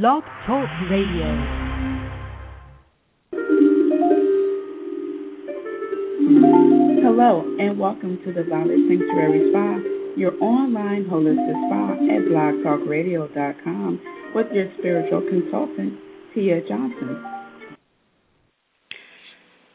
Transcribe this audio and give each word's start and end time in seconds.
Blog 0.00 0.22
Talk 0.46 0.70
Radio. 0.90 1.28
Hello, 7.02 7.44
and 7.58 7.78
welcome 7.78 8.18
to 8.24 8.32
the 8.32 8.42
Violet 8.48 8.78
Sanctuary 8.88 9.50
Spa, 9.50 10.16
your 10.16 10.32
online 10.42 11.04
holistic 11.04 11.52
spa 11.68 11.92
at 11.92 12.24
blogtalkradio.com 12.24 14.00
with 14.34 14.46
your 14.54 14.72
spiritual 14.78 15.20
consultant, 15.28 16.00
Tia 16.34 16.62
Johnson. 16.66 17.22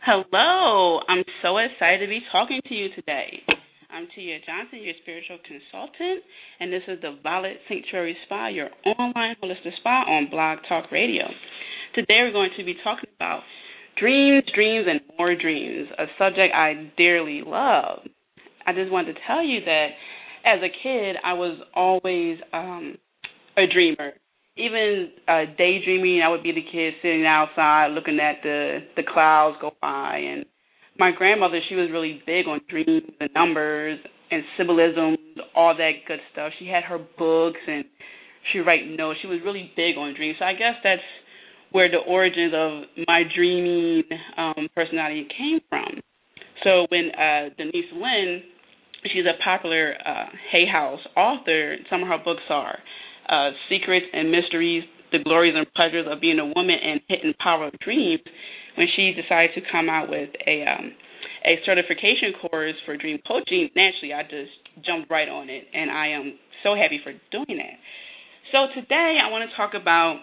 Hello, 0.01 0.99
I'm 1.07 1.23
so 1.43 1.59
excited 1.59 1.99
to 1.99 2.07
be 2.07 2.21
talking 2.31 2.61
to 2.67 2.73
you 2.73 2.87
today. 2.95 3.43
I'm 3.97 4.07
Tia 4.13 4.37
Johnson, 4.45 4.83
your 4.83 4.93
spiritual 5.01 5.39
consultant, 5.41 6.21
and 6.59 6.71
this 6.71 6.83
is 6.87 7.01
the 7.01 7.17
Violet 7.23 7.57
Sanctuary 7.67 8.15
Spa, 8.25 8.45
your 8.49 8.69
online 8.85 9.35
holistic 9.41 9.73
spa 9.79 10.03
on 10.07 10.29
Blog 10.29 10.59
Talk 10.69 10.91
Radio. 10.91 11.23
Today 11.95 12.19
we're 12.21 12.31
going 12.31 12.51
to 12.59 12.63
be 12.63 12.75
talking 12.83 13.09
about 13.15 13.41
dreams, 13.99 14.43
dreams, 14.53 14.85
and 14.87 15.01
more 15.17 15.33
dreams, 15.33 15.87
a 15.97 16.05
subject 16.19 16.53
I 16.53 16.91
dearly 16.95 17.41
love. 17.43 18.01
I 18.67 18.73
just 18.73 18.91
wanted 18.91 19.13
to 19.13 19.19
tell 19.25 19.43
you 19.43 19.61
that 19.65 19.87
as 20.45 20.59
a 20.61 20.69
kid, 20.83 21.15
I 21.23 21.33
was 21.33 21.57
always 21.73 22.37
um, 22.53 22.97
a 23.57 23.65
dreamer. 23.65 24.11
Even 24.57 25.09
uh, 25.27 25.45
daydreaming, 25.57 26.21
I 26.23 26.29
would 26.29 26.43
be 26.43 26.51
the 26.51 26.61
kid 26.61 26.93
sitting 27.01 27.25
outside 27.25 27.93
looking 27.95 28.19
at 28.19 28.43
the 28.43 28.77
the 28.95 29.01
clouds 29.11 29.57
go 29.59 29.71
by 29.81 30.17
and 30.17 30.45
my 30.99 31.11
grandmother, 31.11 31.59
she 31.69 31.75
was 31.75 31.89
really 31.91 32.21
big 32.25 32.47
on 32.47 32.61
dreams 32.69 33.03
and 33.19 33.29
numbers 33.35 33.99
and 34.31 34.43
symbolism, 34.57 35.15
all 35.55 35.75
that 35.75 35.91
good 36.07 36.19
stuff. 36.31 36.51
She 36.59 36.67
had 36.67 36.83
her 36.83 36.99
books 37.17 37.59
and 37.67 37.85
she 38.51 38.59
write 38.59 38.81
notes. 38.87 39.19
She 39.21 39.27
was 39.27 39.39
really 39.43 39.71
big 39.75 39.97
on 39.97 40.13
dreams. 40.15 40.37
So 40.39 40.45
I 40.45 40.53
guess 40.53 40.75
that's 40.83 41.01
where 41.71 41.89
the 41.89 41.97
origins 41.97 42.53
of 42.55 43.05
my 43.07 43.23
dreaming 43.35 44.03
um, 44.37 44.67
personality 44.75 45.27
came 45.37 45.59
from. 45.69 46.01
So 46.63 46.85
when 46.89 47.11
uh, 47.11 47.49
Denise 47.57 47.91
Linn, 47.93 48.41
she's 49.13 49.25
a 49.25 49.41
popular 49.43 49.95
uh, 50.05 50.25
Hay 50.51 50.65
House 50.65 50.99
author. 51.15 51.75
Some 51.89 52.03
of 52.03 52.07
her 52.07 52.17
books 52.23 52.43
are 52.49 52.77
uh, 53.29 53.51
Secrets 53.69 54.05
and 54.13 54.31
Mysteries, 54.31 54.83
The 55.11 55.19
Glories 55.23 55.55
and 55.55 55.65
Pleasures 55.73 56.05
of 56.09 56.21
Being 56.21 56.39
a 56.39 56.45
Woman, 56.45 56.77
and 56.81 57.01
Hidden 57.07 57.33
Power 57.39 57.67
of 57.67 57.79
Dreams 57.79 58.21
when 58.75 58.87
she 58.95 59.13
decided 59.13 59.51
to 59.55 59.61
come 59.71 59.89
out 59.89 60.09
with 60.09 60.29
a 60.45 60.63
um, 60.63 60.93
a 61.45 61.59
certification 61.65 62.33
course 62.41 62.75
for 62.85 62.97
dream 62.97 63.19
coaching, 63.27 63.69
naturally 63.75 64.13
I 64.13 64.23
just 64.23 64.51
jumped 64.85 65.09
right 65.09 65.29
on 65.29 65.49
it, 65.49 65.63
and 65.73 65.89
I 65.89 66.07
am 66.09 66.37
so 66.63 66.75
happy 66.75 66.99
for 67.03 67.13
doing 67.31 67.57
that. 67.57 67.77
So 68.51 68.67
today 68.79 69.17
I 69.23 69.31
want 69.31 69.49
to 69.49 69.55
talk 69.55 69.71
about 69.79 70.19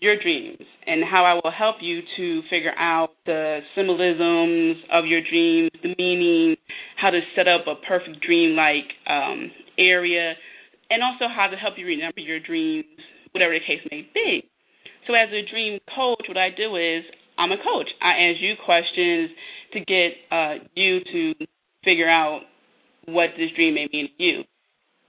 your 0.00 0.20
dreams 0.20 0.58
and 0.86 1.04
how 1.04 1.24
I 1.24 1.34
will 1.34 1.52
help 1.56 1.76
you 1.80 2.00
to 2.16 2.42
figure 2.50 2.74
out 2.76 3.10
the 3.24 3.60
symbolisms 3.76 4.82
of 4.92 5.06
your 5.06 5.20
dreams, 5.22 5.70
the 5.82 5.94
meaning, 5.96 6.56
how 6.96 7.10
to 7.10 7.20
set 7.36 7.46
up 7.46 7.66
a 7.66 7.76
perfect 7.86 8.20
dream-like 8.20 8.90
um, 9.08 9.50
area, 9.78 10.34
and 10.90 11.02
also 11.02 11.32
how 11.32 11.46
to 11.46 11.56
help 11.56 11.74
you 11.76 11.86
remember 11.86 12.20
your 12.20 12.40
dreams, 12.40 12.84
whatever 13.32 13.52
the 13.52 13.60
case 13.60 13.80
may 13.90 14.06
be. 14.14 14.48
So 15.06 15.14
as 15.14 15.28
a 15.32 15.42
dream 15.50 15.80
coach, 15.94 16.24
what 16.28 16.38
I 16.38 16.48
do 16.50 16.76
is 16.76 17.02
I'm 17.38 17.52
a 17.52 17.58
coach. 17.58 17.88
I 18.00 18.30
ask 18.30 18.40
you 18.40 18.54
questions 18.64 19.30
to 19.72 19.80
get 19.80 20.10
uh, 20.30 20.54
you 20.74 21.00
to 21.00 21.46
figure 21.84 22.08
out 22.08 22.42
what 23.06 23.30
this 23.36 23.50
dream 23.56 23.74
may 23.74 23.88
mean 23.92 24.08
to 24.16 24.22
you. 24.22 24.42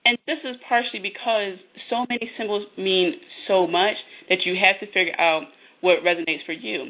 And 0.06 0.18
this 0.28 0.40
is 0.44 0.56
partially 0.68 1.00
because 1.00 1.60
so 1.90 2.06
many 2.10 2.30
symbols 2.38 2.68
mean 2.78 3.14
so 3.48 3.68
much 3.68 3.96
that 4.30 4.40
you 4.46 4.56
have 4.60 4.80
to 4.82 4.88
figure 4.88 5.20
out 5.20 5.44
what 5.82 6.00
resonates 6.04 6.46
for 6.46 6.54
you. 6.54 6.88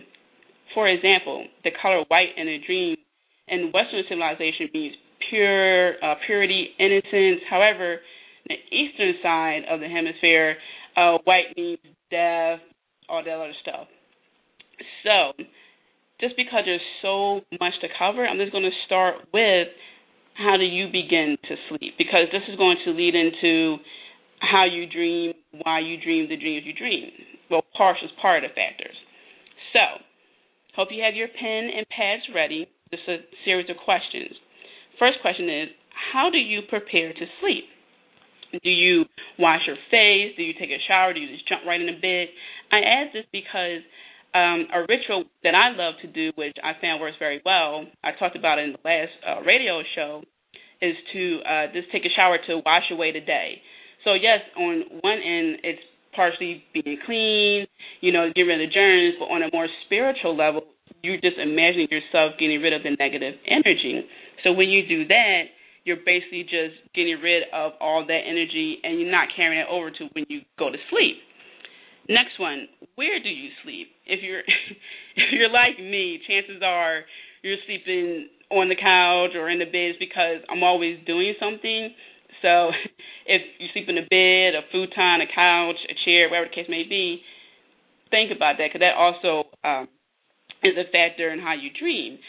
For 0.73 0.88
example, 0.88 1.45
the 1.64 1.72
color 1.80 2.03
white 2.08 2.34
in 2.38 2.47
a 2.47 2.58
dream 2.66 2.97
in 3.47 3.72
Western 3.73 4.03
civilization 4.09 4.69
means 4.74 4.96
pure, 5.29 6.03
uh, 6.03 6.16
purity, 6.25 6.69
innocence. 6.79 7.41
However, 7.50 8.00
the 8.47 8.56
eastern 8.72 9.13
side 9.22 9.62
of 9.69 9.79
the 9.79 9.88
hemisphere, 9.88 10.58
uh, 10.96 11.18
white 11.24 11.56
means 11.58 11.80
death, 12.09 12.59
all 13.09 13.24
that 13.24 13.34
other 13.34 13.54
stuff. 13.62 13.88
So, 15.04 15.34
just 16.20 16.36
because 16.38 16.64
there's 16.66 16.81
so 17.02 17.42
much 17.59 17.74
to 17.81 17.88
cover, 17.98 18.26
I'm 18.26 18.38
just 18.38 18.52
going 18.52 18.64
to 18.64 18.78
start 18.86 19.16
with 19.34 19.68
how 20.36 20.58
do 20.58 20.64
you 20.66 20.88
begin 20.88 21.38
to 21.50 21.56
sleep? 21.70 21.94
Because 21.98 22.28
this 22.32 22.42
is 22.50 22.58
going 22.58 22.78
to 22.86 22.92
lead 22.92 23.14
into 23.14 23.78
how 24.40 24.66
you 24.66 24.90
dream, 24.90 25.34
why 25.64 25.80
you 25.80 25.98
dream 26.02 26.28
the 26.30 26.38
dreams 26.38 26.64
you 26.66 26.74
dream. 26.74 27.12
Well, 27.50 27.64
partial 27.78 28.08
is 28.08 28.14
part 28.22 28.44
of 28.44 28.50
the 28.50 28.56
factors. 28.56 28.96
So, 29.74 30.02
hope 30.76 30.90
you 30.92 31.03
have 31.03 31.16
your 31.16 31.28
pen 31.28 31.70
and 31.76 31.86
pads 31.90 32.24
ready. 32.34 32.68
This 32.92 33.00
is 33.08 33.20
a 33.22 33.46
series 33.46 33.70
of 33.70 33.78
questions. 33.78 34.34
First 35.00 35.18
question 35.22 35.50
is 35.50 35.70
How 36.14 36.30
do 36.30 36.38
you 36.38 36.62
prepare 36.68 37.14
to 37.14 37.26
sleep? 37.42 37.66
Do 38.62 38.69
you 38.69 39.06
wash 39.40 39.62
your 39.66 39.78
face? 39.90 40.38
Do 40.38 40.44
you 40.44 40.53
take 40.53 40.69
a 40.69 40.81
shower? 40.88 41.14
Do 41.14 41.19
you 41.19 41.30
just 41.34 41.47
jump 41.47 41.64
right 41.66 41.81
in 41.81 41.88
the 41.88 41.97
bed? 42.00 42.28
I 42.72 42.80
ask 42.86 43.14
this 43.14 43.25
because 43.31 43.81
um, 44.34 44.68
a 44.74 44.86
ritual 44.88 45.25
that 45.44 45.56
I 45.56 45.75
love 45.75 45.96
to 46.02 46.08
do, 46.08 46.31
which 46.36 46.58
I 46.64 46.74
found 46.81 47.02
works 47.02 47.18
very 47.18 47.41
well, 47.46 47.86
I 48.03 48.12
talked 48.18 48.36
about 48.36 48.59
it 48.59 48.66
in 48.66 48.72
the 48.74 48.84
last 48.86 49.14
uh, 49.25 49.41
radio 49.41 49.81
show, 49.96 50.22
is 50.81 50.96
to 51.14 51.40
uh, 51.46 51.66
just 51.74 51.91
take 51.91 52.06
a 52.06 52.14
shower 52.16 52.38
to 52.47 52.62
wash 52.66 52.90
away 52.91 53.12
the 53.12 53.22
day. 53.22 53.62
So 54.03 54.14
yes, 54.14 54.40
on 54.58 55.02
one 55.02 55.22
end 55.24 55.64
it's 55.64 55.81
partially 56.16 56.64
being 56.74 56.97
clean, 57.06 57.66
you 58.02 58.12
know, 58.12 58.28
getting 58.30 58.47
rid 58.47 58.62
of 58.62 58.70
the 58.70 58.74
germs, 58.74 59.16
but 59.18 59.25
on 59.34 59.41
a 59.41 59.50
more 59.52 59.68
spiritual 59.85 60.35
level, 60.38 60.64
you're 61.02 61.18
just 61.18 61.38
imagining 61.41 61.88
yourself 61.90 62.34
getting 62.40 62.62
rid 62.62 62.74
of 62.74 62.84
the 62.84 62.96
negative 63.00 63.34
energy. 63.50 64.06
So 64.44 64.53
when 64.53 64.70
you 64.70 64.88
do 64.88 65.08
that, 65.08 65.44
you're 65.84 66.04
basically 66.06 66.44
just 66.44 66.80
getting 66.96 67.20
rid 67.22 67.44
of 67.54 67.74
all 67.80 68.06
that 68.08 68.22
energy 68.26 68.80
and 68.84 69.00
you're 69.00 69.12
not 69.12 69.28
carrying 69.36 69.60
it 69.60 69.68
over 69.70 69.92
to 69.92 70.08
when 70.14 70.26
you 70.30 70.42
go 70.58 70.70
to 70.70 70.78
sleep. 70.90 71.18
Next 72.10 72.40
one, 72.40 72.68
where 72.96 73.22
do 73.22 73.30
you 73.30 73.50
sleep? 73.64 73.88
If 74.06 74.24
you're 74.24 74.40
if 75.16 75.28
you're 75.32 75.52
like 75.52 75.80
me, 75.80 76.20
chances 76.28 76.62
are 76.64 77.02
you're 77.44 77.60
sleeping 77.66 78.30
on 78.52 78.70
the 78.70 78.76
couch 78.76 79.36
or 79.36 79.50
in 79.50 79.60
the 79.60 79.66
bed 79.66 79.96
because 80.00 80.44
I'm 80.50 80.64
always 80.64 81.00
doing 81.06 81.34
something. 81.40 81.92
So 82.42 82.72
if 83.26 83.42
you 83.60 83.68
sleep 83.74 83.88
in 83.88 83.98
a 83.98 84.08
bed, 84.08 84.56
a 84.56 84.64
futon, 84.72 85.22
a 85.22 85.30
couch, 85.34 85.80
a 85.90 85.96
chair, 86.06 86.30
whatever 86.30 86.48
the 86.50 86.56
case 86.56 86.68
may 86.70 86.84
be, 86.84 87.22
think 88.12 88.32
about 88.36 88.56
that 88.60 88.70
because 88.72 88.84
that 88.84 88.96
also 88.96 89.50
um, 89.64 89.88
is 90.64 90.76
a 90.78 90.88
factor 90.92 91.32
in 91.32 91.40
how 91.40 91.54
you 91.54 91.70
dream. 91.78 92.20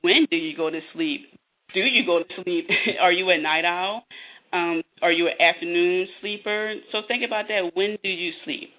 When 0.00 0.26
do 0.30 0.36
you 0.36 0.56
go 0.56 0.70
to 0.70 0.80
sleep? 0.92 1.35
Do 1.76 1.82
you 1.82 2.06
go 2.06 2.20
to 2.20 2.42
sleep? 2.42 2.68
are 3.02 3.12
you 3.12 3.28
a 3.28 3.36
night 3.36 3.66
owl? 3.66 4.02
Um, 4.50 4.82
are 5.02 5.12
you 5.12 5.26
an 5.28 5.36
afternoon 5.38 6.06
sleeper? 6.22 6.72
So 6.90 7.00
think 7.06 7.22
about 7.22 7.44
that. 7.48 7.76
When 7.76 7.98
do 8.02 8.08
you 8.08 8.32
sleep? 8.46 8.70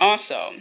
Also, 0.00 0.56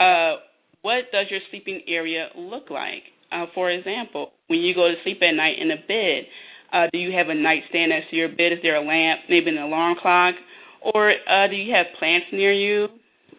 uh, 0.00 0.42
what 0.82 1.12
does 1.12 1.26
your 1.30 1.38
sleeping 1.52 1.82
area 1.86 2.26
look 2.36 2.70
like? 2.70 3.06
Uh, 3.30 3.46
for 3.54 3.70
example, 3.70 4.32
when 4.48 4.58
you 4.58 4.74
go 4.74 4.88
to 4.88 4.94
sleep 5.04 5.18
at 5.22 5.36
night 5.36 5.62
in 5.62 5.70
a 5.70 5.76
bed, 5.76 6.26
uh, 6.72 6.86
do 6.92 6.98
you 6.98 7.16
have 7.16 7.28
a 7.28 7.34
nightstand 7.34 7.90
next 7.90 8.10
to 8.10 8.16
your 8.16 8.28
bed? 8.28 8.50
Is 8.52 8.58
there 8.62 8.74
a 8.74 8.84
lamp, 8.84 9.20
maybe 9.30 9.50
an 9.50 9.58
alarm 9.58 9.94
clock, 10.02 10.34
or 10.82 11.12
uh, 11.12 11.46
do 11.46 11.54
you 11.54 11.72
have 11.72 11.86
plants 12.00 12.26
near 12.32 12.52
you? 12.52 12.88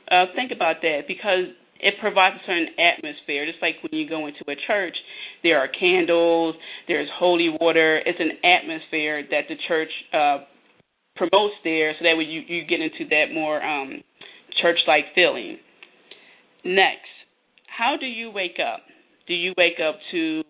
Uh, 0.09 0.31
think 0.38 0.53
about 0.56 0.78
that 0.84 1.01
because 1.06 1.51
it 1.80 1.96
provides 2.00 2.36
a 2.36 2.46
certain 2.46 2.69
atmosphere. 2.80 3.46
Just 3.46 3.62
like 3.62 3.75
when 3.81 4.00
you 4.00 4.08
go 4.08 4.28
into 4.28 4.44
a 4.47 4.56
church, 4.68 4.96
there 5.44 5.59
are 5.59 5.68
candles, 5.68 6.56
there's 6.88 7.09
holy 7.18 7.50
water. 7.50 8.00
It's 8.06 8.19
an 8.19 8.38
atmosphere 8.44 9.24
that 9.30 9.46
the 9.50 9.56
church 9.68 9.91
uh, 10.13 10.46
promotes 11.16 11.56
there, 11.63 11.94
so 11.97 12.03
that 12.03 12.18
way 12.18 12.24
you 12.24 12.41
you 12.47 12.66
get 12.66 12.80
into 12.81 13.08
that 13.09 13.34
more 13.34 13.62
um, 13.63 14.02
church 14.62 14.80
like 14.88 15.06
feeling. 15.13 15.57
Next, 16.63 17.12
how 17.68 17.95
do 18.00 18.06
you 18.06 18.31
wake 18.31 18.57
up? 18.60 18.81
Do 19.27 19.33
you 19.33 19.54
wake 19.57 19.77
up 19.77 19.95
to 20.12 20.44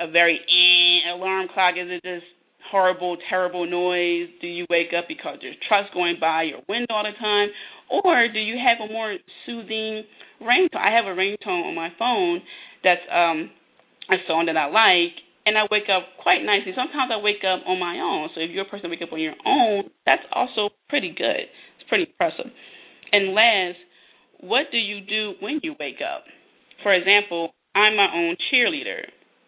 a 0.00 0.10
very 0.10 0.38
eh, 0.38 1.14
alarm 1.14 1.48
clock? 1.52 1.74
Is 1.78 1.88
it 1.88 2.02
just 2.02 2.26
horrible, 2.70 3.16
terrible 3.28 3.66
noise? 3.68 4.28
Do 4.40 4.46
you 4.46 4.66
wake 4.70 4.88
up 4.96 5.04
because 5.06 5.38
there's 5.40 5.56
trucks 5.68 5.88
going 5.92 6.16
by 6.20 6.44
your 6.44 6.60
window 6.68 6.94
all 6.94 7.04
the 7.04 7.16
time? 7.18 7.48
Or 7.90 8.26
do 8.32 8.38
you 8.38 8.56
have 8.56 8.88
a 8.88 8.92
more 8.92 9.16
soothing 9.44 10.04
ringtone? 10.42 10.80
I 10.80 10.94
have 10.94 11.06
a 11.06 11.16
ringtone 11.16 11.66
on 11.70 11.74
my 11.74 11.90
phone 11.98 12.42
that's 12.84 13.02
um 13.10 13.50
a 14.10 14.18
song 14.26 14.46
that 14.46 14.56
I 14.56 14.66
like 14.66 15.14
and 15.46 15.58
I 15.58 15.66
wake 15.70 15.90
up 15.90 16.06
quite 16.22 16.42
nicely. 16.42 16.72
Sometimes 16.74 17.10
I 17.10 17.18
wake 17.18 17.42
up 17.42 17.66
on 17.66 17.78
my 17.78 17.98
own. 17.98 18.30
So 18.34 18.40
if 18.40 18.50
you're 18.50 18.66
a 18.66 18.70
person 18.70 18.90
wake 18.90 19.02
up 19.02 19.12
on 19.12 19.20
your 19.20 19.34
own, 19.46 19.90
that's 20.06 20.22
also 20.32 20.70
pretty 20.88 21.10
good. 21.10 21.50
It's 21.78 21.88
pretty 21.88 22.06
impressive. 22.06 22.50
And 23.10 23.34
last, 23.34 23.78
what 24.40 24.70
do 24.70 24.78
you 24.78 25.00
do 25.02 25.34
when 25.40 25.60
you 25.62 25.74
wake 25.78 25.98
up? 26.02 26.24
For 26.82 26.94
example, 26.94 27.54
I'm 27.74 27.96
my 27.96 28.08
own 28.14 28.36
cheerleader. 28.50 29.06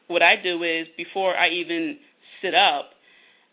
What 0.09 0.23
I 0.23 0.35
do 0.43 0.63
is 0.63 0.87
before 0.97 1.35
I 1.37 1.51
even 1.51 1.99
sit 2.43 2.55
up, 2.55 2.91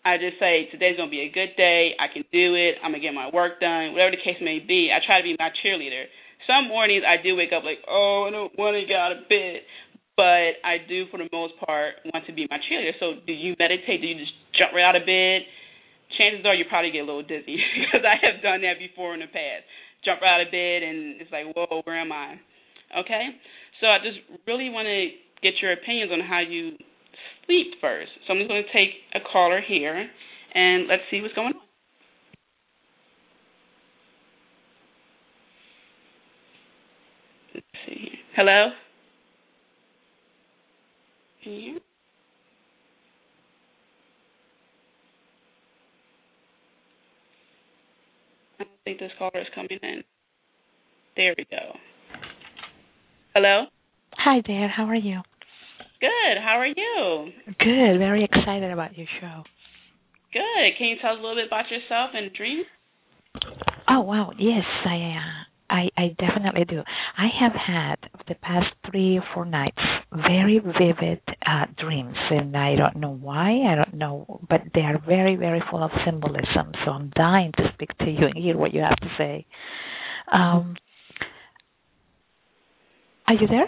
I 0.03 0.17
just 0.17 0.39
say 0.39 0.67
today's 0.71 0.97
gonna 0.97 1.13
be 1.13 1.21
a 1.21 1.31
good 1.31 1.53
day. 1.55 1.93
I 1.99 2.11
can 2.11 2.25
do 2.33 2.55
it. 2.57 2.81
I'm 2.81 2.91
gonna 2.91 3.03
get 3.03 3.13
my 3.13 3.29
work 3.29 3.61
done. 3.61 3.93
Whatever 3.93 4.17
the 4.17 4.23
case 4.25 4.41
may 4.41 4.57
be, 4.57 4.89
I 4.89 4.97
try 5.05 5.21
to 5.21 5.23
be 5.23 5.35
my 5.37 5.49
cheerleader. 5.61 6.05
Some 6.47 6.67
mornings 6.67 7.03
I 7.05 7.21
do 7.21 7.35
wake 7.35 7.53
up 7.53 7.63
like, 7.63 7.79
oh, 7.87 8.25
I 8.27 8.31
don't 8.31 8.53
want 8.57 8.75
to 8.75 8.85
get 8.85 8.97
out 8.97 9.13
of 9.13 9.29
bed, 9.29 9.61
but 10.17 10.57
I 10.65 10.81
do 10.87 11.05
for 11.09 11.17
the 11.17 11.29
most 11.31 11.53
part 11.61 12.01
want 12.13 12.25
to 12.25 12.33
be 12.33 12.47
my 12.49 12.57
cheerleader. 12.65 12.97
So, 12.99 13.21
do 13.25 13.33
you 13.33 13.55
meditate? 13.59 14.01
Do 14.01 14.07
you 14.07 14.17
just 14.17 14.33
jump 14.57 14.73
right 14.73 14.85
out 14.85 14.97
of 14.97 15.05
bed? 15.05 15.45
Chances 16.17 16.43
are 16.45 16.55
you 16.55 16.65
probably 16.67 16.91
get 16.91 17.05
a 17.05 17.07
little 17.07 17.23
dizzy 17.23 17.55
because 17.77 18.03
I 18.03 18.19
have 18.25 18.43
done 18.43 18.61
that 18.67 18.77
before 18.79 19.13
in 19.13 19.21
the 19.21 19.31
past. 19.31 19.63
Jump 20.03 20.21
right 20.21 20.41
out 20.41 20.45
of 20.45 20.51
bed 20.51 20.83
and 20.83 21.21
it's 21.21 21.31
like, 21.31 21.47
whoa, 21.55 21.81
where 21.85 21.99
am 21.99 22.11
I? 22.11 22.35
Okay, 22.91 23.31
so 23.79 23.87
I 23.87 23.97
just 24.03 24.19
really 24.45 24.69
want 24.69 24.85
to 24.85 25.09
get 25.41 25.53
your 25.61 25.71
opinions 25.71 26.11
on 26.11 26.19
how 26.19 26.39
you 26.39 26.75
sleep 27.45 27.67
first. 27.79 28.11
So 28.27 28.33
I'm 28.33 28.39
just 28.39 28.49
going 28.49 28.63
to 28.63 28.73
take 28.73 28.89
a 29.15 29.19
caller 29.31 29.61
here 29.65 30.07
and 30.53 30.87
let's 30.87 31.03
see 31.09 31.21
what's 31.21 31.33
going 31.33 31.53
on. 31.55 31.61
Let's 37.55 37.65
see. 37.87 38.21
Hello? 38.43 38.69
Can 41.43 41.53
you? 41.53 41.79
I 48.59 48.63
don't 48.63 48.69
think 48.83 48.99
this 48.99 49.11
caller 49.19 49.41
is 49.41 49.47
coming 49.53 49.77
in. 49.83 50.03
There 51.15 51.35
we 51.37 51.45
go. 51.51 51.77
Hello? 53.35 53.65
Hi 54.13 54.41
there, 54.47 54.69
how 54.69 54.85
are 54.85 54.95
you? 54.95 55.21
Good. 55.99 56.41
How 56.43 56.57
are 56.57 56.65
you? 56.65 57.31
Good. 57.45 57.99
Very 57.99 58.23
excited 58.23 58.71
about 58.71 58.97
your 58.97 59.05
show. 59.19 59.43
Good. 60.33 60.77
Can 60.79 60.87
you 60.87 60.95
tell 60.99 61.11
us 61.11 61.19
a 61.19 61.21
little 61.21 61.35
bit 61.35 61.45
about 61.45 61.65
yourself 61.69 62.09
and 62.15 62.33
dreams? 62.33 62.65
Oh 63.87 64.01
wow, 64.01 64.31
yes, 64.39 64.63
I 64.83 64.95
uh, 64.95 65.40
I 65.71 65.89
I 65.97 66.15
definitely 66.19 66.65
do. 66.65 66.83
I 67.17 67.27
have 67.39 67.53
had 67.53 67.95
the 68.27 68.35
past 68.35 68.67
three 68.89 69.17
or 69.17 69.23
four 69.33 69.45
nights 69.45 69.77
very 70.11 70.59
vivid 70.59 71.21
uh, 71.45 71.65
dreams, 71.77 72.17
and 72.29 72.55
I 72.55 72.75
don't 72.75 72.97
know 72.97 73.17
why. 73.19 73.51
I 73.71 73.75
don't 73.75 73.95
know, 73.95 74.41
but 74.49 74.61
they 74.73 74.81
are 74.81 75.01
very 75.07 75.35
very 75.35 75.61
full 75.71 75.83
of 75.83 75.91
symbolism. 76.05 76.73
So 76.85 76.91
I'm 76.91 77.11
dying 77.15 77.51
to 77.57 77.71
speak 77.73 77.97
to 77.99 78.05
you 78.05 78.27
and 78.27 78.37
hear 78.37 78.57
what 78.57 78.73
you 78.73 78.81
have 78.81 78.97
to 78.97 79.09
say. 79.17 79.45
Um, 80.31 80.75
are 83.27 83.35
you 83.35 83.47
there? 83.47 83.67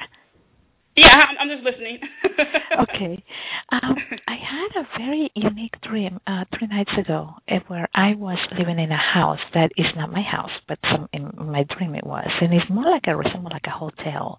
Yeah, 0.96 1.26
I'm, 1.40 1.50
just 1.50 1.64
listening. 1.64 1.98
okay. 2.82 3.24
Um, 3.72 3.96
I 4.28 4.36
had 4.36 4.82
a 4.82 4.88
very 4.98 5.32
unique 5.36 5.74
dream 5.82 6.20
uh, 6.28 6.44
three 6.58 6.68
nights 6.68 6.92
ago 7.00 7.32
eh, 7.48 7.60
where 7.68 7.90
I 7.96 8.14
was 8.16 8.38
living 8.58 8.78
in 8.78 8.92
a 8.92 8.98
house 8.98 9.40
that 9.56 9.72
is 9.76 9.88
not 9.96 10.12
my 10.12 10.22
house, 10.22 10.52
but 10.68 10.78
some 10.92 11.10
in 11.12 11.32
my 11.36 11.66
dream 11.76 11.96
it 11.96 12.06
was, 12.06 12.30
and 12.42 12.54
it's 12.54 12.70
more 12.70 12.90
like 12.90 13.06
a 13.08 13.16
resemble 13.16 13.50
like 13.52 13.66
a 13.66 13.72
hotel, 13.72 14.38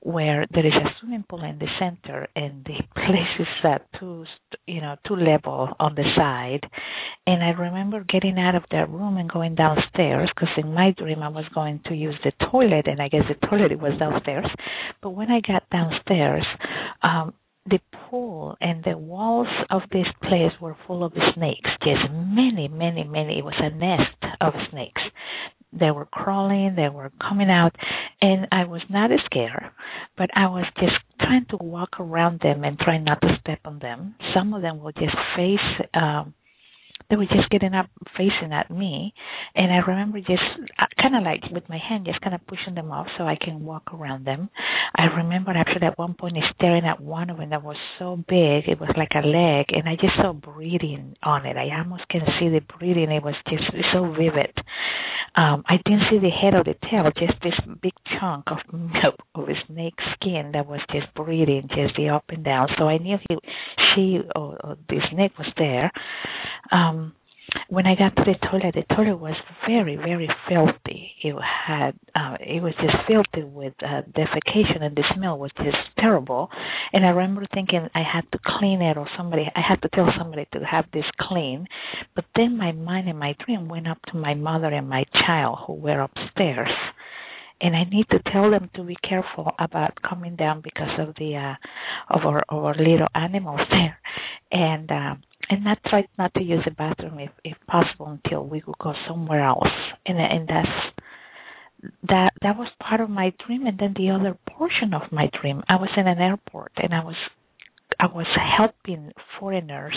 where 0.00 0.46
there 0.52 0.66
is 0.66 0.72
a 0.72 0.88
swimming 1.00 1.24
pool 1.28 1.44
in 1.44 1.58
the 1.58 1.68
center, 1.78 2.26
and 2.34 2.64
the 2.64 2.82
place 2.94 3.38
is 3.38 3.80
two, 4.00 4.24
you 4.66 4.80
know, 4.80 4.96
two 5.06 5.16
level 5.16 5.68
on 5.78 5.94
the 5.94 6.04
side, 6.16 6.66
and 7.26 7.42
I 7.42 7.50
remember 7.50 8.04
getting 8.08 8.38
out 8.38 8.54
of 8.54 8.64
that 8.70 8.90
room 8.90 9.16
and 9.18 9.30
going 9.30 9.54
downstairs 9.54 10.30
because 10.34 10.54
in 10.56 10.72
my 10.72 10.92
dream 10.96 11.22
I 11.22 11.28
was 11.28 11.44
going 11.54 11.80
to 11.86 11.94
use 11.94 12.18
the 12.24 12.32
toilet, 12.50 12.86
and 12.86 13.00
I 13.00 13.08
guess 13.08 13.24
the 13.28 13.46
toilet 13.46 13.78
was 13.78 13.98
downstairs, 13.98 14.46
but 15.02 15.10
when 15.10 15.30
I 15.30 15.40
got 15.40 15.68
downstairs. 15.82 16.46
Um, 17.02 17.34
the 17.66 17.78
pool 18.10 18.56
and 18.60 18.82
the 18.84 18.98
walls 18.98 19.46
of 19.70 19.82
this 19.92 20.06
place 20.22 20.52
were 20.60 20.76
full 20.86 21.04
of 21.04 21.12
snakes. 21.34 21.70
Just 21.82 22.10
many, 22.12 22.68
many, 22.68 23.04
many. 23.04 23.38
It 23.38 23.44
was 23.44 23.54
a 23.58 23.70
nest 23.70 24.36
of 24.40 24.52
snakes. 24.70 25.00
They 25.72 25.90
were 25.90 26.06
crawling, 26.06 26.74
they 26.76 26.90
were 26.90 27.12
coming 27.20 27.48
out, 27.48 27.74
and 28.20 28.46
I 28.52 28.64
was 28.64 28.82
not 28.90 29.10
scared, 29.24 29.70
but 30.18 30.28
I 30.36 30.46
was 30.48 30.66
just 30.78 30.96
trying 31.18 31.46
to 31.48 31.56
walk 31.62 31.98
around 31.98 32.40
them 32.40 32.62
and 32.62 32.78
try 32.78 32.98
not 32.98 33.22
to 33.22 33.38
step 33.40 33.60
on 33.64 33.78
them. 33.78 34.14
Some 34.34 34.52
of 34.52 34.60
them 34.60 34.82
would 34.82 34.96
just 34.96 35.16
face 35.34 35.86
um, 35.94 36.34
they 37.12 37.16
were 37.16 37.26
just 37.26 37.50
getting 37.50 37.74
up 37.74 37.90
facing 38.16 38.54
at 38.54 38.70
me. 38.70 39.12
And 39.54 39.70
i 39.70 39.76
remember 39.86 40.18
just 40.18 40.40
uh, 40.78 40.86
kind 41.00 41.14
of 41.14 41.22
like 41.24 41.42
with 41.52 41.68
my 41.68 41.76
hand 41.76 42.06
just 42.06 42.22
kind 42.22 42.34
of 42.34 42.40
pushing 42.46 42.74
them 42.74 42.90
off 42.90 43.06
so 43.18 43.24
i 43.24 43.36
can 43.36 43.62
walk 43.62 43.92
around 43.92 44.24
them. 44.24 44.48
I 44.96 45.04
remember 45.04 45.50
actually 45.50 45.86
at 45.86 45.98
one 45.98 46.14
point 46.14 46.38
staring 46.54 46.86
at 46.86 47.00
one 47.02 47.28
of 47.28 47.36
them 47.36 47.50
that 47.50 47.62
was 47.62 47.76
so 47.98 48.16
big 48.16 48.66
it 48.66 48.80
was 48.80 48.90
like 48.96 49.12
a 49.14 49.26
leg 49.26 49.66
and 49.68 49.86
i 49.86 49.94
just 49.94 50.16
saw 50.16 50.32
breathing 50.32 51.14
on 51.22 51.44
it. 51.44 51.56
I 51.58 51.68
almost 51.78 52.08
can 52.08 52.22
see 52.40 52.48
the 52.48 52.62
breathing. 52.78 53.10
It 53.10 53.22
was 53.22 53.34
just 53.46 53.64
so 53.92 54.10
vivid. 54.10 54.56
Um 55.36 55.64
i 55.68 55.76
didn't 55.84 56.08
see 56.10 56.18
the 56.18 56.30
head 56.30 56.54
or 56.54 56.64
the 56.64 56.76
tail 56.88 57.10
just 57.18 57.38
this 57.42 57.58
big 57.82 57.92
chunk 58.18 58.44
of 58.46 58.58
of 59.34 59.46
snake 59.66 60.00
skin 60.14 60.52
that 60.54 60.66
was 60.66 60.80
just 60.90 61.12
breathing 61.14 61.68
just 61.68 61.94
the 61.96 62.08
up 62.08 62.24
and 62.30 62.42
down. 62.42 62.68
So 62.78 62.88
i 62.88 62.96
knew 62.96 63.18
he 63.28 63.36
she 63.94 64.20
or, 64.34 64.56
or 64.64 64.76
the 64.88 65.00
snake 65.10 65.36
was 65.38 65.52
there. 65.58 65.90
Um 66.70 67.01
when 67.68 67.86
I 67.86 67.94
got 67.94 68.14
to 68.16 68.24
the 68.24 68.34
toilet, 68.48 68.74
the 68.74 68.94
toilet 68.94 69.16
was 69.16 69.36
very, 69.66 69.96
very 69.96 70.28
filthy. 70.48 71.12
It 71.22 71.34
had, 71.40 71.92
uh, 72.14 72.36
it 72.40 72.62
was 72.62 72.74
just 72.80 72.96
filthy 73.08 73.46
with 73.46 73.74
uh, 73.82 74.02
defecation, 74.12 74.82
and 74.82 74.96
the 74.96 75.04
smell 75.16 75.38
was 75.38 75.50
just 75.58 75.76
terrible. 75.98 76.50
And 76.92 77.04
I 77.04 77.10
remember 77.10 77.46
thinking 77.54 77.88
I 77.94 78.02
had 78.02 78.30
to 78.32 78.38
clean 78.58 78.82
it, 78.82 78.96
or 78.96 79.08
somebody, 79.16 79.50
I 79.54 79.60
had 79.66 79.80
to 79.82 79.88
tell 79.94 80.08
somebody 80.18 80.46
to 80.52 80.60
have 80.60 80.86
this 80.92 81.04
clean. 81.20 81.66
But 82.14 82.24
then 82.36 82.56
my 82.56 82.72
mind 82.72 83.08
and 83.08 83.18
my 83.18 83.34
dream 83.44 83.68
went 83.68 83.88
up 83.88 83.98
to 84.12 84.18
my 84.18 84.34
mother 84.34 84.68
and 84.68 84.88
my 84.88 85.04
child 85.26 85.58
who 85.66 85.74
were 85.74 86.00
upstairs 86.00 86.70
and 87.62 87.76
I 87.76 87.84
need 87.84 88.06
to 88.10 88.18
tell 88.32 88.50
them 88.50 88.68
to 88.74 88.82
be 88.82 88.96
careful 89.08 89.52
about 89.58 90.02
coming 90.02 90.34
down 90.34 90.62
because 90.62 90.98
of 90.98 91.14
the 91.14 91.36
uh 91.36 91.54
of 92.14 92.26
our 92.26 92.42
our 92.48 92.74
little 92.74 93.06
animals 93.14 93.60
there 93.70 93.98
and 94.50 94.90
uh 94.90 95.14
and 95.52 95.64
not 95.64 95.78
try 95.86 96.06
not 96.16 96.32
to 96.34 96.42
use 96.42 96.62
the 96.64 96.70
bathroom 96.70 97.18
if 97.18 97.30
if 97.44 97.56
possible 97.66 98.06
until 98.06 98.46
we 98.46 98.62
could 98.62 98.78
go 98.78 98.94
somewhere 99.06 99.44
else. 99.44 99.68
And 100.06 100.18
and 100.18 100.48
that's 100.48 100.78
that 102.08 102.32
that 102.42 102.56
was 102.56 102.68
part 102.80 103.00
of 103.00 103.10
my 103.10 103.32
dream 103.46 103.66
and 103.66 103.78
then 103.78 103.94
the 103.96 104.10
other 104.10 104.38
portion 104.48 104.94
of 104.94 105.12
my 105.12 105.28
dream. 105.40 105.62
I 105.68 105.76
was 105.76 105.90
in 105.96 106.06
an 106.06 106.18
airport 106.18 106.72
and 106.76 106.94
i 106.94 107.04
was 107.04 107.16
i 108.00 108.06
was 108.06 108.26
helping 108.58 109.12
foreigners 109.38 109.96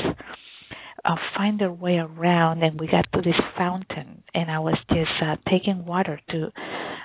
uh, 1.05 1.15
find 1.37 1.59
their 1.59 1.71
way 1.71 1.97
around 1.97 2.63
and 2.63 2.79
we 2.79 2.87
got 2.87 3.05
to 3.13 3.21
this 3.21 3.39
fountain 3.57 4.23
and 4.33 4.49
i 4.49 4.59
was 4.59 4.77
just 4.89 5.11
uh, 5.23 5.35
taking 5.49 5.85
water 5.85 6.19
to 6.31 6.49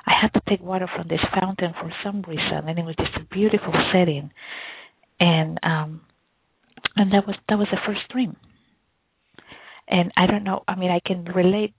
i 0.06 0.12
had 0.20 0.32
to 0.32 0.40
take 0.48 0.62
water 0.62 0.88
from 0.96 1.06
this 1.08 1.24
fountain 1.38 1.72
for 1.78 1.92
some 2.02 2.22
reason 2.26 2.66
and 2.66 2.78
it 2.78 2.84
was 2.84 2.96
just 2.96 3.14
a 3.16 3.34
beautiful 3.34 3.74
setting. 3.92 4.30
And 5.20 5.60
um 5.62 6.00
and 6.96 7.12
that 7.12 7.26
was 7.26 7.36
that 7.48 7.58
was 7.58 7.68
the 7.70 7.78
first 7.86 8.00
dream. 8.10 8.36
And 9.88 10.12
i 10.16 10.26
don't 10.26 10.44
know 10.44 10.62
i 10.68 10.74
mean 10.74 10.90
i 10.90 11.00
can 11.04 11.24
relate 11.24 11.74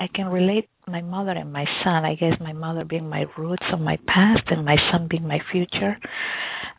i 0.00 0.08
can 0.14 0.26
relate 0.26 0.68
my 0.88 1.00
mother 1.00 1.32
and 1.32 1.52
my 1.52 1.64
son 1.82 2.04
i 2.04 2.14
guess 2.14 2.34
my 2.40 2.52
mother 2.52 2.84
being 2.84 3.08
my 3.08 3.24
roots 3.38 3.64
of 3.72 3.80
my 3.80 3.98
past 4.06 4.42
and 4.48 4.64
my 4.64 4.76
son 4.90 5.08
being 5.08 5.26
my 5.26 5.40
future. 5.52 5.96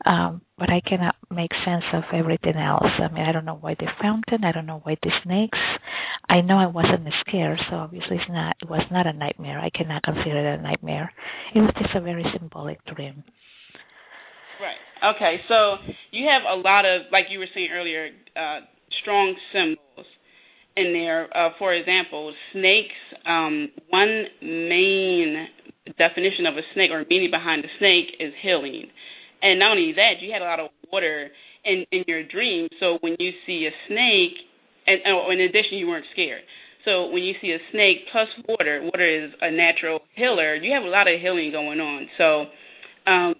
Um 0.05 0.41
but 0.57 0.69
i 0.69 0.81
cannot 0.81 1.15
make 1.31 1.51
sense 1.65 1.83
of 1.93 2.03
everything 2.13 2.55
else. 2.55 2.91
I 2.99 3.07
mean 3.13 3.23
i 3.25 3.31
don't 3.31 3.45
know 3.45 3.59
why 3.59 3.75
the 3.75 3.87
fountain 4.01 4.43
i 4.43 4.51
don't 4.51 4.65
know 4.65 4.81
why 4.83 4.97
the 5.01 5.11
snakes. 5.23 5.59
I 6.27 6.41
know 6.41 6.57
i 6.57 6.67
wasn't 6.67 7.07
scared 7.27 7.59
so 7.69 7.77
obviously 7.77 8.17
it's 8.17 8.29
not 8.29 8.57
it 8.61 8.69
was 8.69 8.85
not 8.91 9.07
a 9.07 9.13
nightmare. 9.13 9.59
I 9.59 9.69
cannot 9.69 10.03
consider 10.03 10.53
it 10.53 10.59
a 10.59 10.61
nightmare. 10.61 11.11
It 11.53 11.59
was 11.59 11.73
just 11.79 11.95
a 11.95 12.01
very 12.01 12.25
symbolic 12.37 12.83
dream 12.85 13.23
Okay, 15.05 15.37
so 15.47 15.75
you 16.11 16.25
have 16.25 16.41
a 16.49 16.59
lot 16.59 16.85
of, 16.85 17.03
like 17.11 17.25
you 17.29 17.37
were 17.37 17.47
saying 17.53 17.69
earlier, 17.71 18.09
uh, 18.35 18.61
strong 19.01 19.35
symbols 19.53 20.07
in 20.75 20.93
there. 20.93 21.29
Uh, 21.35 21.49
for 21.59 21.73
example, 21.73 22.33
snakes. 22.53 22.97
Um, 23.25 23.69
one 23.89 24.23
main 24.41 25.47
definition 25.97 26.45
of 26.47 26.57
a 26.57 26.65
snake 26.73 26.89
or 26.91 27.05
meaning 27.09 27.29
behind 27.29 27.63
a 27.63 27.67
snake 27.77 28.17
is 28.19 28.33
healing, 28.41 28.87
and 29.41 29.59
not 29.59 29.77
only 29.77 29.93
that, 29.93 30.21
you 30.21 30.31
had 30.33 30.41
a 30.41 30.45
lot 30.45 30.59
of 30.59 30.69
water 30.91 31.29
in 31.63 31.85
in 31.91 32.03
your 32.07 32.23
dream. 32.27 32.67
So 32.79 32.97
when 33.01 33.15
you 33.19 33.31
see 33.45 33.67
a 33.69 33.73
snake, 33.87 34.33
and 34.87 35.01
oh, 35.07 35.29
in 35.31 35.39
addition, 35.41 35.77
you 35.77 35.87
weren't 35.87 36.05
scared. 36.13 36.41
So 36.83 37.07
when 37.09 37.23
you 37.23 37.33
see 37.41 37.51
a 37.51 37.61
snake 37.71 38.09
plus 38.11 38.27
water, 38.47 38.81
water 38.83 39.25
is 39.25 39.31
a 39.41 39.51
natural 39.51 39.99
healer. 40.15 40.55
You 40.55 40.73
have 40.73 40.83
a 40.83 40.89
lot 40.89 41.07
of 41.07 41.19
healing 41.21 41.51
going 41.51 41.79
on. 41.79 42.07
So 42.17 42.45
um, 43.09 43.35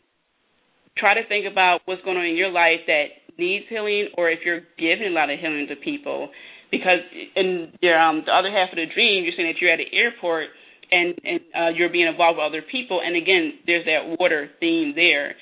try 0.97 1.13
to 1.13 1.27
think 1.27 1.45
about 1.49 1.81
what's 1.85 2.01
going 2.03 2.17
on 2.17 2.25
in 2.25 2.35
your 2.35 2.51
life 2.51 2.83
that 2.87 3.05
needs 3.37 3.65
healing 3.69 4.09
or 4.17 4.29
if 4.29 4.39
you're 4.45 4.61
giving 4.79 5.07
a 5.07 5.15
lot 5.15 5.29
of 5.29 5.39
healing 5.39 5.67
to 5.67 5.75
people 5.75 6.29
because 6.71 7.03
in 7.35 7.71
your 7.81 7.99
um 7.99 8.23
the 8.25 8.31
other 8.31 8.49
half 8.49 8.71
of 8.71 8.77
the 8.77 8.87
dream 8.93 9.23
you're 9.23 9.33
saying 9.35 9.51
that 9.51 9.59
you're 9.59 9.71
at 9.71 9.79
an 9.79 9.91
airport 9.91 10.47
and 10.91 11.13
and 11.23 11.39
uh 11.51 11.69
you're 11.75 11.91
being 11.91 12.07
involved 12.07 12.37
with 12.37 12.47
other 12.47 12.63
people 12.71 13.01
and 13.03 13.15
again 13.15 13.59
there's 13.67 13.85
that 13.85 14.15
water 14.19 14.49
theme 14.59 14.93
there 14.95 15.35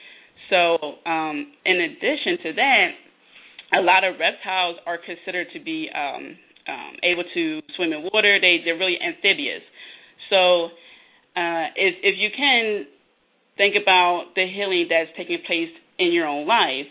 so 0.50 0.98
um 1.06 1.54
in 1.66 1.82
addition 1.82 2.42
to 2.42 2.54
that 2.54 2.90
a 3.74 3.82
lot 3.82 4.04
of 4.04 4.20
reptiles 4.20 4.78
are 4.86 4.98
considered 4.98 5.48
to 5.54 5.60
be 5.60 5.90
um, 5.94 6.38
um, 6.70 6.94
able 7.02 7.24
to 7.34 7.62
swim 7.76 7.92
in 7.92 8.08
water. 8.14 8.40
They 8.40 8.62
they're 8.64 8.78
really 8.78 8.98
amphibious. 9.02 9.66
So 10.30 10.66
uh, 11.36 11.74
if 11.76 11.96
if 12.06 12.16
you 12.18 12.30
can 12.36 12.86
think 13.58 13.76
about 13.82 14.34
the 14.36 14.46
healing 14.48 14.88
that's 14.90 15.10
taking 15.18 15.40
place 15.46 15.70
in 16.00 16.12
your 16.12 16.28
own 16.28 16.48
life, 16.48 16.88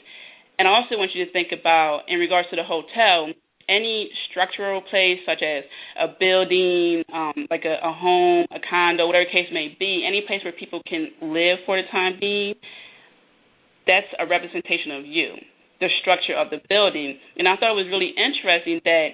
and 0.59 0.69
I 0.69 0.71
also 0.71 0.97
want 0.97 1.11
you 1.15 1.25
to 1.25 1.33
think 1.33 1.49
about 1.51 2.03
in 2.09 2.19
regards 2.19 2.49
to 2.51 2.57
the 2.57 2.65
hotel 2.65 3.33
any 3.69 4.11
structural 4.31 4.83
place 4.83 5.19
such 5.27 5.43
as 5.43 5.65
a 5.99 6.09
building, 6.19 7.05
um, 7.13 7.47
like 7.51 7.65
a, 7.65 7.79
a 7.83 7.93
home, 7.93 8.47
a 8.51 8.59
condo, 8.69 9.07
whatever 9.07 9.25
case 9.27 9.49
may 9.53 9.75
be, 9.79 10.05
any 10.07 10.23
place 10.27 10.41
where 10.45 10.53
people 10.53 10.83
can 10.87 11.09
live 11.23 11.59
for 11.65 11.77
the 11.77 11.87
time 11.91 12.19
being, 12.21 12.55
that's 13.87 14.07
a 14.19 14.27
representation 14.27 14.93
of 14.93 15.07
you, 15.07 15.35
the 15.81 15.89
structure 16.01 16.37
of 16.37 16.51
the 16.51 16.59
building. 16.69 17.19
And 17.37 17.49
I 17.49 17.57
thought 17.57 17.73
it 17.73 17.81
was 17.83 17.91
really 17.91 18.15
interesting 18.15 18.81
that 18.85 19.09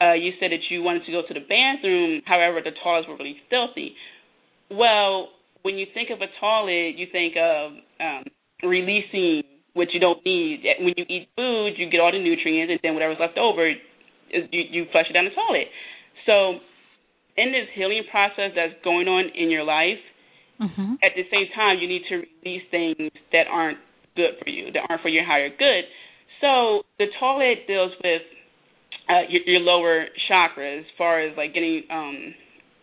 uh, 0.00 0.14
you 0.14 0.32
said 0.40 0.52
that 0.52 0.64
you 0.70 0.82
wanted 0.82 1.04
to 1.06 1.12
go 1.12 1.22
to 1.26 1.34
the 1.34 1.44
bathroom, 1.44 2.22
however, 2.26 2.60
the 2.64 2.72
toilets 2.82 3.08
were 3.08 3.16
really 3.16 3.36
filthy. 3.48 3.94
Well, 4.70 5.28
when 5.64 5.80
you 5.80 5.86
think 5.96 6.10
of 6.12 6.20
a 6.20 6.28
toilet, 6.40 6.92
you 7.00 7.08
think 7.10 7.34
of 7.40 7.72
um, 7.98 8.24
releasing 8.62 9.42
what 9.72 9.88
you 9.92 9.98
don't 9.98 10.20
need. 10.24 10.62
When 10.78 10.92
you 10.96 11.04
eat 11.08 11.28
food, 11.34 11.80
you 11.80 11.88
get 11.90 12.00
all 12.00 12.12
the 12.12 12.20
nutrients, 12.20 12.70
and 12.70 12.78
then 12.82 12.92
whatever's 12.92 13.16
left 13.18 13.38
over, 13.38 13.68
you, 13.68 13.78
you 14.52 14.84
flush 14.92 15.06
it 15.08 15.14
down 15.14 15.24
the 15.24 15.32
toilet. 15.32 15.72
So, 16.28 16.60
in 17.36 17.50
this 17.50 17.66
healing 17.74 18.04
process 18.10 18.52
that's 18.54 18.76
going 18.84 19.08
on 19.08 19.32
in 19.34 19.50
your 19.50 19.64
life, 19.64 19.98
mm-hmm. 20.60 21.00
at 21.02 21.16
the 21.16 21.24
same 21.32 21.48
time, 21.56 21.78
you 21.80 21.88
need 21.88 22.02
to 22.12 22.22
release 22.44 22.62
things 22.70 23.10
that 23.32 23.48
aren't 23.50 23.78
good 24.14 24.36
for 24.44 24.50
you, 24.50 24.70
that 24.70 24.84
aren't 24.88 25.02
for 25.02 25.08
your 25.08 25.24
higher 25.24 25.48
good. 25.48 25.88
So, 26.40 26.84
the 26.98 27.06
toilet 27.18 27.66
deals 27.66 27.92
with 28.04 28.22
uh, 29.08 29.24
your, 29.32 29.42
your 29.46 29.60
lower 29.60 30.04
chakra 30.28 30.78
as 30.78 30.84
far 30.96 31.24
as 31.24 31.34
like 31.36 31.54
getting 31.54 31.82
um, 31.90 32.34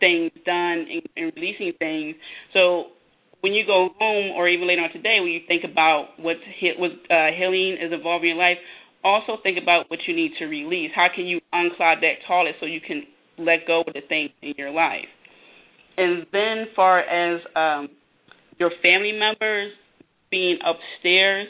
things 0.02 0.34
done 0.44 0.90
and, 0.90 1.02
and 1.14 1.32
releasing 1.38 1.72
things. 1.78 2.18
So 2.52 2.98
when 3.40 3.54
you 3.54 3.62
go 3.64 3.90
home 3.98 4.34
or 4.34 4.48
even 4.48 4.66
later 4.66 4.82
on 4.82 4.90
today, 4.90 5.22
when 5.22 5.30
you 5.30 5.40
think 5.46 5.62
about 5.62 6.18
what's 6.18 6.42
hit, 6.58 6.74
what 6.78 6.90
uh, 7.06 7.30
healing 7.38 7.78
is 7.78 7.94
involved 7.94 8.24
in 8.26 8.34
your 8.34 8.42
life, 8.42 8.58
also 9.04 9.38
think 9.42 9.58
about 9.62 9.90
what 9.90 10.00
you 10.06 10.14
need 10.14 10.32
to 10.38 10.46
release. 10.46 10.90
How 10.94 11.06
can 11.14 11.26
you 11.26 11.40
unclog 11.54 12.02
that 12.02 12.22
toilet 12.26 12.54
so 12.58 12.66
you 12.66 12.80
can 12.80 13.02
let 13.38 13.66
go 13.66 13.82
of 13.86 13.94
the 13.94 14.02
things 14.08 14.30
in 14.42 14.54
your 14.58 14.70
life? 14.70 15.06
And 15.96 16.26
then, 16.32 16.66
far 16.74 17.00
as 17.00 17.40
um, 17.54 17.88
your 18.58 18.70
family 18.82 19.12
members 19.12 19.72
being 20.30 20.58
upstairs, 20.64 21.46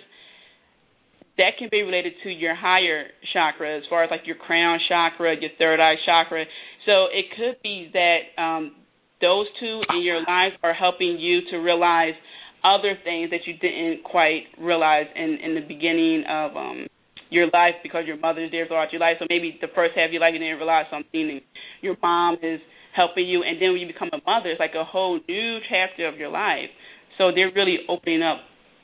that 1.43 1.59
can 1.59 1.67
be 1.71 1.83
related 1.83 2.15
to 2.23 2.31
your 2.31 2.55
higher 2.55 3.11
chakra, 3.35 3.77
as 3.77 3.83
far 3.91 4.05
as 4.05 4.11
like 4.11 4.23
your 4.25 4.37
crown 4.37 4.79
chakra, 4.89 5.35
your 5.35 5.51
third 5.59 5.81
eye 5.81 5.99
chakra. 6.07 6.45
So 6.87 7.11
it 7.11 7.27
could 7.35 7.61
be 7.63 7.91
that 7.93 8.41
um, 8.41 8.77
those 9.21 9.47
two 9.59 9.83
in 9.91 10.03
your 10.03 10.21
life 10.21 10.55
are 10.63 10.73
helping 10.73 11.19
you 11.19 11.41
to 11.51 11.57
realize 11.59 12.15
other 12.63 12.95
things 13.03 13.31
that 13.31 13.43
you 13.45 13.59
didn't 13.59 14.05
quite 14.05 14.47
realize 14.55 15.07
in 15.17 15.39
in 15.43 15.55
the 15.59 15.67
beginning 15.67 16.23
of 16.31 16.57
um 16.57 16.87
your 17.29 17.47
life 17.51 17.75
because 17.83 18.05
your 18.07 18.19
mother's 18.19 18.53
there 18.53 18.67
throughout 18.67 18.93
your 18.93 19.01
life. 19.01 19.17
So 19.19 19.27
maybe 19.29 19.59
the 19.61 19.73
first 19.75 19.97
half 19.97 20.09
of 20.09 20.13
your 20.13 20.21
life 20.21 20.31
you 20.35 20.39
didn't 20.39 20.59
realize 20.59 20.87
something, 20.91 21.27
and 21.31 21.41
your 21.81 21.97
mom 22.03 22.37
is 22.43 22.61
helping 22.95 23.27
you, 23.27 23.43
and 23.43 23.61
then 23.61 23.73
when 23.73 23.81
you 23.81 23.89
become 23.89 24.11
a 24.13 24.21
mother, 24.27 24.51
it's 24.51 24.61
like 24.61 24.77
a 24.79 24.85
whole 24.85 25.19
new 25.27 25.59
chapter 25.69 26.07
of 26.07 26.17
your 26.19 26.29
life. 26.29 26.71
So 27.19 27.33
they're 27.35 27.51
really 27.51 27.79
opening 27.89 28.23
up 28.23 28.39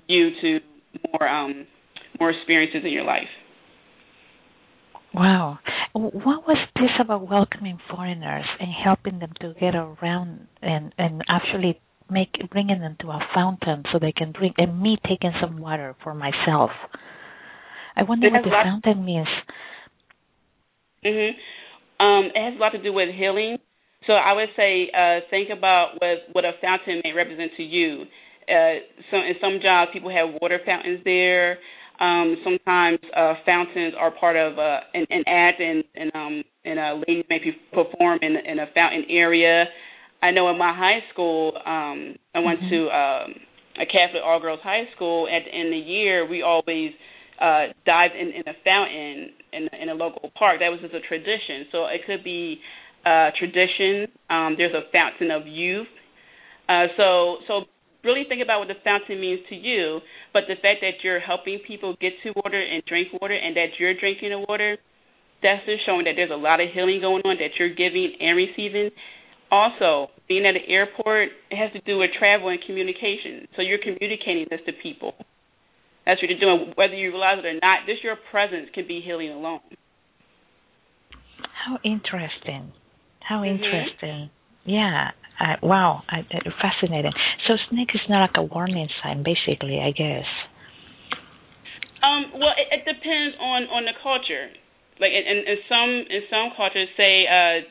you 0.09 0.31
to 0.41 0.59
more 1.12 1.29
um 1.29 1.67
more 2.19 2.31
experiences 2.31 2.83
in 2.85 2.93
your 2.93 3.05
life. 3.05 3.29
Wow. 5.15 5.59
What 5.95 6.47
was 6.47 6.59
this 6.77 6.91
about 7.01 7.29
welcoming 7.29 7.79
foreigners 7.91 8.45
and 8.61 8.69
helping 8.71 9.19
them 9.19 9.33
to 9.41 9.55
get 9.59 9.75
around 9.75 10.47
and 10.63 10.93
and 10.99 11.23
actually 11.29 11.81
make 12.11 12.31
bringing 12.51 12.81
them 12.81 12.97
to 13.01 13.09
a 13.09 13.21
fountain 13.35 13.85
so 13.91 13.99
they 13.99 14.13
can 14.13 14.33
drink 14.33 14.57
and 14.59 14.81
me 14.81 14.99
taking 15.09 15.33
some 15.41 15.59
water 15.59 15.97
for 16.03 16.15
myself? 16.15 16.71
I 17.97 18.05
wonder 18.05 18.31
what 18.31 18.45
the 18.45 18.51
fountain 18.51 19.05
means. 19.05 19.29
Mhm. 21.05 21.37
Um, 21.99 22.25
it 22.27 22.37
has 22.37 22.55
a 22.55 22.59
lot 22.59 22.73
to 22.73 22.79
do 22.79 22.93
with 22.93 23.15
healing. 23.15 23.59
So 24.07 24.13
I 24.13 24.33
would 24.33 24.51
say 24.57 24.91
uh, 24.91 25.21
think 25.31 25.51
about 25.51 26.01
what 26.01 26.19
what 26.33 26.45
a 26.45 26.53
fountain 26.61 27.01
may 27.03 27.13
represent 27.13 27.53
to 27.57 27.63
you. 27.63 28.07
Uh, 28.49 28.81
so 29.11 29.17
in 29.19 29.35
some 29.41 29.61
jobs, 29.61 29.91
people 29.93 30.11
have 30.11 30.41
water 30.41 30.61
fountains 30.65 31.01
there. 31.05 31.59
Um, 32.00 32.37
sometimes 32.45 32.99
uh, 33.17 33.35
fountains 33.45 33.95
are 33.99 34.12
part 34.12 34.37
of 34.37 34.59
uh, 34.59 34.81
an, 34.95 35.07
an 35.11 35.25
act, 35.26 35.61
and 35.61 35.83
and 35.95 36.11
um, 36.14 36.45
and 36.64 36.78
uh, 36.78 36.95
ladies 37.07 37.25
may 37.28 37.38
perform 37.73 38.21
in 38.23 38.37
in 38.37 38.59
a 38.61 38.67
fountain 38.75 39.05
area. 39.11 39.64
I 40.23 40.31
know 40.31 40.50
in 40.50 40.59
my 40.59 40.75
high 40.75 41.00
school, 41.12 41.52
um, 41.64 42.17
I 42.35 42.40
went 42.40 42.61
mm-hmm. 42.61 42.71
to 42.71 42.81
um, 42.90 43.35
a 43.81 43.87
Catholic 43.87 44.23
all 44.25 44.40
girls 44.40 44.61
high 44.62 44.85
school. 44.95 45.28
At 45.28 45.45
the 45.45 45.55
end 45.57 45.69
of 45.69 45.73
the 45.73 45.90
year, 45.90 46.26
we 46.26 46.43
always 46.43 46.90
uh, 47.40 47.75
dived 47.87 48.14
in, 48.14 48.28
in 48.28 48.43
a 48.47 48.55
fountain 48.64 49.31
in, 49.52 49.69
in 49.81 49.88
a 49.88 49.95
local 49.95 50.31
park. 50.38 50.61
That 50.61 50.69
was 50.69 50.81
just 50.81 50.95
a 50.95 51.00
tradition. 51.00 51.67
So 51.71 51.87
it 51.87 52.02
could 52.07 52.25
be 52.25 52.59
uh, 53.07 53.31
tradition. 53.38 54.11
Um, 54.31 54.55
there's 54.59 54.75
a 54.75 54.90
fountain 54.93 55.31
of 55.31 55.47
youth. 55.47 55.87
Uh, 56.69 56.87
so 56.97 57.37
so 57.47 57.64
really 58.05 58.25
think 58.28 58.43
about 58.43 58.61
what 58.61 58.69
the 58.69 58.78
fountain 58.85 59.21
means 59.21 59.40
to 59.49 59.57
you. 59.57 60.00
But 60.33 60.45
the 60.49 60.55
fact 60.55 60.81
that 60.83 61.02
you're 61.02 61.21
helping 61.21 61.59
people 61.67 61.97
get 62.00 62.12
to 62.23 62.33
water 62.37 62.61
and 62.61 62.83
drink 62.85 63.09
water, 63.21 63.35
and 63.35 63.57
that 63.57 63.78
you're 63.78 63.95
drinking 63.99 64.31
the 64.31 64.40
water, 64.47 64.78
that's 65.43 65.64
just 65.67 65.87
showing 65.87 66.05
that 66.05 66.14
there's 66.17 66.35
a 66.35 66.38
lot 66.38 66.61
of 66.61 66.69
healing 66.73 67.00
going 67.00 67.23
on 67.23 67.37
that 67.38 67.59
you're 67.59 67.75
giving 67.75 68.14
and 68.21 68.37
receiving. 68.37 68.90
Also, 69.50 70.11
being 70.28 70.45
at 70.45 70.57
an 70.57 70.67
airport, 70.69 71.31
it 71.50 71.57
has 71.57 71.73
to 71.73 71.81
do 71.83 71.99
with 71.99 72.11
travel 72.19 72.49
and 72.50 72.61
communication. 72.67 73.49
So 73.57 73.62
you're 73.62 73.81
communicating 73.81 74.47
this 74.50 74.61
to 74.67 74.73
people. 74.83 75.14
That's 76.05 76.21
what 76.21 76.31
you're 76.31 76.40
doing, 76.40 76.73
whether 76.75 76.95
you 76.95 77.11
realize 77.11 77.38
it 77.38 77.47
or 77.47 77.55
not. 77.55 77.87
Just 77.87 78.02
your 78.02 78.17
presence 78.31 78.69
can 78.75 78.87
be 78.87 79.00
healing 79.05 79.31
alone. 79.31 79.61
How 81.40 81.78
interesting. 81.85 82.73
How 83.21 83.40
mm-hmm. 83.40 83.62
interesting. 83.62 84.31
Yeah, 84.64 85.11
uh, 85.40 85.57
wow, 85.62 86.02
I, 86.09 86.21
uh, 86.21 86.50
fascinating. 86.61 87.12
So 87.47 87.54
snake 87.71 87.90
is 87.95 88.00
not 88.09 88.21
like 88.30 88.37
a 88.37 88.42
warning 88.42 88.88
sign, 89.02 89.23
basically, 89.23 89.78
I 89.78 89.90
guess. 89.92 90.26
Um, 92.02 92.38
well, 92.38 92.54
it, 92.54 92.68
it 92.71 92.83
depends 92.87 93.37
on 93.40 93.66
on 93.71 93.85
the 93.85 93.95
culture. 94.02 94.50
Like 95.00 95.14
in, 95.14 95.25
in, 95.26 95.38
in 95.47 95.59
some 95.71 95.90
in 96.11 96.23
some 96.30 96.50
cultures, 96.57 96.90
say 96.97 97.26
uh, 97.26 97.66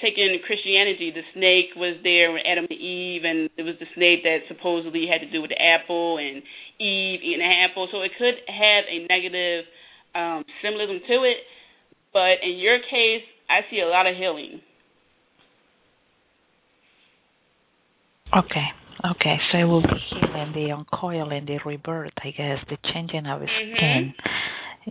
taking 0.00 0.32
Christianity, 0.44 1.12
the 1.12 1.24
snake 1.32 1.72
was 1.76 1.96
there 2.04 2.32
with 2.32 2.44
Adam 2.44 2.68
and 2.68 2.80
Eve, 2.80 3.24
and 3.24 3.48
it 3.56 3.64
was 3.64 3.76
the 3.80 3.88
snake 3.96 4.24
that 4.24 4.44
supposedly 4.48 5.08
had 5.08 5.24
to 5.24 5.30
do 5.32 5.40
with 5.40 5.52
the 5.52 5.60
apple 5.60 6.20
and 6.20 6.44
Eve 6.80 7.20
eating 7.24 7.40
the 7.40 7.52
apple. 7.64 7.88
So 7.92 8.04
it 8.04 8.12
could 8.16 8.36
have 8.48 8.84
a 8.88 9.08
negative 9.08 9.64
um, 10.12 10.44
symbolism 10.60 11.00
to 11.08 11.16
it. 11.24 11.40
But 12.12 12.40
in 12.44 12.56
your 12.56 12.80
case, 12.80 13.24
I 13.48 13.64
see 13.68 13.80
a 13.80 13.88
lot 13.88 14.08
of 14.08 14.16
healing. 14.16 14.60
Okay. 18.36 18.66
Okay. 19.04 19.36
So 19.52 19.58
it 19.58 19.64
will 19.64 19.82
be 19.82 20.00
healing, 20.10 20.52
the 20.52 20.74
uncoiling, 20.74 21.46
the 21.46 21.58
rebirth, 21.64 22.12
I 22.18 22.30
guess, 22.30 22.58
the 22.68 22.76
changing 22.92 23.26
of 23.26 23.40
his 23.40 23.50
mm-hmm. 23.50 23.76
skin. 23.76 24.14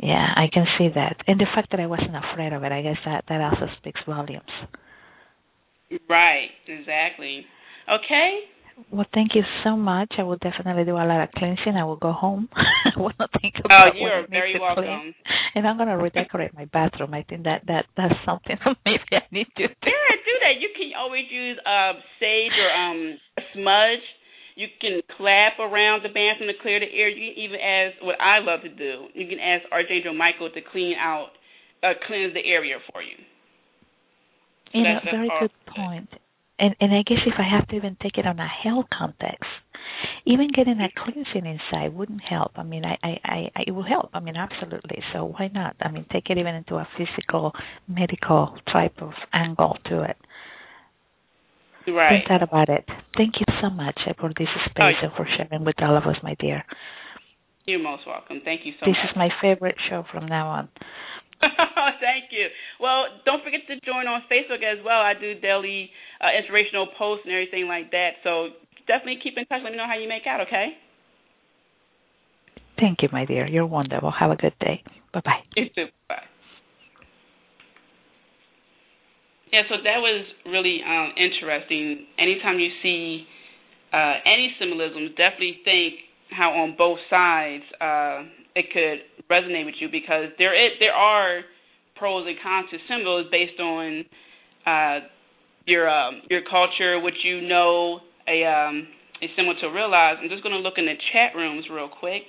Yeah, 0.04 0.28
I 0.36 0.48
can 0.52 0.66
see 0.78 0.90
that. 0.94 1.18
And 1.28 1.40
the 1.40 1.48
fact 1.56 1.72
that 1.72 1.80
I 1.80 1.86
wasn't 1.86 2.16
afraid 2.16 2.54
of 2.54 2.64
it, 2.64 2.72
I 2.72 2.82
guess 2.82 2.98
that 3.06 3.24
that 3.30 3.42
also 3.42 3.72
speaks 3.78 4.00
volumes. 4.06 4.44
Right, 6.10 6.50
exactly. 6.68 7.46
Okay. 7.90 8.40
Well, 8.91 9.05
thank 9.13 9.36
you 9.36 9.44
so 9.63 9.77
much. 9.77 10.13
I 10.17 10.24
will 10.24 10.38
definitely 10.38 10.84
do 10.84 10.96
a 10.96 11.08
lot 11.08 11.24
of 11.24 11.32
cleansing. 11.32 11.75
I 11.75 11.86
will 11.86 11.96
go 11.96 12.12
home. 12.12 12.50
I 12.55 13.00
will 13.00 13.13
not 13.20 13.29
think 13.41 13.55
oh, 13.58 13.62
about 13.65 13.96
Oh, 13.96 13.98
you 13.98 14.08
are 14.08 14.27
very 14.29 14.60
welcome. 14.60 14.84
Clean. 14.84 15.15
And 15.55 15.67
I'm 15.67 15.77
gonna 15.77 15.98
redecorate 15.98 16.53
my 16.53 16.65
bathroom. 16.65 17.13
I 17.13 17.24
think 17.24 17.44
that 17.44 17.63
that 17.67 17.86
that's 17.96 18.15
something 18.25 18.58
maybe 18.86 19.12
I 19.13 19.24
need 19.32 19.48
to 19.58 19.67
do. 19.67 19.74
Yeah, 19.84 20.15
do 20.27 20.36
that. 20.44 20.60
You 20.60 20.70
can 20.75 20.91
always 20.98 21.25
use 21.32 21.58
um 21.65 22.03
sage 22.20 22.51
or 22.60 22.72
um 22.72 23.17
smudge. 23.53 24.03
You 24.55 24.67
can 24.79 25.01
clap 25.17 25.60
around 25.60 26.03
the 26.03 26.10
bathroom 26.10 26.48
to 26.48 26.58
clear 26.62 26.79
the 26.79 26.91
air. 26.91 27.08
You 27.10 27.32
can 27.32 27.44
even 27.44 27.60
ask 27.60 28.03
what 28.03 28.20
I 28.20 28.39
love 28.39 28.62
to 28.63 28.70
do. 28.70 29.08
You 29.13 29.27
can 29.27 29.39
ask 29.39 29.63
Archangel 29.72 30.13
Michael 30.13 30.50
to 30.51 30.62
clean 30.72 30.96
out, 31.00 31.36
uh, 31.84 31.96
cleanse 32.08 32.34
the 32.34 32.44
area 32.44 32.75
for 32.91 33.01
you. 33.01 33.15
You 34.74 34.84
know, 34.84 35.00
very 35.12 35.32
good 35.39 35.51
point 35.75 36.10
and 36.60 36.76
and 36.80 36.94
I 36.94 37.04
guess 37.06 37.20
if 37.26 37.36
I 37.38 37.58
have 37.58 37.68
to 37.70 37.76
even 37.76 37.98
take 38.02 38.18
it 38.18 38.26
on 38.26 38.40
a 38.40 38.48
health 38.48 38.86
context, 38.98 39.50
even 40.26 40.50
getting 40.54 40.80
a 40.80 40.90
cleansing 40.96 41.46
inside 41.46 41.94
wouldn't 41.94 42.22
help. 42.22 42.54
I 42.56 42.64
mean, 42.64 42.84
I, 42.86 42.98
I, 43.04 43.18
I, 43.24 43.64
it 43.68 43.72
will 43.72 43.84
help. 43.84 44.10
I 44.14 44.20
mean, 44.20 44.36
absolutely. 44.36 45.02
So 45.14 45.26
why 45.26 45.50
not? 45.54 45.76
I 45.82 45.92
mean, 45.92 46.06
take 46.12 46.30
it 46.30 46.38
even 46.38 46.56
into 46.56 46.76
a 46.76 46.88
physical, 46.98 47.54
medical 47.88 48.58
type 48.72 48.96
of 49.00 49.12
angle 49.34 49.78
to 49.86 50.04
it. 50.04 50.18
Right. 51.88 52.10
Think 52.18 52.30
that 52.30 52.42
about 52.42 52.70
it. 52.70 52.84
Thank 53.16 53.36
you 53.40 53.46
so 53.62 53.70
much 53.70 54.00
for 54.20 54.30
this 54.30 54.48
oh, 54.50 54.70
space 54.70 54.96
oh, 55.02 55.06
and 55.06 55.12
for 55.16 55.28
sharing 55.38 55.64
with 55.64 55.76
all 55.82 55.96
of 55.96 56.04
us, 56.06 56.16
my 56.24 56.36
dear. 56.40 56.64
You're 57.66 57.80
most 57.80 58.08
welcome. 58.08 58.42
Thank 58.44 58.62
you 58.66 58.74
so 58.80 58.86
this 58.86 58.94
much. 58.94 58.98
This 59.04 59.12
is 59.12 59.18
my 59.18 59.30
favorite 59.42 59.76
show 59.90 60.04
from 60.12 60.28
now 60.28 60.48
on. 60.48 60.70
Thank 62.01 62.32
you. 62.32 62.48
Well, 62.80 63.06
don't 63.25 63.44
forget 63.44 63.62
to 63.68 63.75
join 63.86 64.08
on 64.08 64.24
Facebook 64.32 64.63
as 64.63 64.84
well. 64.84 65.01
I 65.01 65.13
do 65.13 65.36
daily 65.39 65.89
uh, 66.22 66.32
inspirational 66.38 66.88
posts 66.98 67.25
and 67.25 67.34
everything 67.34 67.68
like 67.68 67.92
that. 67.92 68.22
So 68.24 68.56
definitely 68.88 69.20
keep 69.22 69.38
in 69.38 69.46
touch. 69.46 69.62
Let 69.63 69.72
me 69.72 69.77
know 69.77 69.88
how 69.88 70.00
you 70.00 70.08
make 70.08 70.27
out, 70.27 70.42
okay? 70.48 70.77
Thank 72.80 73.01
you, 73.01 73.10
my 73.12 73.25
dear. 73.25 73.48
You're 73.48 73.65
wonderful. 73.65 74.12
Have 74.12 74.32
a 74.32 74.36
good 74.36 74.56
day. 74.60 74.84
Bye 75.13 75.22
bye. 75.24 75.44
You 75.56 75.65
too. 75.74 75.86
Bye. 76.10 76.24
Yeah, 79.51 79.62
so 79.70 79.75
that 79.84 80.00
was 80.04 80.25
really 80.46 80.82
um, 80.86 81.13
interesting. 81.15 82.08
Anytime 82.20 82.60
you 82.60 82.70
see 82.84 83.25
uh, 83.94 84.15
any 84.25 84.54
symbolism, 84.60 85.10
definitely 85.15 85.60
think 85.63 85.94
how 86.30 86.51
on 86.51 86.75
both 86.77 87.00
sides 87.10 87.63
uh, 87.80 88.24
it 88.56 88.65
could 88.74 89.14
resonate 89.29 89.65
with 89.65 89.75
you 89.79 89.89
because 89.91 90.29
there 90.38 90.53
is, 90.53 90.74
there 90.79 90.94
are 90.94 91.41
pros 91.96 92.25
and 92.27 92.38
cons 92.44 92.67
to 92.72 92.77
symbols 92.89 93.27
based 93.32 93.60
on 93.60 94.05
uh, 94.65 95.00
your 95.65 95.89
um, 95.89 96.22
your 96.29 96.41
culture, 96.50 97.00
what 97.00 97.13
you 97.24 97.41
know 97.41 98.00
a 98.27 98.46
um, 98.46 98.88
a 99.22 99.27
symbol 99.36 99.55
to 99.62 99.67
realize. 99.67 100.17
I'm 100.22 100.29
just 100.29 100.44
going 100.44 100.53
to 100.53 100.60
look 100.60 100.75
in 100.77 100.86
the 100.86 100.96
chat 101.13 101.36
rooms 101.36 101.65
real 101.72 101.89
quick. 101.89 102.24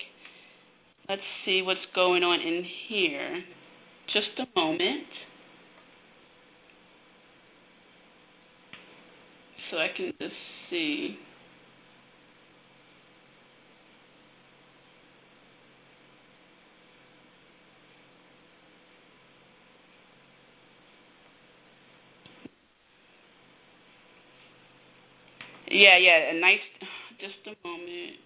Let's 1.08 1.22
see 1.44 1.62
what's 1.62 1.80
going 1.94 2.22
on 2.22 2.40
in 2.40 2.64
here. 2.88 3.42
Just 4.12 4.38
a 4.38 4.58
moment. 4.58 5.06
So 9.70 9.78
I 9.78 9.88
can 9.96 10.12
just 10.18 10.34
see. 10.70 11.16
Yeah, 25.76 26.00
yeah, 26.00 26.33
a 26.33 26.40
nice. 26.40 26.64
Just 27.21 27.45
a 27.49 27.54
moment. 27.66 28.16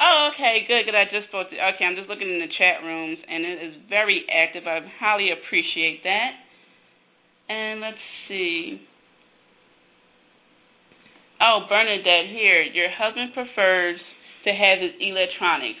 Oh, 0.00 0.30
okay, 0.32 0.62
good, 0.68 0.84
good. 0.86 0.94
I 0.94 1.04
just 1.10 1.32
to. 1.32 1.40
Okay, 1.42 1.84
I'm 1.84 1.96
just 1.96 2.08
looking 2.08 2.28
in 2.28 2.38
the 2.38 2.52
chat 2.54 2.84
rooms, 2.84 3.18
and 3.24 3.42
it 3.42 3.58
is 3.58 3.74
very 3.88 4.22
active. 4.30 4.62
I 4.68 4.78
highly 5.00 5.32
appreciate 5.32 6.04
that. 6.04 6.30
And 7.48 7.80
let's 7.80 7.98
see. 8.28 8.78
Oh, 11.40 11.66
Bernadette 11.68 12.30
here. 12.30 12.62
Your 12.62 12.92
husband 12.92 13.32
prefers 13.34 13.98
to 14.44 14.50
have 14.52 14.78
his 14.78 14.92
electronics. 15.00 15.80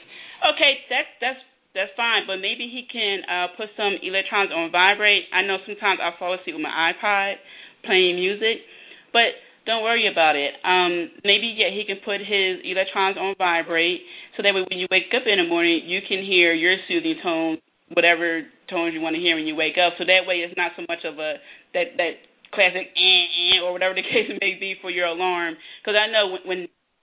Okay, 0.56 0.82
that's 0.90 1.12
that's 1.20 1.42
that's 1.76 1.92
fine, 1.94 2.24
but 2.26 2.40
maybe 2.42 2.66
he 2.66 2.88
can 2.90 3.22
uh, 3.28 3.54
put 3.54 3.70
some 3.76 4.00
electronics 4.02 4.50
on 4.56 4.72
vibrate. 4.72 5.28
I 5.30 5.42
know 5.46 5.60
sometimes 5.62 6.00
I 6.02 6.10
fall 6.18 6.34
asleep 6.34 6.56
with 6.56 6.64
my 6.64 6.90
iPod 6.90 7.38
playing 7.84 8.16
music, 8.16 8.64
but 9.12 9.36
don't 9.66 9.84
worry 9.84 10.08
about 10.08 10.36
it. 10.36 10.56
Um, 10.64 11.12
maybe 11.24 11.52
yeah, 11.52 11.68
he 11.68 11.84
can 11.84 12.00
put 12.04 12.24
his 12.24 12.64
electrons 12.64 13.20
on 13.20 13.36
vibrate, 13.36 14.00
so 14.36 14.42
that 14.42 14.54
way 14.54 14.64
when 14.64 14.78
you 14.78 14.88
wake 14.90 15.12
up 15.12 15.28
in 15.28 15.36
the 15.36 15.48
morning, 15.48 15.84
you 15.84 16.00
can 16.06 16.24
hear 16.24 16.54
your 16.54 16.76
soothing 16.88 17.20
tones, 17.22 17.60
whatever 17.92 18.42
tones 18.70 18.94
you 18.94 19.00
want 19.00 19.16
to 19.16 19.20
hear 19.20 19.36
when 19.36 19.44
you 19.44 19.54
wake 19.54 19.76
up. 19.76 19.94
So 19.98 20.04
that 20.08 20.24
way, 20.24 20.40
it's 20.40 20.56
not 20.56 20.72
so 20.76 20.88
much 20.88 21.04
of 21.04 21.18
a 21.18 21.36
that 21.74 22.00
that 22.00 22.12
classic 22.52 22.88
eh, 22.96 23.24
eh, 23.28 23.60
or 23.60 23.72
whatever 23.72 23.92
the 23.92 24.06
case 24.14 24.32
may 24.40 24.56
be 24.56 24.74
for 24.80 24.90
your 24.90 25.06
alarm. 25.06 25.56
Because 25.82 26.00
I 26.00 26.08
know 26.08 26.32
when, 26.32 26.42
when 26.48 26.60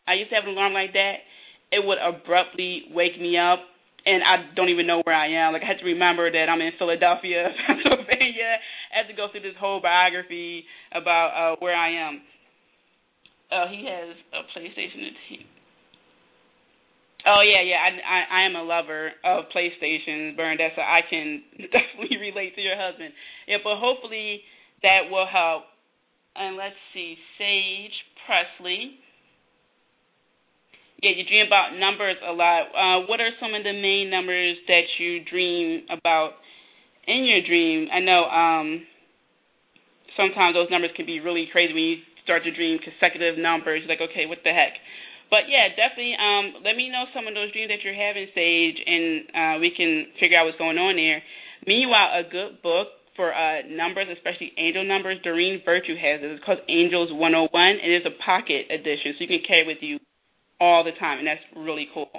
I 0.08 0.18
used 0.18 0.34
to 0.34 0.36
have 0.36 0.50
an 0.50 0.58
alarm 0.58 0.74
like 0.74 0.94
that, 0.94 1.22
it 1.72 1.86
would 1.86 1.98
abruptly 2.02 2.90
wake 2.94 3.20
me 3.20 3.38
up 3.38 3.60
and 4.06 4.22
I 4.22 4.54
don't 4.54 4.70
even 4.70 4.86
know 4.86 5.02
where 5.04 5.16
I 5.16 5.34
am. 5.34 5.54
Like 5.54 5.64
I 5.64 5.68
had 5.68 5.82
to 5.82 5.86
remember 5.86 6.30
that 6.30 6.46
I'm 6.48 6.62
in 6.62 6.72
Philadelphia, 6.78 7.50
Pennsylvania. 7.68 8.62
Had 8.96 9.12
to 9.12 9.14
go 9.14 9.28
through 9.28 9.44
this 9.44 9.60
whole 9.60 9.82
biography 9.84 10.64
about 10.96 11.36
uh 11.36 11.56
where 11.60 11.76
I 11.76 12.08
am. 12.08 12.22
Oh, 13.52 13.66
he 13.70 13.84
has 13.84 14.16
a 14.32 14.42
PlayStation. 14.56 15.12
Oh 17.28 17.44
yeah, 17.44 17.62
yeah. 17.62 17.84
I, 17.84 17.92
I 18.00 18.20
I 18.42 18.46
am 18.46 18.56
a 18.56 18.64
lover 18.64 19.12
of 19.26 19.46
PlayStations, 19.52 20.38
Bernadette, 20.38 20.72
so 20.76 20.82
I 20.82 21.02
can 21.10 21.44
definitely 21.76 22.18
relate 22.18 22.56
to 22.56 22.62
your 22.62 22.80
husband. 22.80 23.12
Yeah, 23.48 23.58
but 23.64 23.76
hopefully 23.78 24.42
that 24.82 25.12
will 25.12 25.28
help. 25.28 25.64
And 26.38 26.56
let's 26.56 26.76
see, 26.94 27.16
Sage 27.38 27.96
Presley 28.26 29.00
yeah, 31.06 31.12
you 31.12 31.24
dream 31.28 31.46
about 31.46 31.78
numbers 31.78 32.16
a 32.26 32.32
lot. 32.32 32.72
Uh, 32.72 33.06
what 33.08 33.20
are 33.20 33.30
some 33.40 33.54
of 33.54 33.64
the 33.64 33.74
main 33.74 34.10
numbers 34.10 34.58
that 34.68 34.88
you 34.98 35.24
dream 35.24 35.86
about 35.92 36.40
in 37.08 37.26
your 37.26 37.42
dream? 37.46 37.88
I 37.94 38.00
know 38.00 38.26
um, 38.26 38.68
sometimes 40.18 40.56
those 40.56 40.72
numbers 40.72 40.92
can 40.96 41.06
be 41.06 41.20
really 41.20 41.48
crazy 41.52 41.74
when 41.74 41.84
you 41.84 41.98
start 42.24 42.44
to 42.44 42.52
dream 42.52 42.80
consecutive 42.82 43.38
numbers. 43.38 43.86
Like, 43.88 44.02
okay, 44.02 44.26
what 44.26 44.40
the 44.44 44.52
heck? 44.52 44.74
But 45.30 45.50
yeah, 45.50 45.74
definitely. 45.74 46.14
Um, 46.18 46.62
let 46.62 46.78
me 46.78 46.90
know 46.90 47.06
some 47.14 47.26
of 47.26 47.34
those 47.34 47.52
dreams 47.54 47.70
that 47.74 47.82
you're 47.82 47.98
having, 47.98 48.30
Sage, 48.34 48.78
and 48.78 49.06
uh, 49.34 49.56
we 49.62 49.74
can 49.74 50.14
figure 50.20 50.38
out 50.38 50.46
what's 50.46 50.62
going 50.62 50.78
on 50.78 50.96
there. 50.98 51.22
Meanwhile, 51.66 52.22
a 52.22 52.24
good 52.30 52.62
book 52.62 52.94
for 53.16 53.34
uh, 53.34 53.66
numbers, 53.70 54.08
especially 54.12 54.52
angel 54.58 54.84
numbers, 54.84 55.18
Doreen 55.24 55.62
Virtue 55.66 55.96
has 55.96 56.22
it. 56.22 56.30
It's 56.30 56.44
called 56.44 56.60
Angels 56.70 57.10
101, 57.12 57.50
and 57.50 57.90
it's 57.94 58.06
a 58.06 58.16
pocket 58.22 58.70
edition, 58.70 59.16
so 59.18 59.24
you 59.26 59.28
can 59.28 59.42
carry 59.48 59.66
with 59.66 59.80
you 59.82 59.98
all 60.60 60.84
the 60.84 60.92
time, 61.00 61.20
and 61.20 61.28
that's 61.28 61.42
really 61.56 61.88
cool. 61.94 62.12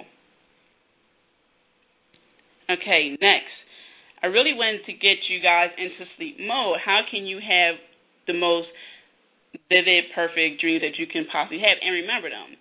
Okay, 2.68 3.14
next. 3.20 3.54
I 4.22 4.26
really 4.32 4.54
wanted 4.54 4.84
to 4.86 4.92
get 4.92 5.28
you 5.28 5.42
guys 5.42 5.70
into 5.76 6.08
sleep 6.16 6.40
mode. 6.40 6.78
How 6.84 7.02
can 7.10 7.26
you 7.26 7.36
have 7.36 7.76
the 8.26 8.34
most 8.34 8.68
vivid, 9.68 10.12
perfect 10.14 10.60
dreams 10.60 10.82
that 10.82 10.98
you 10.98 11.06
can 11.06 11.26
possibly 11.30 11.60
have 11.60 11.76
and 11.80 11.92
remember 11.92 12.30
them? 12.30 12.56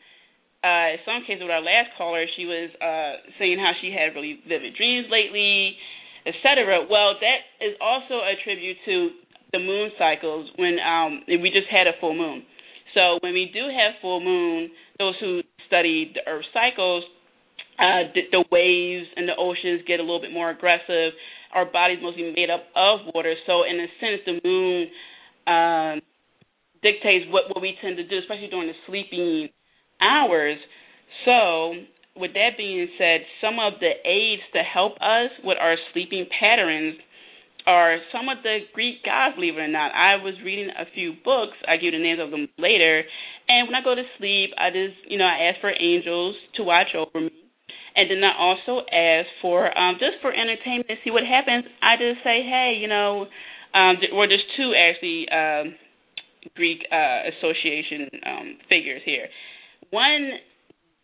Uh, 0.65 0.97
in 0.97 0.99
some 1.05 1.21
cases, 1.23 1.45
with 1.45 1.53
our 1.53 1.61
last 1.61 1.93
caller, 1.93 2.25
she 2.35 2.49
was 2.49 2.73
uh, 2.81 3.21
saying 3.37 3.61
how 3.61 3.71
she 3.79 3.93
had 3.93 4.17
really 4.17 4.41
vivid 4.49 4.73
dreams 4.73 5.05
lately, 5.13 5.77
etc. 6.25 6.81
Well, 6.89 7.13
that 7.21 7.39
is 7.61 7.77
also 7.77 8.25
a 8.25 8.33
tribute 8.43 8.77
to 8.89 9.13
the 9.53 9.59
moon 9.61 9.93
cycles 9.97 10.49
when 10.57 10.81
um, 10.81 11.21
we 11.29 11.53
just 11.53 11.69
had 11.69 11.85
a 11.85 11.93
full 12.01 12.17
moon. 12.17 12.43
So 12.97 13.19
when 13.21 13.33
we 13.33 13.51
do 13.53 13.69
have 13.69 14.01
full 14.01 14.19
moon, 14.19 14.71
those 14.97 15.13
who 15.19 15.41
study 15.67 16.11
the 16.15 16.25
Earth 16.25 16.49
cycles, 16.51 17.03
uh, 17.77 18.09
the, 18.15 18.21
the 18.31 18.43
waves 18.51 19.07
and 19.15 19.27
the 19.27 19.35
oceans 19.37 19.83
get 19.87 19.99
a 19.99 20.03
little 20.03 20.21
bit 20.21 20.31
more 20.31 20.49
aggressive. 20.49 21.13
Our 21.55 21.65
body's 21.65 21.99
mostly 22.01 22.33
made 22.35 22.51
up 22.51 22.67
of 22.75 23.07
water, 23.15 23.33
so 23.47 23.63
in 23.63 23.79
a 23.79 23.87
sense, 24.03 24.21
the 24.27 24.35
moon 24.43 24.91
um, 25.47 26.01
dictates 26.83 27.25
what 27.31 27.47
what 27.49 27.61
we 27.61 27.73
tend 27.81 27.97
to 27.97 28.05
do, 28.05 28.19
especially 28.19 28.51
during 28.51 28.67
the 28.67 28.77
sleeping 28.85 29.49
hours. 30.01 30.57
So, 31.23 31.73
with 32.15 32.33
that 32.33 32.57
being 32.57 32.87
said, 32.97 33.21
some 33.39 33.57
of 33.57 33.79
the 33.79 33.95
aids 34.03 34.43
to 34.53 34.61
help 34.61 34.93
us 34.99 35.31
with 35.43 35.57
our 35.59 35.75
sleeping 35.93 36.27
patterns 36.27 36.99
are 37.65 37.97
some 38.11 38.29
of 38.29 38.43
the 38.43 38.59
Greek 38.73 39.03
gods, 39.03 39.35
believe 39.35 39.57
it 39.57 39.61
or 39.61 39.67
not. 39.67 39.91
I 39.95 40.17
was 40.21 40.35
reading 40.43 40.69
a 40.69 40.85
few 40.93 41.13
books. 41.23 41.57
I 41.67 41.77
give 41.77 41.93
the 41.93 41.99
names 41.99 42.19
of 42.21 42.31
them 42.31 42.47
later. 42.57 43.03
And 43.47 43.67
when 43.67 43.75
I 43.75 43.83
go 43.83 43.95
to 43.95 44.03
sleep, 44.17 44.51
I 44.57 44.69
just, 44.69 44.97
you 45.09 45.17
know, 45.17 45.25
I 45.25 45.49
ask 45.49 45.61
for 45.61 45.71
angels 45.71 46.35
to 46.57 46.63
watch 46.63 46.93
over 46.95 47.25
me. 47.25 47.44
And 47.95 48.11
then 48.11 48.21
I 48.23 48.35
also 48.35 48.83
ask 48.91 49.27
for, 49.41 49.71
um, 49.71 49.95
just 49.99 50.19
for 50.21 50.33
entertainment 50.33 50.87
to 50.87 50.95
see 51.03 51.11
what 51.11 51.23
happens. 51.23 51.63
I 51.81 51.95
just 51.95 52.19
say, 52.23 52.43
hey, 52.43 52.75
you 52.79 52.87
know, 52.87 53.27
um, 53.73 53.95
well, 54.11 54.27
there's 54.27 54.43
two 54.55 54.75
actually 54.75 55.27
um, 55.31 55.75
Greek 56.55 56.83
uh, 56.91 57.31
association 57.31 58.09
um, 58.27 58.47
figures 58.67 59.01
here. 59.05 59.27
One, 59.91 60.39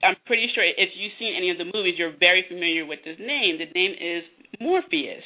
I'm 0.03 0.15
pretty 0.25 0.47
sure 0.53 0.63
if 0.63 0.89
you've 0.97 1.15
seen 1.19 1.35
any 1.37 1.49
of 1.51 1.57
the 1.57 1.65
movies, 1.65 1.95
you're 1.97 2.15
very 2.17 2.43
familiar 2.47 2.85
with 2.85 2.99
this 3.05 3.17
name. 3.19 3.57
The 3.57 3.71
name 3.71 3.93
is 3.95 4.23
Morpheus. 4.59 5.23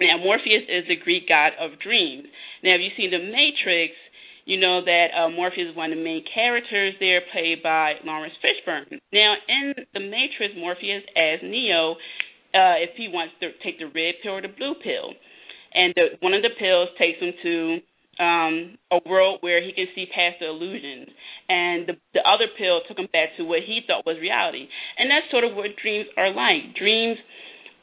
Now, 0.00 0.18
Morpheus 0.18 0.62
is 0.70 0.86
the 0.86 0.96
Greek 0.96 1.28
god 1.28 1.52
of 1.58 1.78
dreams. 1.82 2.30
Now, 2.62 2.74
if 2.74 2.80
you've 2.82 2.96
seen 2.96 3.10
The 3.10 3.18
Matrix, 3.18 3.94
you 4.48 4.56
know 4.56 4.80
that 4.80 5.12
uh, 5.12 5.28
Morpheus 5.28 5.70
is 5.70 5.76
one 5.76 5.92
of 5.92 6.00
the 6.00 6.02
main 6.02 6.24
characters 6.32 6.96
there, 6.98 7.20
played 7.36 7.62
by 7.62 8.00
Laurence 8.00 8.32
Fishburne. 8.40 8.88
Now, 9.12 9.36
in 9.44 9.76
The 9.92 10.00
Matrix, 10.00 10.56
Morpheus 10.56 11.04
as 11.12 11.44
Neo, 11.44 12.00
uh, 12.56 12.80
if 12.80 12.96
he 12.96 13.12
wants 13.12 13.36
to 13.44 13.52
take 13.60 13.76
the 13.76 13.92
red 13.92 14.16
pill 14.24 14.40
or 14.40 14.42
the 14.42 14.48
blue 14.48 14.72
pill, 14.80 15.12
and 15.76 15.92
the, 15.92 16.16
one 16.24 16.32
of 16.32 16.40
the 16.40 16.56
pills 16.56 16.88
takes 16.96 17.20
him 17.20 17.36
to 17.44 17.76
um, 18.24 18.54
a 18.88 18.98
world 19.04 19.44
where 19.44 19.60
he 19.60 19.76
can 19.76 19.84
see 19.94 20.08
past 20.08 20.40
the 20.40 20.48
illusions, 20.48 21.12
and 21.52 21.84
the 21.84 21.94
the 22.16 22.24
other 22.24 22.48
pill 22.56 22.80
took 22.88 22.96
him 22.96 23.12
back 23.12 23.36
to 23.36 23.44
what 23.44 23.60
he 23.68 23.84
thought 23.84 24.08
was 24.08 24.16
reality, 24.16 24.64
and 24.96 25.12
that's 25.12 25.28
sort 25.30 25.44
of 25.44 25.52
what 25.54 25.76
dreams 25.76 26.08
are 26.16 26.32
like. 26.32 26.72
Dreams 26.72 27.20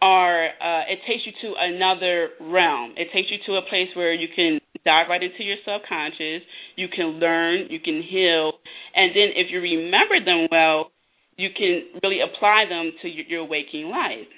are 0.01 0.47
uh, 0.47 0.83
it 0.91 0.99
takes 1.07 1.23
you 1.25 1.33
to 1.41 1.55
another 1.57 2.29
realm. 2.39 2.93
It 2.97 3.09
takes 3.13 3.29
you 3.31 3.37
to 3.47 3.57
a 3.57 3.63
place 3.69 3.89
where 3.95 4.13
you 4.13 4.27
can 4.35 4.59
dive 4.83 5.07
right 5.09 5.21
into 5.21 5.43
your 5.43 5.57
subconscious. 5.65 6.45
You 6.75 6.87
can 6.87 7.17
learn, 7.19 7.67
you 7.69 7.79
can 7.79 8.03
heal, 8.03 8.53
and 8.95 9.11
then 9.15 9.33
if 9.35 9.51
you 9.51 9.59
remember 9.59 10.23
them 10.23 10.47
well, 10.51 10.91
you 11.37 11.49
can 11.55 11.99
really 12.03 12.19
apply 12.21 12.65
them 12.69 12.91
to 13.01 13.07
your, 13.09 13.25
your 13.25 13.45
waking 13.45 13.89
life. 13.89 14.29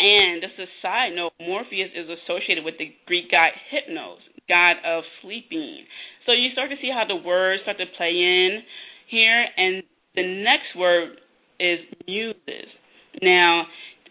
And 0.00 0.40
just 0.40 0.58
a 0.58 0.64
side 0.80 1.12
note, 1.14 1.32
Morpheus 1.38 1.90
is 1.94 2.08
associated 2.08 2.64
with 2.64 2.74
the 2.78 2.88
Greek 3.06 3.30
god 3.30 3.52
Hypnos, 3.68 4.24
god 4.48 4.76
of 4.84 5.04
sleeping. 5.20 5.84
So 6.24 6.32
you 6.32 6.48
start 6.52 6.70
to 6.70 6.76
see 6.80 6.90
how 6.90 7.04
the 7.06 7.20
words 7.20 7.62
start 7.62 7.76
to 7.78 7.84
play 7.98 8.10
in 8.10 8.62
here. 9.08 9.44
And 9.56 9.82
the 10.16 10.24
next 10.42 10.72
word 10.76 11.20
is 11.60 11.80
muses. 12.08 12.68
Now, 13.20 13.64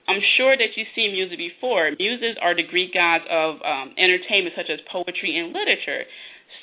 I'm 0.09 0.25
sure 0.37 0.57
that 0.57 0.73
you've 0.75 0.89
seen 0.97 1.13
muses 1.13 1.37
before. 1.37 1.91
Muses 1.97 2.33
are 2.41 2.55
the 2.57 2.65
Greek 2.65 2.93
gods 2.93 3.23
of 3.29 3.61
um, 3.61 3.93
entertainment, 3.93 4.57
such 4.57 4.73
as 4.73 4.81
poetry 4.91 5.37
and 5.37 5.53
literature. 5.53 6.09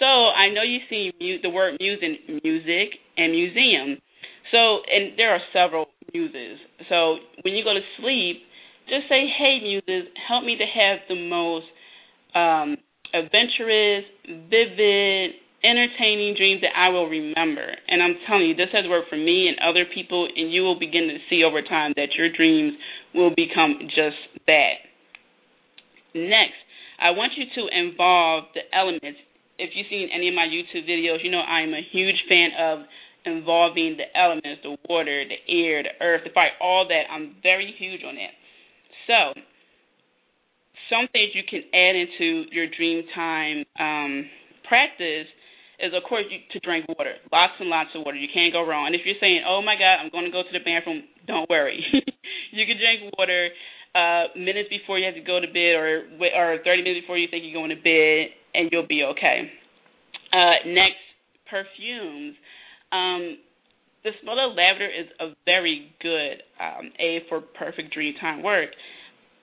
So 0.03 0.07
I 0.35 0.51
know 0.51 0.67
you've 0.67 0.91
seen 0.91 1.13
mu- 1.21 1.41
the 1.41 1.51
word 1.51 1.79
muse 1.79 2.03
in 2.03 2.43
music 2.43 2.99
and 3.17 3.31
museum. 3.31 4.03
So, 4.51 4.83
and 4.91 5.15
there 5.17 5.31
are 5.31 5.41
several 5.55 5.87
muses. 6.13 6.59
So 6.91 7.23
when 7.43 7.55
you 7.55 7.63
go 7.63 7.75
to 7.75 7.87
sleep, 8.03 8.43
just 8.91 9.09
say, 9.09 9.27
hey, 9.39 9.63
muses, 9.63 10.11
help 10.29 10.45
me 10.45 10.59
to 10.59 10.67
have 10.67 10.99
the 11.09 11.19
most 11.19 11.67
um, 12.35 12.77
adventurous, 13.15 14.05
vivid, 14.51 15.39
entertaining 15.65 16.35
dreams 16.37 16.61
that 16.63 16.77
I 16.77 16.89
will 16.91 17.09
remember. 17.09 17.67
And 17.89 18.03
I'm 18.03 18.17
telling 18.29 18.47
you, 18.49 18.55
this 18.55 18.73
has 18.73 18.85
worked 18.89 19.09
for 19.09 19.17
me 19.17 19.49
and 19.49 19.57
other 19.61 19.85
people, 19.85 20.29
and 20.29 20.53
you 20.53 20.63
will 20.63 20.79
begin 20.79 21.09
to 21.09 21.19
see 21.31 21.43
over 21.45 21.63
time 21.63 21.93
that 21.97 22.15
your 22.17 22.31
dreams 22.31 22.75
will 23.15 23.31
become 23.31 23.79
just 23.89 24.21
that. 24.47 24.85
Next, 26.15 26.61
I 27.01 27.11
want 27.11 27.33
you 27.37 27.45
to 27.45 27.63
involve 27.73 28.45
the 28.55 28.65
elements. 28.73 29.21
If 29.59 29.71
you've 29.75 29.89
seen 29.89 30.09
any 30.13 30.29
of 30.29 30.35
my 30.35 30.49
YouTube 30.49 30.89
videos, 30.89 31.25
you 31.25 31.31
know 31.31 31.41
I'm 31.41 31.73
a 31.73 31.85
huge 31.93 32.17
fan 32.29 32.51
of 32.59 32.85
involving 33.25 33.99
the 33.99 34.09
elements 34.19 34.63
the 34.63 34.77
water, 34.89 35.25
the 35.25 35.41
air, 35.53 35.83
the 35.83 35.97
earth, 36.01 36.23
the 36.25 36.31
fire, 36.33 36.55
all 36.61 36.87
that. 36.89 37.05
I'm 37.11 37.37
very 37.43 37.75
huge 37.77 38.01
on 38.07 38.15
that. 38.15 38.33
So, 39.07 39.41
some 40.89 41.09
things 41.13 41.33
you 41.35 41.43
can 41.49 41.63
add 41.75 41.97
into 41.97 42.45
your 42.53 42.67
dream 42.71 43.03
time 43.15 43.65
um, 43.79 44.31
practice 44.69 45.27
is, 45.79 45.93
of 45.93 46.03
course, 46.09 46.25
you, 46.31 46.41
to 46.53 46.59
drink 46.61 46.87
water. 46.89 47.15
Lots 47.33 47.55
and 47.61 47.69
lots 47.69 47.91
of 47.95 48.05
water. 48.05 48.17
You 48.17 48.29
can't 48.33 48.53
go 48.53 48.65
wrong. 48.65 48.87
And 48.87 48.95
if 48.95 49.03
you're 49.05 49.21
saying, 49.21 49.45
oh 49.47 49.61
my 49.61 49.77
God, 49.77 50.01
I'm 50.01 50.11
going 50.11 50.25
to 50.25 50.33
go 50.35 50.43
to 50.43 50.53
the 50.53 50.65
bathroom, 50.65 51.05
don't 51.27 51.49
worry. 51.49 51.85
you 52.53 52.65
can 52.65 52.79
drink 52.81 53.13
water 53.19 53.51
uh, 53.97 54.33
minutes 54.37 54.69
before 54.69 54.99
you 54.99 55.07
have 55.07 55.17
to 55.17 55.25
go 55.25 55.41
to 55.41 55.49
bed 55.49 55.77
or, 55.77 56.05
or 56.21 56.59
30 56.65 56.83
minutes 56.83 57.05
before 57.05 57.19
you 57.19 57.29
think 57.31 57.45
you're 57.45 57.57
going 57.57 57.73
to 57.73 57.81
bed, 57.81 58.33
and 58.55 58.69
you'll 58.73 58.89
be 58.89 59.05
okay. 59.05 59.51
Uh, 60.33 60.65
next, 60.69 61.01
perfumes. 61.49 62.37
Um, 62.93 63.39
the 64.05 64.13
smell 64.23 64.39
of 64.39 64.55
lavender 64.55 64.87
is 64.87 65.09
a 65.19 65.35
very 65.45 65.93
good 66.01 66.43
um, 66.61 66.93
aid 66.99 67.23
for 67.29 67.41
perfect 67.41 67.93
dream 67.93 68.15
time 68.21 68.43
work. 68.43 68.71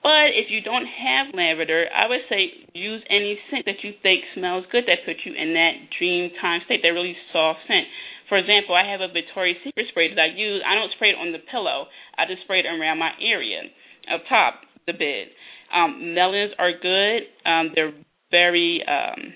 But 0.04 0.36
if 0.36 0.52
you 0.52 0.60
don't 0.60 0.84
have 0.84 1.32
lavender, 1.32 1.88
I 1.88 2.04
would 2.12 2.28
say 2.28 2.52
use 2.76 3.00
any 3.08 3.40
scent 3.48 3.64
that 3.64 3.80
you 3.80 3.96
think 4.04 4.20
smells 4.36 4.68
good 4.68 4.84
that 4.84 5.00
puts 5.08 5.24
you 5.24 5.32
in 5.32 5.56
that 5.56 5.88
dream 5.96 6.28
time 6.44 6.60
state, 6.68 6.84
that 6.84 6.92
really 6.92 7.16
soft 7.32 7.64
scent. 7.64 7.88
For 8.28 8.36
example, 8.36 8.76
I 8.76 8.84
have 8.84 9.00
a 9.00 9.08
Victoria's 9.08 9.56
Secret 9.64 9.88
spray 9.88 10.12
that 10.12 10.20
I 10.20 10.36
use. 10.36 10.60
I 10.60 10.76
don't 10.76 10.92
spray 10.92 11.16
it 11.16 11.18
on 11.20 11.32
the 11.32 11.40
pillow. 11.48 11.88
I 12.20 12.28
just 12.28 12.44
spray 12.44 12.60
it 12.60 12.68
around 12.68 13.00
my 13.00 13.16
area, 13.16 13.64
up 14.12 14.28
top 14.28 14.60
the 14.84 14.92
bed. 14.92 15.32
Um, 15.72 16.12
melons 16.12 16.52
are 16.60 16.76
good. 16.76 17.24
Um, 17.48 17.72
they're 17.72 17.96
very 18.28 18.84
um, 18.84 19.32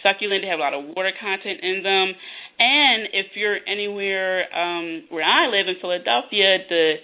succulent. 0.00 0.40
They 0.40 0.48
have 0.48 0.60
a 0.60 0.64
lot 0.64 0.72
of 0.72 0.96
water 0.96 1.12
content 1.12 1.60
in 1.60 1.84
them. 1.84 2.16
And 2.56 3.12
if 3.12 3.36
you're 3.36 3.60
anywhere 3.68 4.48
um, 4.48 5.12
where 5.12 5.24
I 5.24 5.52
live 5.52 5.68
in 5.68 5.76
Philadelphia, 5.80 6.64
the 6.68 6.94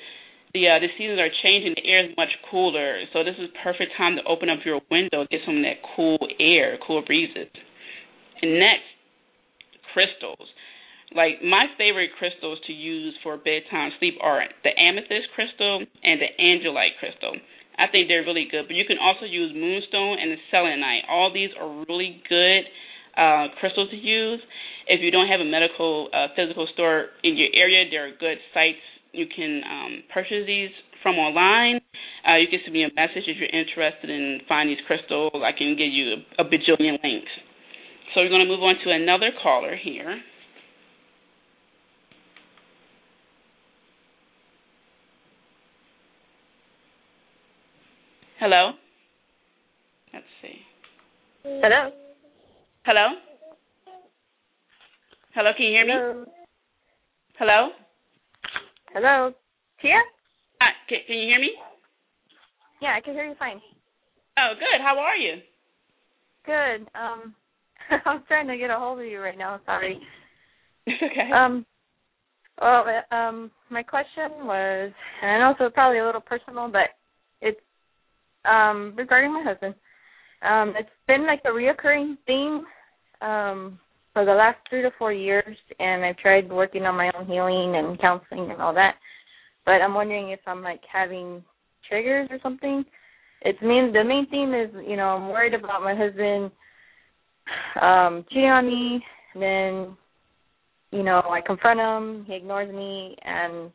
the 0.55 0.69
uh, 0.69 0.79
the 0.79 0.89
seasons 0.99 1.19
are 1.19 1.33
changing. 1.43 1.75
The 1.77 1.87
air 1.89 2.05
is 2.05 2.17
much 2.17 2.31
cooler, 2.51 3.03
so 3.13 3.25
this 3.25 3.37
is 3.41 3.49
perfect 3.63 3.93
time 3.97 4.17
to 4.17 4.23
open 4.29 4.49
up 4.49 4.61
your 4.65 4.81
window, 4.91 5.27
get 5.31 5.41
some 5.47 5.59
of 5.59 5.65
that 5.65 5.81
cool 5.97 6.21
air, 6.41 6.79
cool 6.87 7.03
breezes. 7.05 7.49
And 8.41 8.59
next, 8.59 8.89
crystals. 9.93 10.49
Like 11.15 11.45
my 11.45 11.69
favorite 11.77 12.11
crystals 12.19 12.59
to 12.67 12.73
use 12.73 13.15
for 13.23 13.37
bedtime 13.37 13.93
sleep 13.99 14.17
are 14.21 14.45
the 14.65 14.73
amethyst 14.79 15.29
crystal 15.35 15.85
and 16.03 16.21
the 16.21 16.31
angelite 16.41 16.97
crystal. 17.01 17.37
I 17.77 17.89
think 17.89 18.09
they're 18.09 18.25
really 18.25 18.49
good, 18.51 18.65
but 18.69 18.77
you 18.77 18.85
can 18.85 18.97
also 19.01 19.25
use 19.25 19.53
moonstone 19.55 20.19
and 20.21 20.33
the 20.33 20.41
selenite. 20.51 21.05
All 21.09 21.33
these 21.33 21.51
are 21.59 21.85
really 21.89 22.21
good 22.29 22.65
uh, 23.17 23.49
crystals 23.61 23.91
to 23.91 23.97
use. 23.97 24.41
If 24.89 25.01
you 25.01 25.11
don't 25.11 25.29
have 25.29 25.41
a 25.41 25.49
medical 25.49 26.09
uh, 26.13 26.33
physical 26.37 26.67
store 26.73 27.13
in 27.23 27.37
your 27.37 27.49
area, 27.53 27.85
there 27.91 28.09
are 28.09 28.13
good 28.17 28.39
sites 28.53 28.81
you 29.13 29.27
can 29.35 29.61
um, 29.71 30.03
purchase 30.13 30.45
these 30.47 30.71
from 31.03 31.17
online. 31.17 31.81
Uh, 32.27 32.37
you 32.37 32.47
can 32.49 32.61
send 32.65 32.73
me 32.73 32.85
a 32.85 32.89
message 32.95 33.25
if 33.27 33.37
you're 33.37 33.53
interested 33.53 34.09
in 34.11 34.41
finding 34.49 34.77
these 34.77 34.85
crystals. 34.87 35.33
I 35.35 35.53
can 35.57 35.77
give 35.77 35.93
you 35.93 36.17
a, 36.39 36.43
a 36.43 36.45
bajillion 36.45 36.97
links. 37.03 37.33
So 38.15 38.21
we're 38.21 38.29
going 38.29 38.41
to 38.43 38.49
move 38.49 38.63
on 38.63 38.77
to 38.85 38.91
another 38.91 39.31
caller 39.43 39.77
here. 39.77 40.21
Hello? 48.39 48.73
Let's 50.13 50.27
see. 50.43 50.59
Hello? 51.45 51.91
Hello? 52.85 53.07
Hello, 55.35 55.51
can 55.57 55.67
you 55.67 55.73
hear 55.73 55.87
Hello? 55.87 56.21
me? 56.21 56.33
Hello? 57.39 57.82
Hello? 58.95 59.33
Tia? 59.81 59.97
Hi, 60.61 60.71
can, 60.89 60.99
can 61.07 61.17
you 61.17 61.29
hear 61.29 61.41
me? 61.41 61.53
Yeah, 62.81 62.95
I 62.97 63.01
can 63.01 63.15
hear 63.15 63.25
you 63.25 63.35
fine. 63.39 63.61
Oh, 64.39 64.53
good. 64.59 64.81
How 64.83 64.99
are 64.99 65.17
you? 65.17 65.37
Good. 66.45 66.89
Um 66.95 67.35
I'm 68.07 68.23
trying 68.29 68.49
to 68.49 68.57
get 68.59 68.71
a 68.71 68.77
hold 68.79 69.01
of 69.01 69.07
you 69.07 69.21
right 69.21 69.39
now, 69.39 69.61
sorry. 69.67 69.99
It's 70.87 71.03
okay. 71.03 71.31
Um 71.33 71.65
well 72.61 72.85
um 73.13 73.51
my 73.71 73.83
question 73.83 74.31
was 74.47 74.93
and 75.23 75.31
I 75.31 75.39
know 75.39 75.55
it's 75.59 75.75
probably 75.75 75.99
a 75.99 76.07
little 76.07 76.21
personal 76.21 76.69
but 76.71 76.91
it's 77.41 77.61
um 78.45 78.95
regarding 78.97 79.33
my 79.33 79.43
husband. 79.45 79.75
Um 80.43 80.75
it's 80.77 80.91
been 81.07 81.27
like 81.27 81.43
a 81.45 81.49
reoccurring 81.49 82.17
theme 82.27 82.65
um 83.21 83.79
for 84.13 84.25
the 84.25 84.33
last 84.33 84.59
three 84.69 84.83
to 84.83 84.91
four 84.99 85.13
years 85.13 85.57
and 85.79 86.05
I've 86.05 86.17
tried 86.19 86.51
working 86.51 86.83
on 86.85 86.97
my 86.97 87.11
own 87.19 87.27
healing 87.27 87.77
and 87.77 88.01
counseling 88.01 88.51
and 88.51 88.61
all 88.61 88.75
that. 88.75 88.97
But 89.65 89.81
I'm 89.83 89.95
wondering 89.95 90.31
if 90.31 90.41
I'm 90.47 90.63
like 90.63 90.81
having 90.91 91.43
triggers 91.89 92.29
or 92.31 92.39
something. 92.43 92.85
It's 93.43 93.59
main 93.63 93.93
the 93.93 94.05
main 94.05 94.27
theme 94.31 94.55
is, 94.55 94.71
you 94.89 94.97
know, 94.97 95.09
I'm 95.09 95.29
worried 95.29 95.55
about 95.55 95.83
my 95.83 95.95
husband 95.95 96.51
um 97.81 98.25
cheating 98.29 98.51
on 98.51 98.67
me, 98.67 99.05
and 99.35 99.43
then 99.43 99.97
you 100.91 101.03
know, 101.03 101.23
I 101.31 101.41
confront 101.41 101.81
him, 101.81 102.25
he 102.27 102.35
ignores 102.35 102.73
me 102.73 103.17
and 103.23 103.71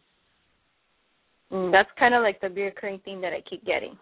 that's 1.74 1.90
kind 1.98 2.14
of 2.14 2.22
like 2.22 2.40
the 2.42 2.48
reoccurring 2.48 3.04
thing 3.04 3.22
that 3.22 3.34
I 3.34 3.42
keep 3.50 3.66
getting. 3.66 3.98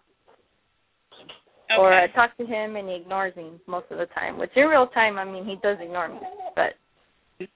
Okay. 1.70 1.80
Or 1.80 1.92
I 1.92 2.06
talk 2.08 2.36
to 2.38 2.46
him 2.46 2.76
and 2.76 2.88
he 2.88 2.96
ignores 2.96 3.34
me 3.36 3.52
most 3.66 3.86
of 3.90 3.98
the 3.98 4.06
time. 4.14 4.38
Which 4.38 4.50
in 4.56 4.66
real 4.66 4.86
time, 4.88 5.18
I 5.18 5.24
mean, 5.24 5.44
he 5.44 5.56
does 5.62 5.78
ignore 5.80 6.08
me. 6.08 6.20
But 6.54 6.74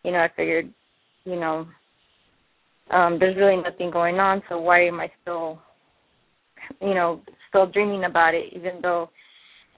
you 0.03 0.13
know, 0.13 0.19
I 0.19 0.29
figured, 0.37 0.73
you 1.25 1.37
know, 1.37 1.67
um, 2.91 3.19
there's 3.19 3.37
really 3.37 3.63
nothing 3.63 3.91
going 3.91 4.17
on. 4.17 4.43
So 4.49 4.61
why 4.61 4.87
am 4.87 5.01
I 5.01 5.11
still, 5.23 5.61
you 6.81 6.95
know, 6.95 7.21
still 7.49 7.67
dreaming 7.67 8.05
about 8.05 8.35
it, 8.35 8.53
even 8.53 8.81
though 8.83 9.11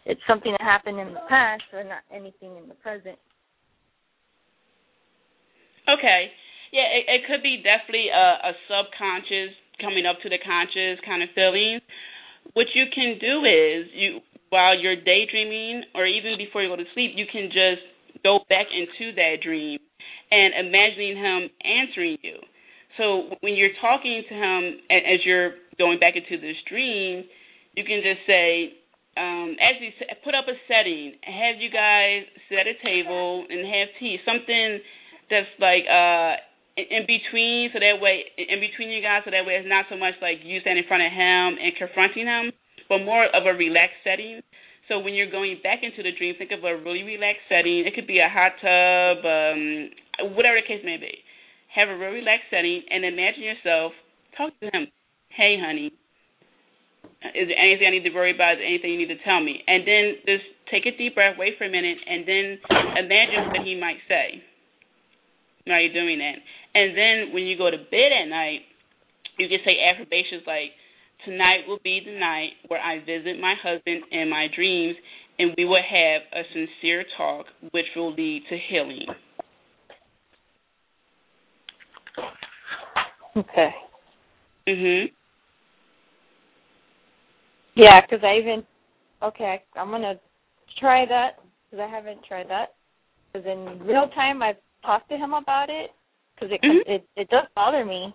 it's 0.05 0.21
something 0.27 0.53
that 0.53 0.65
happened 0.65 0.99
in 0.99 1.15
the 1.15 1.21
past 1.29 1.63
or 1.73 1.85
not 1.85 2.03
anything 2.11 2.57
in 2.57 2.69
the 2.69 2.75
present? 2.75 3.19
Okay. 5.89 6.31
Yeah, 6.73 6.89
it, 6.89 7.05
it 7.07 7.21
could 7.29 7.43
be 7.43 7.61
definitely 7.61 8.09
a, 8.09 8.49
a 8.49 8.53
subconscious 8.65 9.53
coming 9.81 10.07
up 10.07 10.17
to 10.23 10.29
the 10.29 10.39
conscious 10.41 11.03
kind 11.05 11.23
of 11.23 11.29
feeling. 11.35 11.81
What 12.55 12.67
you 12.75 12.85
can 12.95 13.19
do 13.21 13.45
is 13.45 13.89
you 13.95 14.21
while 14.51 14.79
you're 14.79 14.97
daydreaming 14.97 15.85
or 15.95 16.05
even 16.07 16.37
before 16.37 16.63
you 16.63 16.69
go 16.69 16.77
to 16.77 16.85
sleep, 16.93 17.13
you 17.17 17.25
can 17.31 17.49
just 17.49 17.81
go 18.23 18.41
back 18.49 18.67
into 18.69 19.15
that 19.17 19.41
dream 19.43 19.81
and 20.31 20.53
imagining 20.69 21.17
him 21.17 21.49
answering 21.65 22.19
you. 22.23 22.37
So 22.99 23.37
when 23.41 23.55
you're 23.55 23.73
talking 23.81 24.23
to 24.29 24.35
him 24.35 24.61
as 24.93 25.25
you're 25.25 25.57
going 25.79 25.99
back 25.99 26.15
into 26.17 26.37
this 26.37 26.57
dream, 26.69 27.25
you 27.73 27.85
can 27.85 28.05
just 28.05 28.21
say, 28.27 28.77
um, 29.17 29.57
actually 29.57 29.97
put 30.25 30.35
up 30.35 30.45
a 30.49 30.57
setting, 30.69 31.17
have 31.25 31.57
you 31.57 31.73
guys 31.73 32.29
at 32.53 32.69
a 32.69 32.77
table 32.85 33.47
and 33.49 33.65
have 33.65 33.89
tea, 33.99 34.19
something 34.25 34.81
that's 35.31 35.49
like 35.57 35.89
uh 35.89 36.37
in 36.77 37.05
between 37.05 37.69
so 37.73 37.79
that 37.81 38.01
way 38.01 38.25
in 38.37 38.61
between 38.61 38.89
you 38.89 39.03
guys 39.03 39.23
so 39.25 39.31
that 39.31 39.45
way 39.45 39.61
it's 39.61 39.69
not 39.69 39.85
so 39.93 39.97
much 39.97 40.15
like 40.25 40.41
you 40.41 40.61
standing 40.61 40.85
in 40.85 40.89
front 40.89 41.05
of 41.05 41.13
him 41.13 41.61
and 41.61 41.77
confronting 41.77 42.25
him 42.25 42.53
but 42.89 43.05
more 43.05 43.29
of 43.29 43.45
a 43.45 43.53
relaxed 43.53 44.01
setting 44.05 44.41
so 44.89 44.99
when 44.99 45.13
you're 45.13 45.31
going 45.31 45.61
back 45.63 45.85
into 45.85 46.01
the 46.01 46.13
dream 46.17 46.35
think 46.41 46.51
of 46.51 46.65
a 46.65 46.73
really 46.81 47.05
relaxed 47.05 47.45
setting 47.49 47.85
it 47.85 47.93
could 47.93 48.09
be 48.09 48.21
a 48.21 48.31
hot 48.31 48.57
tub 48.61 49.21
um 49.25 50.33
whatever 50.33 50.57
the 50.57 50.67
case 50.67 50.81
may 50.85 50.97
be 50.97 51.13
have 51.75 51.89
a 51.89 51.97
real 51.97 52.13
relaxed 52.13 52.53
setting, 52.53 52.85
and 52.91 53.05
imagine 53.05 53.43
yourself 53.43 53.93
talk 54.37 54.53
to 54.61 54.69
him. 54.69 54.87
Hey, 55.33 55.57
honey, 55.57 55.89
is 57.33 57.49
there 57.49 57.57
anything 57.57 57.89
I 57.89 57.93
need 57.97 58.05
to 58.05 58.13
worry 58.13 58.35
about? 58.35 58.61
Is 58.61 58.61
there 58.61 58.69
anything 58.69 58.93
you 58.93 59.01
need 59.09 59.15
to 59.17 59.23
tell 59.25 59.41
me? 59.41 59.65
And 59.67 59.89
then 59.89 60.05
just 60.29 60.45
take 60.69 60.85
a 60.85 60.93
deep 60.93 61.17
breath, 61.17 61.41
wait 61.41 61.57
for 61.57 61.65
a 61.65 61.73
minute, 61.73 61.97
and 62.05 62.29
then 62.29 62.45
imagine 63.01 63.49
what 63.49 63.65
he 63.65 63.81
might 63.81 64.01
say 64.05 64.45
while 65.65 65.81
you're 65.81 65.97
doing 65.97 66.21
that. 66.21 66.45
And 66.75 66.97
then 66.97 67.35
when 67.35 67.45
you 67.45 67.57
go 67.57 67.71
to 67.71 67.77
bed 67.77 68.13
at 68.13 68.29
night, 68.29 68.61
you 69.39 69.49
can 69.49 69.59
say 69.65 69.77
affirmations 69.81 70.43
like, 70.47 70.73
Tonight 71.25 71.69
will 71.69 71.79
be 71.85 72.01
the 72.05 72.19
night 72.19 72.51
where 72.67 72.81
I 72.81 72.99
visit 72.99 73.41
my 73.41 73.55
husband 73.63 74.03
in 74.11 74.29
my 74.29 74.49
dreams, 74.57 74.97
and 75.39 75.53
we 75.57 75.65
will 75.65 75.83
have 75.83 76.23
a 76.33 76.43
sincere 76.53 77.05
talk, 77.17 77.47
which 77.71 77.87
will 77.95 78.13
lead 78.13 78.43
to 78.51 78.59
healing. 78.69 79.07
Okay. 83.37 83.75
Mhm. 84.67 85.13
Yeah, 87.75 88.01
because 88.01 88.25
I 88.25 88.37
even 88.39 88.67
okay, 89.23 89.63
I'm 89.77 89.91
gonna 89.91 90.19
try 90.79 91.07
that 91.07 91.39
because 91.71 91.83
I 91.83 91.89
haven't 91.89 92.25
tried 92.25 92.49
that. 92.49 92.75
Because 93.33 93.47
in 93.47 93.87
real 93.87 94.09
time, 94.09 94.43
I've 94.43 94.61
talked 94.85 95.09
to 95.11 95.17
him 95.17 95.35
about 95.35 95.71
it 95.71 95.93
because 96.43 96.59
it 96.59 96.63
Mhm. 96.63 96.83
it 96.87 97.07
it 97.17 97.29
does 97.31 97.47
bother 97.55 97.85
me, 97.85 98.13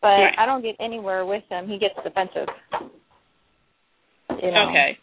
but 0.00 0.20
Right. 0.20 0.38
I 0.38 0.46
don't 0.46 0.62
get 0.62 0.76
anywhere 0.78 1.26
with 1.26 1.42
him. 1.48 1.68
He 1.68 1.78
gets 1.78 1.94
defensive. 2.02 2.48
You 4.30 4.50
know? 4.50 4.68
Okay. 4.68 4.98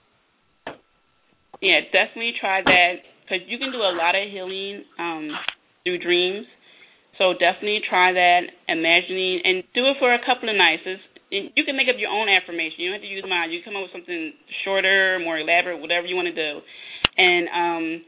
Yeah, 1.61 1.81
definitely 1.91 2.33
try 2.39 2.61
that 2.61 3.03
because 3.21 3.45
you 3.47 3.57
can 3.57 3.71
do 3.71 3.81
a 3.81 3.91
lot 3.91 4.15
of 4.15 4.29
healing 4.29 4.85
um, 4.97 5.37
through 5.83 5.97
dreams. 5.99 6.47
So 7.17 7.33
definitely 7.33 7.81
try 7.81 8.13
that, 8.13 8.41
imagining, 8.69 9.41
and 9.43 9.63
do 9.73 9.85
it 9.87 9.97
for 9.99 10.13
a 10.13 10.19
couple 10.25 10.47
of 10.47 10.55
nights. 10.55 10.83
It's, 10.85 11.03
and 11.31 11.51
you 11.55 11.65
can 11.65 11.75
make 11.75 11.89
up 11.89 11.99
your 11.99 12.09
own 12.09 12.29
affirmation. 12.29 12.79
You 12.79 12.89
don't 12.89 13.01
have 13.01 13.07
to 13.07 13.07
use 13.07 13.25
mine. 13.27 13.51
You 13.51 13.61
come 13.61 13.75
up 13.75 13.83
with 13.83 13.91
something 13.91 14.33
shorter, 14.63 15.19
more 15.19 15.37
elaborate, 15.37 15.79
whatever 15.79 16.07
you 16.07 16.15
want 16.15 16.27
to 16.27 16.33
do, 16.33 16.61
and 17.17 17.49
um, 17.49 18.01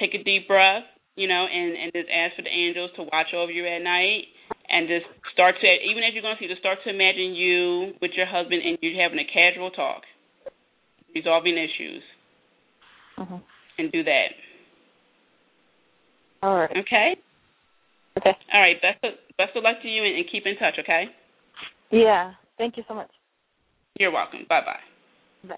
take 0.00 0.14
a 0.14 0.24
deep 0.24 0.48
breath. 0.48 0.84
You 1.16 1.28
know, 1.28 1.46
and 1.46 1.76
and 1.78 1.92
just 1.94 2.10
ask 2.10 2.34
for 2.34 2.42
the 2.42 2.50
angels 2.50 2.90
to 2.96 3.06
watch 3.06 3.30
over 3.34 3.52
you 3.52 3.66
at 3.66 3.82
night, 3.82 4.26
and 4.68 4.88
just 4.88 5.06
start 5.32 5.54
to 5.60 5.66
even 5.66 6.02
as 6.02 6.14
you're 6.14 6.22
going 6.22 6.34
to 6.34 6.38
sleep, 6.38 6.50
just 6.50 6.62
start 6.62 6.78
to 6.84 6.90
imagine 6.90 7.34
you 7.34 7.94
with 8.02 8.10
your 8.18 8.26
husband 8.26 8.62
and 8.66 8.78
you 8.82 8.98
having 8.98 9.18
a 9.22 9.28
casual 9.30 9.70
talk, 9.70 10.02
resolving 11.14 11.54
issues 11.54 12.02
hmm 13.16 13.38
and 13.78 13.90
do 13.90 14.04
that. 14.04 14.28
All 16.42 16.56
right. 16.56 16.70
Okay? 16.70 17.16
Okay. 18.18 18.36
All 18.52 18.60
right. 18.60 18.76
Best 18.80 19.02
of, 19.02 19.12
best 19.36 19.56
of 19.56 19.64
luck 19.64 19.82
to 19.82 19.88
you 19.88 20.04
and, 20.04 20.16
and 20.16 20.24
keep 20.30 20.46
in 20.46 20.56
touch, 20.56 20.74
okay? 20.78 21.04
Yeah. 21.90 22.32
Thank 22.58 22.76
you 22.76 22.84
so 22.86 22.94
much. 22.94 23.10
You're 23.98 24.12
welcome. 24.12 24.46
Bye-bye. 24.48 25.48
bye. 25.48 25.56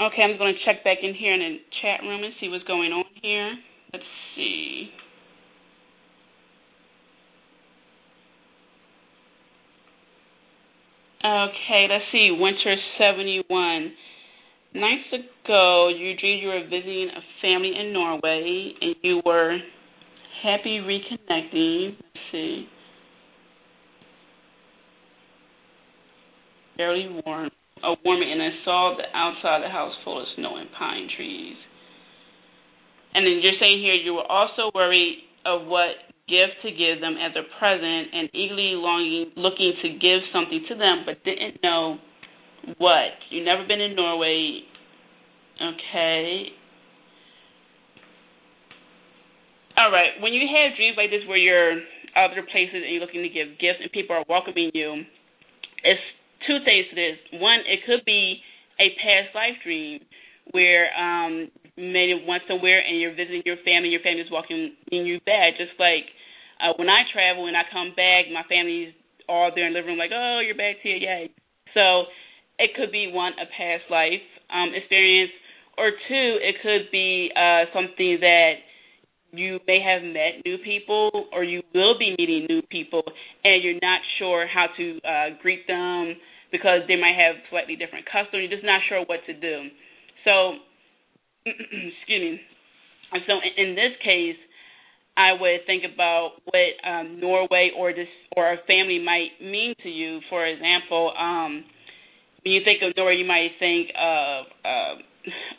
Okay, 0.00 0.22
I'm 0.22 0.36
going 0.38 0.54
to 0.54 0.60
check 0.64 0.82
back 0.82 0.98
in 1.02 1.14
here 1.14 1.34
in 1.34 1.40
the 1.40 1.56
chat 1.80 2.00
room 2.02 2.24
and 2.24 2.34
see 2.40 2.48
what's 2.48 2.64
going 2.64 2.90
on 2.90 3.04
here. 3.22 3.54
Let's 3.92 4.04
see. 4.34 4.90
Okay, 11.24 11.86
let's 11.88 12.04
see. 12.10 12.36
Winter 12.38 12.74
71. 12.98 13.92
Nights 14.74 15.12
ago, 15.12 15.88
you 15.88 16.16
dreamed 16.18 16.42
you 16.42 16.48
were 16.48 16.64
visiting 16.64 17.08
a 17.16 17.22
family 17.40 17.72
in 17.78 17.92
Norway 17.92 18.72
and 18.80 18.96
you 19.02 19.22
were 19.24 19.58
happy 20.42 20.80
reconnecting. 20.80 21.94
Let's 21.96 22.24
see. 22.32 22.66
Fairly 26.76 27.22
warm. 27.24 27.50
A 27.84 27.94
warm 28.04 28.22
and 28.22 28.40
I 28.40 28.48
saw 28.64 28.96
the 28.96 29.04
outside 29.12 29.60
of 29.60 29.68
the 29.68 29.68
house 29.68 29.92
full 30.04 30.20
of 30.20 30.26
snow 30.36 30.56
and 30.56 30.68
pine 30.72 31.08
trees. 31.16 31.56
And 33.14 33.26
then 33.26 33.40
you're 33.42 33.60
saying 33.60 33.80
here 33.80 33.94
you 33.94 34.14
were 34.14 34.26
also 34.26 34.72
worried 34.74 35.18
of 35.44 35.66
what 35.66 35.92
gift 36.26 36.64
to 36.64 36.70
give 36.72 37.00
them 37.04 37.16
as 37.20 37.36
a 37.36 37.44
present 37.60 38.08
and 38.16 38.32
eagerly 38.32 38.72
longing 38.80 39.30
looking 39.36 39.76
to 39.82 39.88
give 40.00 40.24
something 40.32 40.64
to 40.68 40.74
them 40.74 41.04
but 41.04 41.22
didn't 41.24 41.60
know 41.62 41.98
what. 42.78 43.12
You've 43.30 43.44
never 43.44 43.66
been 43.68 43.80
in 43.80 43.94
Norway. 43.94 44.64
Okay. 45.60 46.48
All 49.76 49.90
right. 49.90 50.16
When 50.20 50.32
you 50.32 50.48
have 50.48 50.76
dreams 50.76 50.96
like 50.96 51.10
this 51.10 51.28
where 51.28 51.36
you're 51.36 51.82
other 52.16 52.42
places 52.50 52.80
and 52.80 52.88
you're 52.88 53.02
looking 53.02 53.22
to 53.22 53.28
give 53.28 53.58
gifts 53.60 53.82
and 53.82 53.92
people 53.92 54.16
are 54.16 54.24
welcoming 54.28 54.70
you, 54.72 55.02
it's 55.82 56.00
two 56.46 56.58
things 56.64 56.86
to 56.90 56.94
this. 56.94 57.16
One, 57.40 57.60
it 57.66 57.80
could 57.86 58.04
be 58.04 58.40
a 58.80 58.90
past 59.00 59.34
life 59.34 59.58
dream 59.62 60.00
where 60.52 60.92
um 60.96 61.50
you 61.76 62.18
once 62.26 62.42
somewhere 62.46 62.80
and 62.84 63.00
you're 63.00 63.14
visiting 63.14 63.42
your 63.44 63.56
family, 63.64 63.88
your 63.90 64.02
family's 64.04 64.30
welcoming 64.30 64.76
you 64.90 65.18
back. 65.26 65.56
Just 65.58 65.74
like 65.78 66.06
uh 66.60 66.72
when 66.76 66.88
I 66.88 67.02
travel 67.12 67.46
and 67.46 67.56
I 67.56 67.62
come 67.72 67.94
back, 67.96 68.30
my 68.32 68.42
family's 68.48 68.92
all 69.28 69.50
there 69.54 69.66
in 69.66 69.72
the 69.72 69.80
living 69.80 69.96
room 69.96 69.98
like, 69.98 70.12
Oh, 70.14 70.40
you're 70.44 70.58
back 70.58 70.76
here, 70.82 70.96
yay. 70.96 71.30
So 71.72 72.04
it 72.58 72.70
could 72.76 72.92
be 72.92 73.10
one, 73.10 73.32
a 73.40 73.46
past 73.46 73.90
life 73.90 74.22
um 74.52 74.70
experience 74.74 75.32
or 75.76 75.90
two, 75.90 76.28
it 76.42 76.56
could 76.62 76.90
be 76.92 77.30
uh 77.34 77.66
something 77.72 78.18
that 78.20 78.62
you 79.32 79.58
may 79.66 79.80
have 79.82 80.02
met 80.02 80.44
new 80.44 80.58
people 80.58 81.10
or 81.32 81.42
you 81.42 81.62
will 81.74 81.98
be 81.98 82.14
meeting 82.18 82.46
new 82.48 82.62
people 82.70 83.02
and 83.42 83.62
you're 83.64 83.80
not 83.82 84.00
sure 84.18 84.46
how 84.46 84.66
to 84.76 84.98
uh 85.02 85.34
greet 85.42 85.66
them 85.66 86.14
because 86.54 86.86
they 86.86 86.94
might 86.94 87.18
have 87.18 87.34
slightly 87.50 87.74
different 87.74 88.06
customs. 88.06 88.46
You're 88.46 88.54
just 88.54 88.62
not 88.62 88.78
sure 88.86 89.02
what 89.02 89.26
to 89.26 89.34
do. 89.34 89.74
So, 90.22 90.62
excuse 91.50 92.22
me. 92.22 92.40
So 93.26 93.42
in, 93.58 93.74
this 93.74 93.90
case, 94.06 94.38
I 95.18 95.34
would 95.34 95.66
think 95.66 95.82
about 95.82 96.38
what 96.46 96.70
um, 96.86 97.18
Norway 97.18 97.70
or 97.76 97.92
this 97.92 98.06
or 98.36 98.54
a 98.54 98.56
family 98.66 99.02
might 99.02 99.34
mean 99.42 99.74
to 99.82 99.88
you. 99.90 100.20
For 100.30 100.46
example, 100.46 101.12
um, 101.18 101.64
when 102.44 102.54
you 102.54 102.62
think 102.64 102.82
of 102.82 102.94
Norway, 102.96 103.18
you 103.18 103.26
might 103.26 103.50
think 103.58 103.90
of 103.98 104.46
uh, 104.64 104.94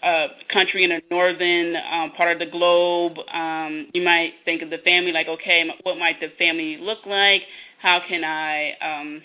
a 0.04 0.28
country 0.52 0.84
in 0.84 0.92
a 0.92 1.00
northern 1.12 1.76
um, 1.76 2.12
part 2.16 2.32
of 2.32 2.40
the 2.40 2.52
globe. 2.52 3.20
Um, 3.34 3.88
you 3.94 4.04
might 4.04 4.32
think 4.44 4.62
of 4.64 4.70
the 4.70 4.80
family 4.84 5.12
like, 5.12 5.28
okay, 5.28 5.64
what 5.84 5.96
might 5.96 6.20
the 6.20 6.32
family 6.40 6.78
look 6.80 7.04
like? 7.06 7.44
How 7.82 8.00
can 8.08 8.24
I 8.24 8.72
um, 8.80 9.22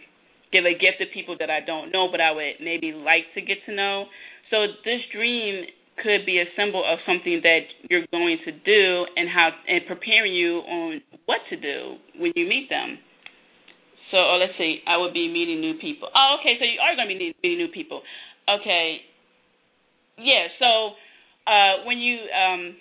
give 0.52 0.64
a 0.64 0.74
gift 0.74 0.98
to 1.00 1.06
people 1.12 1.36
that 1.38 1.50
I 1.50 1.60
don't 1.64 1.90
know, 1.92 2.08
but 2.10 2.20
I 2.20 2.30
would 2.32 2.60
maybe 2.60 2.92
like 2.92 3.24
to 3.34 3.40
get 3.40 3.58
to 3.66 3.72
know? 3.74 4.06
So 4.50 4.66
this 4.84 5.00
dream 5.14 5.66
could 6.02 6.24
be 6.26 6.40
a 6.40 6.48
symbol 6.56 6.82
of 6.82 6.98
something 7.06 7.40
that 7.42 7.70
you're 7.88 8.06
going 8.10 8.38
to 8.44 8.52
do 8.52 9.06
and 9.16 9.28
how 9.28 9.50
and 9.68 9.84
preparing 9.86 10.34
you 10.34 10.58
on 10.64 11.00
what 11.26 11.38
to 11.50 11.56
do 11.56 11.96
when 12.18 12.32
you 12.34 12.48
meet 12.48 12.68
them. 12.68 12.98
So 14.10 14.18
oh, 14.18 14.38
let's 14.40 14.56
see, 14.58 14.80
I 14.86 14.96
would 14.96 15.14
be 15.14 15.30
meeting 15.30 15.60
new 15.60 15.78
people. 15.78 16.08
Oh, 16.10 16.38
okay, 16.40 16.58
so 16.58 16.64
you 16.66 16.80
are 16.82 16.96
going 16.96 17.06
to 17.06 17.14
be 17.14 17.34
meeting 17.42 17.58
new 17.58 17.70
people. 17.70 18.02
Okay, 18.48 18.98
yeah. 20.18 20.50
So 20.58 20.98
uh, 21.46 21.86
when 21.86 21.98
you 21.98 22.18
um, 22.34 22.74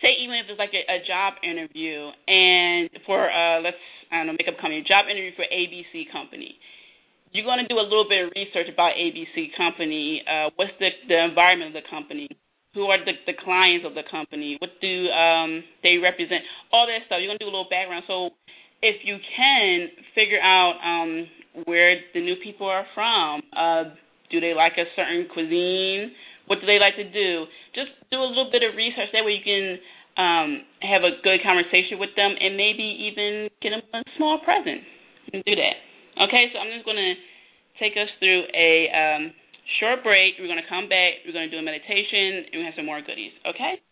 say 0.00 0.14
even 0.22 0.38
if 0.38 0.46
it's 0.48 0.58
like 0.58 0.72
a, 0.72 0.84
a 0.86 1.02
job 1.02 1.34
interview 1.42 2.08
and 2.28 2.88
for 3.04 3.26
uh, 3.26 3.60
let's 3.60 3.82
I 4.12 4.22
don't 4.22 4.30
know 4.30 4.36
makeup 4.38 4.60
company 4.60 4.84
job 4.86 5.10
interview 5.10 5.34
for 5.34 5.44
ABC 5.50 6.06
company, 6.12 6.54
you're 7.34 7.44
going 7.44 7.58
to 7.58 7.66
do 7.66 7.82
a 7.82 7.84
little 7.84 8.06
bit 8.06 8.22
of 8.22 8.30
research 8.38 8.70
about 8.70 8.94
ABC 8.94 9.50
company. 9.58 10.22
Uh, 10.22 10.54
what's 10.54 10.70
the 10.78 10.94
the 11.10 11.18
environment 11.18 11.74
of 11.74 11.82
the 11.82 11.86
company? 11.90 12.30
Who 12.78 12.86
are 12.94 13.02
the 13.02 13.18
the 13.26 13.34
clients 13.34 13.82
of 13.82 13.98
the 13.98 14.06
company? 14.06 14.56
What 14.62 14.78
do 14.78 15.10
um, 15.10 15.66
they 15.82 15.98
represent? 15.98 16.46
All 16.70 16.86
that 16.86 17.02
stuff. 17.10 17.18
You're 17.18 17.34
going 17.34 17.42
to 17.42 17.44
do 17.44 17.50
a 17.50 17.54
little 17.54 17.68
background. 17.68 18.06
So 18.06 18.30
if 18.86 19.02
you 19.02 19.18
can 19.18 19.90
figure 20.14 20.38
out 20.38 20.78
um, 20.78 21.26
where 21.66 21.98
the 22.14 22.22
new 22.22 22.38
people 22.38 22.70
are 22.70 22.86
from, 22.94 23.42
uh, 23.50 23.98
do 24.30 24.38
they 24.38 24.54
like 24.54 24.78
a 24.78 24.86
certain 24.94 25.26
cuisine? 25.26 26.14
What 26.46 26.62
do 26.62 26.70
they 26.70 26.78
like 26.78 26.94
to 27.02 27.08
do? 27.10 27.50
Just 27.74 27.98
do 28.14 28.22
a 28.22 28.30
little 28.30 28.50
bit 28.54 28.62
of 28.62 28.78
research. 28.78 29.10
That 29.10 29.26
way 29.26 29.42
you 29.42 29.46
can 29.46 29.66
um, 30.14 30.48
have 30.86 31.02
a 31.02 31.18
good 31.18 31.42
conversation 31.42 31.98
with 31.98 32.14
them 32.14 32.30
and 32.38 32.54
maybe 32.54 33.10
even 33.10 33.50
get 33.58 33.74
them 33.74 33.82
a 33.90 34.06
small 34.14 34.38
present. 34.38 34.86
Can 35.32 35.42
do 35.42 35.56
that. 35.58 35.93
Okay, 36.14 36.50
so 36.52 36.58
I'm 36.62 36.70
just 36.70 36.84
going 36.84 37.00
to 37.00 37.14
take 37.82 37.98
us 37.98 38.08
through 38.22 38.46
a 38.54 38.86
um, 38.94 39.32
short 39.80 40.02
break. 40.06 40.38
We're 40.38 40.50
going 40.50 40.62
to 40.62 40.70
come 40.70 40.88
back. 40.88 41.26
We're 41.26 41.34
going 41.34 41.50
to 41.50 41.54
do 41.54 41.58
a 41.58 41.66
meditation, 41.66 42.46
and 42.52 42.56
we 42.60 42.64
have 42.64 42.74
some 42.76 42.86
more 42.86 43.02
goodies. 43.02 43.34
Okay? 43.42 43.82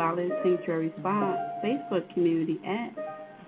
Violet 0.00 0.32
Sanctuary 0.42 0.90
Spa 0.98 1.36
Facebook 1.62 2.08
community 2.14 2.58
at 2.64 2.96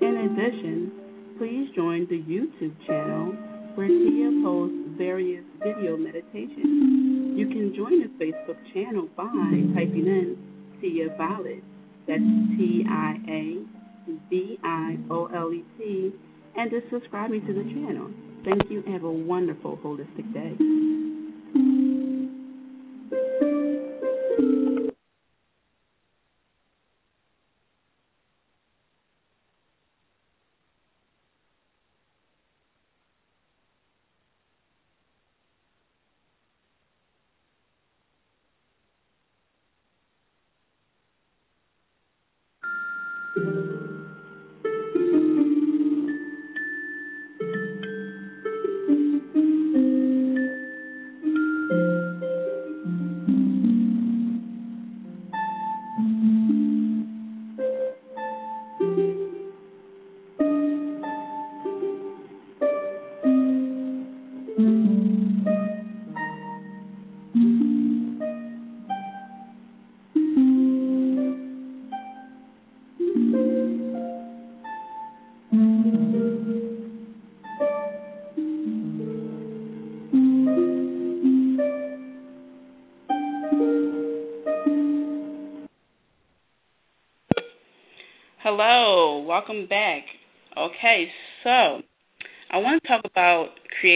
In 0.00 0.16
addition, 0.26 0.90
please 1.38 1.70
join 1.76 2.08
the 2.10 2.18
YouTube 2.18 2.74
channel 2.88 3.32
where 3.76 3.86
Tia 3.86 4.32
posts 4.42 4.76
various 4.98 5.44
video 5.62 5.96
meditations. 5.96 7.38
You 7.38 7.46
can 7.46 7.72
join 7.76 8.00
the 8.02 8.08
Facebook 8.18 8.58
channel 8.74 9.06
by 9.16 9.30
typing 9.72 10.08
in 10.08 10.36
Tia 10.80 11.14
Violet. 11.16 11.62
That's 12.08 12.24
T 12.58 12.84
I 12.90 13.20
A 13.28 13.62
V 14.30 14.58
I 14.62 14.98
O 15.10 15.26
L 15.26 15.52
E 15.52 15.64
T, 15.78 16.12
and 16.56 16.70
to 16.70 16.82
subscribing 16.90 17.46
to 17.46 17.52
the 17.52 17.64
channel. 17.64 18.10
Thank 18.44 18.70
you 18.70 18.82
and 18.82 18.94
have 18.94 19.04
a 19.04 19.10
wonderful 19.10 19.78
holistic 19.78 20.32
day. 20.32 21.15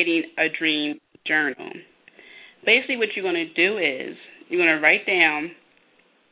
Creating 0.01 0.31
a 0.39 0.47
dream 0.59 0.99
journal. 1.27 1.71
Basically, 2.65 2.97
what 2.97 3.09
you're 3.15 3.25
going 3.25 3.35
to 3.35 3.53
do 3.55 3.79
is 3.79 4.17
you're 4.49 4.61
going 4.61 4.75
to 4.75 4.83
write 4.83 5.07
down 5.07 5.51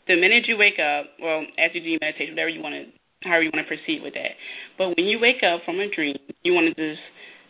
the 0.06 0.16
minute 0.16 0.44
you 0.48 0.56
wake 0.56 0.80
up, 0.80 1.06
well, 1.20 1.44
as 1.58 1.70
you 1.74 1.80
do 1.80 1.98
meditation, 2.00 2.32
whatever 2.32 2.48
you 2.48 2.62
want 2.62 2.74
to, 2.74 3.28
however 3.28 3.42
you 3.42 3.50
want 3.52 3.66
to 3.66 3.68
proceed 3.68 4.00
with 4.02 4.14
that. 4.14 4.32
But 4.78 4.96
when 4.96 5.04
you 5.04 5.18
wake 5.20 5.44
up 5.44 5.60
from 5.64 5.80
a 5.80 5.88
dream, 5.94 6.16
you 6.42 6.54
want 6.54 6.74
to 6.74 6.74
just 6.74 7.02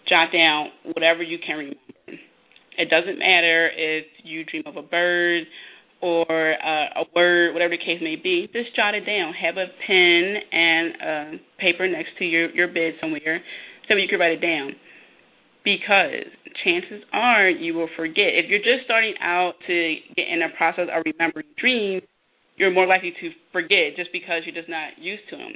jot 0.09 0.33
down 0.33 0.69
whatever 0.95 1.23
you 1.23 1.39
can 1.39 1.59
remember. 1.59 2.19
It 2.79 2.91
doesn't 2.91 3.19
matter 3.19 3.71
if 3.75 4.07
you 4.25 4.45
dream 4.45 4.63
of 4.67 4.77
a 4.77 4.83
bird 4.83 5.45
or 6.01 6.27
uh, 6.27 7.03
a 7.03 7.05
word, 7.15 7.53
whatever 7.55 7.75
the 7.75 7.83
case 7.83 7.99
may 8.03 8.15
be, 8.17 8.49
just 8.53 8.75
jot 8.75 8.95
it 8.95 9.07
down. 9.07 9.35
Have 9.35 9.57
a 9.57 9.67
pen 9.87 10.35
and 10.51 10.87
uh, 10.99 11.39
paper 11.59 11.87
next 11.87 12.11
to 12.19 12.25
your, 12.25 12.51
your 12.51 12.69
bed 12.69 12.95
somewhere 13.01 13.43
so 13.89 13.95
you 13.95 14.07
can 14.09 14.19
write 14.19 14.39
it 14.39 14.43
down. 14.43 14.75
Because 15.69 16.33
chances 16.65 17.05
are 17.13 17.51
you 17.51 17.75
will 17.75 17.93
forget. 17.95 18.33
If 18.41 18.49
you're 18.49 18.65
just 18.65 18.89
starting 18.89 19.13
out 19.21 19.53
to 19.67 19.97
get 20.17 20.25
in 20.33 20.41
the 20.41 20.49
process 20.57 20.89
of 20.89 21.05
remembering 21.05 21.53
dreams, 21.61 22.09
you're 22.57 22.73
more 22.73 22.87
likely 22.87 23.13
to 23.21 23.31
forget 23.53 23.93
just 23.95 24.09
because 24.11 24.49
you're 24.49 24.57
just 24.57 24.71
not 24.71 24.97
used 24.97 25.29
to 25.29 25.37
them. 25.37 25.53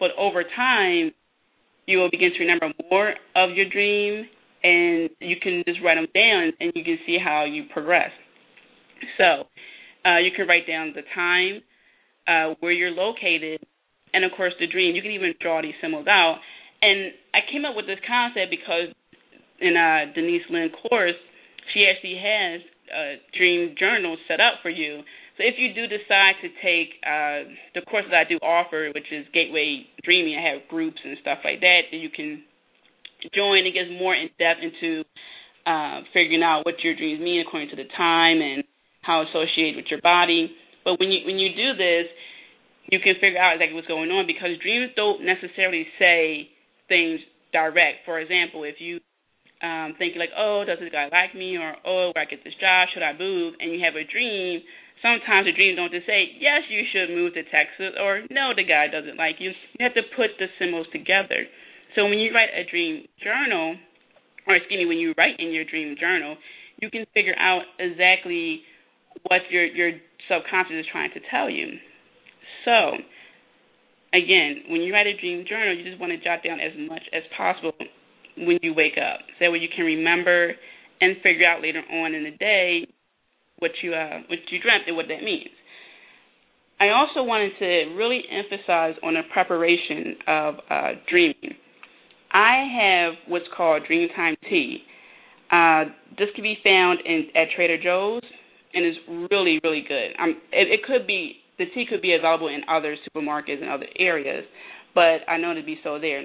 But 0.00 0.10
over 0.18 0.42
time, 0.42 1.14
you 1.86 1.98
will 1.98 2.10
begin 2.10 2.30
to 2.34 2.40
remember 2.40 2.74
more 2.90 3.14
of 3.36 3.54
your 3.54 3.70
dream, 3.70 4.26
and 4.64 5.10
you 5.20 5.36
can 5.40 5.62
just 5.64 5.78
write 5.78 5.94
them 5.94 6.10
down, 6.12 6.50
and 6.58 6.72
you 6.74 6.82
can 6.82 6.98
see 7.06 7.16
how 7.22 7.44
you 7.44 7.70
progress. 7.72 8.10
So 9.16 9.46
uh, 10.04 10.18
you 10.18 10.34
can 10.34 10.48
write 10.48 10.66
down 10.66 10.92
the 10.92 11.06
time, 11.14 11.62
uh, 12.26 12.54
where 12.58 12.72
you're 12.72 12.90
located, 12.90 13.62
and 14.12 14.24
of 14.24 14.32
course 14.36 14.54
the 14.58 14.66
dream. 14.66 14.96
You 14.96 15.02
can 15.02 15.12
even 15.12 15.34
draw 15.40 15.62
these 15.62 15.78
symbols 15.80 16.08
out. 16.08 16.42
And 16.82 17.12
I 17.32 17.40
came 17.50 17.64
up 17.64 17.76
with 17.76 17.86
this 17.86 18.02
concept 18.06 18.50
because 18.50 18.92
in 19.60 19.76
uh, 19.76 20.12
Denise 20.14 20.46
Linn 20.50 20.70
course, 20.88 21.18
she 21.72 21.86
actually 21.86 22.16
has 22.16 22.60
a 22.92 23.16
dream 23.36 23.74
journal 23.78 24.16
set 24.28 24.40
up 24.40 24.62
for 24.62 24.70
you. 24.70 25.02
So 25.36 25.44
if 25.44 25.60
you 25.60 25.74
do 25.74 25.84
decide 25.84 26.40
to 26.40 26.48
take 26.64 26.96
uh, 27.04 27.52
the 27.76 27.84
courses 27.84 28.12
I 28.14 28.24
do 28.24 28.40
offer, 28.40 28.88
which 28.94 29.12
is 29.12 29.26
Gateway 29.34 29.84
Dreaming, 30.04 30.38
I 30.38 30.56
have 30.56 30.68
groups 30.68 30.96
and 31.04 31.16
stuff 31.20 31.44
like 31.44 31.60
that 31.60 31.92
that 31.92 31.96
you 31.98 32.08
can 32.08 32.42
join. 33.34 33.68
It 33.68 33.76
gets 33.76 33.92
more 33.92 34.14
in 34.14 34.32
depth 34.40 34.64
into 34.64 35.04
uh, 35.68 36.08
figuring 36.14 36.42
out 36.42 36.64
what 36.64 36.80
your 36.80 36.96
dreams 36.96 37.20
mean 37.20 37.44
according 37.44 37.68
to 37.70 37.76
the 37.76 37.88
time 37.96 38.40
and 38.40 38.64
how 39.02 39.22
associated 39.28 39.76
with 39.76 39.90
your 39.90 40.00
body. 40.00 40.50
But 40.84 40.98
when 41.00 41.10
you 41.10 41.26
when 41.26 41.36
you 41.36 41.50
do 41.52 41.76
this, 41.76 42.06
you 42.88 42.98
can 43.00 43.14
figure 43.20 43.38
out 43.38 43.54
exactly 43.58 43.74
what's 43.74 43.90
going 43.90 44.10
on 44.10 44.26
because 44.26 44.56
dreams 44.62 44.94
don't 44.96 45.26
necessarily 45.26 45.84
say 45.98 46.48
things 46.88 47.20
direct. 47.52 48.06
For 48.06 48.20
example, 48.20 48.64
if 48.64 48.76
you 48.78 49.00
um 49.62 49.94
think 49.96 50.16
like, 50.16 50.34
oh, 50.36 50.64
does 50.66 50.78
this 50.80 50.92
guy 50.92 51.08
like 51.08 51.34
me, 51.34 51.56
or 51.56 51.76
oh, 51.84 52.12
where 52.12 52.24
I 52.24 52.28
get 52.28 52.44
this 52.44 52.56
job, 52.60 52.88
should 52.92 53.02
I 53.02 53.16
move? 53.16 53.54
And 53.60 53.72
you 53.72 53.80
have 53.84 53.96
a 53.96 54.04
dream. 54.04 54.60
Sometimes 55.00 55.44
the 55.44 55.52
dreams 55.52 55.76
don't 55.76 55.92
just 55.92 56.08
say, 56.08 56.32
yes, 56.40 56.64
you 56.72 56.82
should 56.88 57.12
move 57.12 57.36
to 57.36 57.44
Texas, 57.44 57.96
or 58.00 58.24
no, 58.32 58.56
the 58.56 58.64
guy 58.64 58.88
doesn't 58.88 59.16
like 59.16 59.36
you. 59.38 59.52
You 59.76 59.84
have 59.84 59.94
to 59.94 60.04
put 60.16 60.36
the 60.40 60.48
symbols 60.58 60.88
together. 60.92 61.44
So 61.94 62.04
when 62.04 62.18
you 62.18 62.32
write 62.32 62.48
a 62.52 62.64
dream 62.64 63.04
journal, 63.22 63.76
or 64.46 64.56
excuse 64.56 64.78
me, 64.80 64.86
when 64.86 64.98
you 64.98 65.12
write 65.16 65.36
in 65.38 65.52
your 65.52 65.64
dream 65.64 65.96
journal, 66.00 66.36
you 66.80 66.90
can 66.90 67.04
figure 67.14 67.36
out 67.38 67.62
exactly 67.78 68.60
what 69.28 69.40
your 69.50 69.64
your 69.64 69.92
subconscious 70.28 70.84
is 70.84 70.86
trying 70.92 71.10
to 71.12 71.20
tell 71.30 71.48
you. 71.48 71.76
So, 72.64 72.98
again, 74.12 74.68
when 74.68 74.80
you 74.80 74.92
write 74.92 75.06
a 75.06 75.16
dream 75.16 75.44
journal, 75.48 75.76
you 75.76 75.84
just 75.84 76.00
want 76.00 76.12
to 76.12 76.18
jot 76.18 76.42
down 76.44 76.60
as 76.60 76.72
much 76.76 77.02
as 77.12 77.22
possible 77.36 77.72
when 78.38 78.58
you 78.62 78.74
wake 78.74 78.98
up. 78.98 79.20
So 79.38 79.46
that 79.46 79.52
way 79.52 79.58
you 79.58 79.68
can 79.74 79.84
remember 79.84 80.52
and 81.00 81.16
figure 81.22 81.46
out 81.46 81.62
later 81.62 81.82
on 81.90 82.14
in 82.14 82.24
the 82.24 82.36
day 82.36 82.86
what 83.58 83.70
you 83.82 83.94
uh 83.94 84.20
what 84.28 84.38
you 84.50 84.60
dreamt 84.60 84.84
and 84.86 84.96
what 84.96 85.06
that 85.08 85.22
means. 85.22 85.50
I 86.78 86.90
also 86.90 87.22
wanted 87.22 87.52
to 87.58 87.94
really 87.96 88.22
emphasize 88.30 88.94
on 89.02 89.14
the 89.14 89.22
preparation 89.32 90.16
of 90.28 90.54
uh, 90.68 90.88
dreaming. 91.08 91.56
I 92.30 92.68
have 92.78 93.14
what's 93.28 93.46
called 93.56 93.82
Dreamtime 93.90 94.36
Tea. 94.50 94.82
Uh, 95.50 95.84
this 96.18 96.28
can 96.34 96.42
be 96.42 96.58
found 96.62 96.98
in 97.06 97.28
at 97.34 97.48
Trader 97.56 97.82
Joe's 97.82 98.22
and 98.74 98.84
is 98.84 98.96
really 99.30 99.58
really 99.64 99.84
good. 99.88 100.12
Um, 100.20 100.36
it, 100.52 100.68
it 100.68 100.80
could 100.86 101.06
be 101.06 101.36
the 101.58 101.64
tea 101.74 101.86
could 101.88 102.02
be 102.02 102.14
available 102.14 102.48
in 102.48 102.60
other 102.68 102.96
supermarkets 103.08 103.62
and 103.62 103.70
other 103.70 103.86
areas, 103.98 104.44
but 104.94 105.20
I 105.28 105.38
know 105.38 105.54
to 105.54 105.62
be 105.62 105.78
so 105.82 105.98
there. 105.98 106.20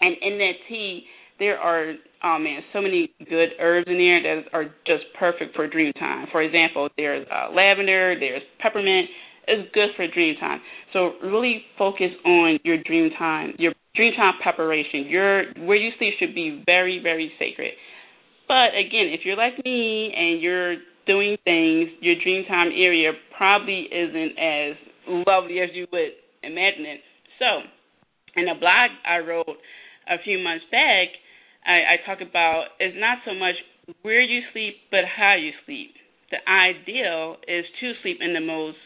And 0.00 0.16
in 0.20 0.38
that 0.38 0.52
tea, 0.68 1.04
there 1.38 1.58
are 1.58 1.94
oh 2.24 2.38
man, 2.38 2.60
so 2.72 2.80
many 2.80 3.10
good 3.18 3.50
herbs 3.60 3.86
in 3.88 3.98
there 3.98 4.22
that 4.22 4.48
are 4.52 4.64
just 4.86 5.04
perfect 5.18 5.54
for 5.54 5.68
dream 5.68 5.92
time. 5.94 6.26
For 6.32 6.42
example, 6.42 6.88
there's 6.96 7.26
uh, 7.30 7.52
lavender, 7.52 8.16
there's 8.18 8.42
peppermint. 8.60 9.08
It's 9.46 9.70
good 9.72 9.90
for 9.96 10.06
dream 10.12 10.34
time. 10.38 10.60
So 10.92 11.12
really 11.22 11.62
focus 11.78 12.10
on 12.24 12.58
your 12.64 12.76
dream 12.82 13.10
time, 13.18 13.54
your 13.58 13.72
dream 13.94 14.12
time 14.16 14.34
preparation. 14.42 15.06
Your 15.06 15.44
where 15.64 15.76
you 15.76 15.90
sleep 15.98 16.14
should 16.18 16.34
be 16.34 16.62
very 16.66 17.00
very 17.02 17.32
sacred. 17.38 17.72
But 18.46 18.76
again, 18.76 19.12
if 19.12 19.20
you're 19.24 19.36
like 19.36 19.62
me 19.64 20.12
and 20.16 20.40
you're 20.40 20.76
doing 21.06 21.36
things, 21.44 21.88
your 22.00 22.14
dream 22.22 22.44
time 22.46 22.68
area 22.68 23.12
probably 23.36 23.88
isn't 23.90 24.32
as 24.38 24.76
lovely 25.26 25.60
as 25.60 25.70
you 25.72 25.86
would 25.92 26.12
imagine 26.42 26.84
it. 26.84 27.00
So, 27.38 27.46
in 28.36 28.48
a 28.48 28.58
blog 28.58 28.90
I 29.06 29.18
wrote 29.18 29.56
a 30.08 30.16
few 30.24 30.38
months 30.38 30.64
back, 30.70 31.08
I, 31.66 31.94
I 31.94 32.06
talk 32.06 32.18
about 32.20 32.76
it's 32.78 32.96
not 32.98 33.18
so 33.26 33.34
much 33.34 33.56
where 34.02 34.20
you 34.22 34.42
sleep, 34.52 34.76
but 34.90 35.04
how 35.04 35.34
you 35.34 35.52
sleep. 35.64 35.94
The 36.30 36.38
ideal 36.44 37.36
is 37.48 37.64
to 37.80 37.92
sleep 38.02 38.18
in 38.20 38.34
the 38.34 38.44
most 38.44 38.76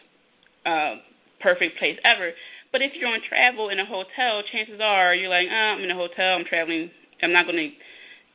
uh, 0.64 1.02
perfect 1.42 1.78
place 1.78 1.98
ever, 2.06 2.30
But 2.72 2.80
if 2.80 2.92
you're 2.96 3.08
on 3.08 3.20
travel 3.28 3.68
in 3.68 3.78
a 3.78 3.84
hotel, 3.84 4.42
chances 4.50 4.80
are 4.80 5.14
you're 5.14 5.28
like, 5.28 5.46
oh, 5.50 5.76
I'm 5.76 5.84
in 5.84 5.90
a 5.90 5.94
hotel, 5.94 6.40
I'm 6.40 6.46
traveling, 6.48 6.90
I'm 7.22 7.32
not 7.32 7.44
going 7.44 7.58
to 7.58 7.70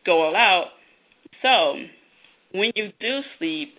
go 0.05 0.21
all 0.21 0.35
out. 0.35 0.77
So 1.41 1.81
when 2.53 2.71
you 2.75 2.93
do 3.01 3.19
sleep, 3.39 3.73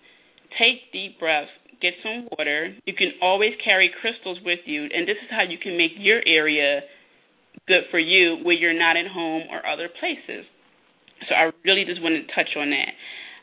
take 0.59 0.91
deep 0.93 1.21
breaths, 1.21 1.55
get 1.81 1.95
some 2.03 2.27
water. 2.37 2.75
You 2.85 2.95
can 2.95 3.13
always 3.23 3.53
carry 3.65 3.91
crystals 4.01 4.39
with 4.45 4.59
you, 4.67 4.83
and 4.83 5.07
this 5.07 5.17
is 5.23 5.31
how 5.31 5.45
you 5.47 5.59
can 5.63 5.79
make 5.79 5.93
your 5.97 6.21
area 6.27 6.81
good 7.69 7.85
for 7.91 7.99
you 7.99 8.41
when 8.43 8.57
you're 8.59 8.77
not 8.77 8.97
at 8.97 9.07
home 9.07 9.45
or 9.53 9.61
other 9.69 9.89
places. 10.01 10.49
So 11.29 11.35
I 11.35 11.51
really 11.65 11.85
just 11.85 12.03
wanted 12.03 12.27
to 12.27 12.35
touch 12.35 12.51
on 12.57 12.71
that. 12.71 12.91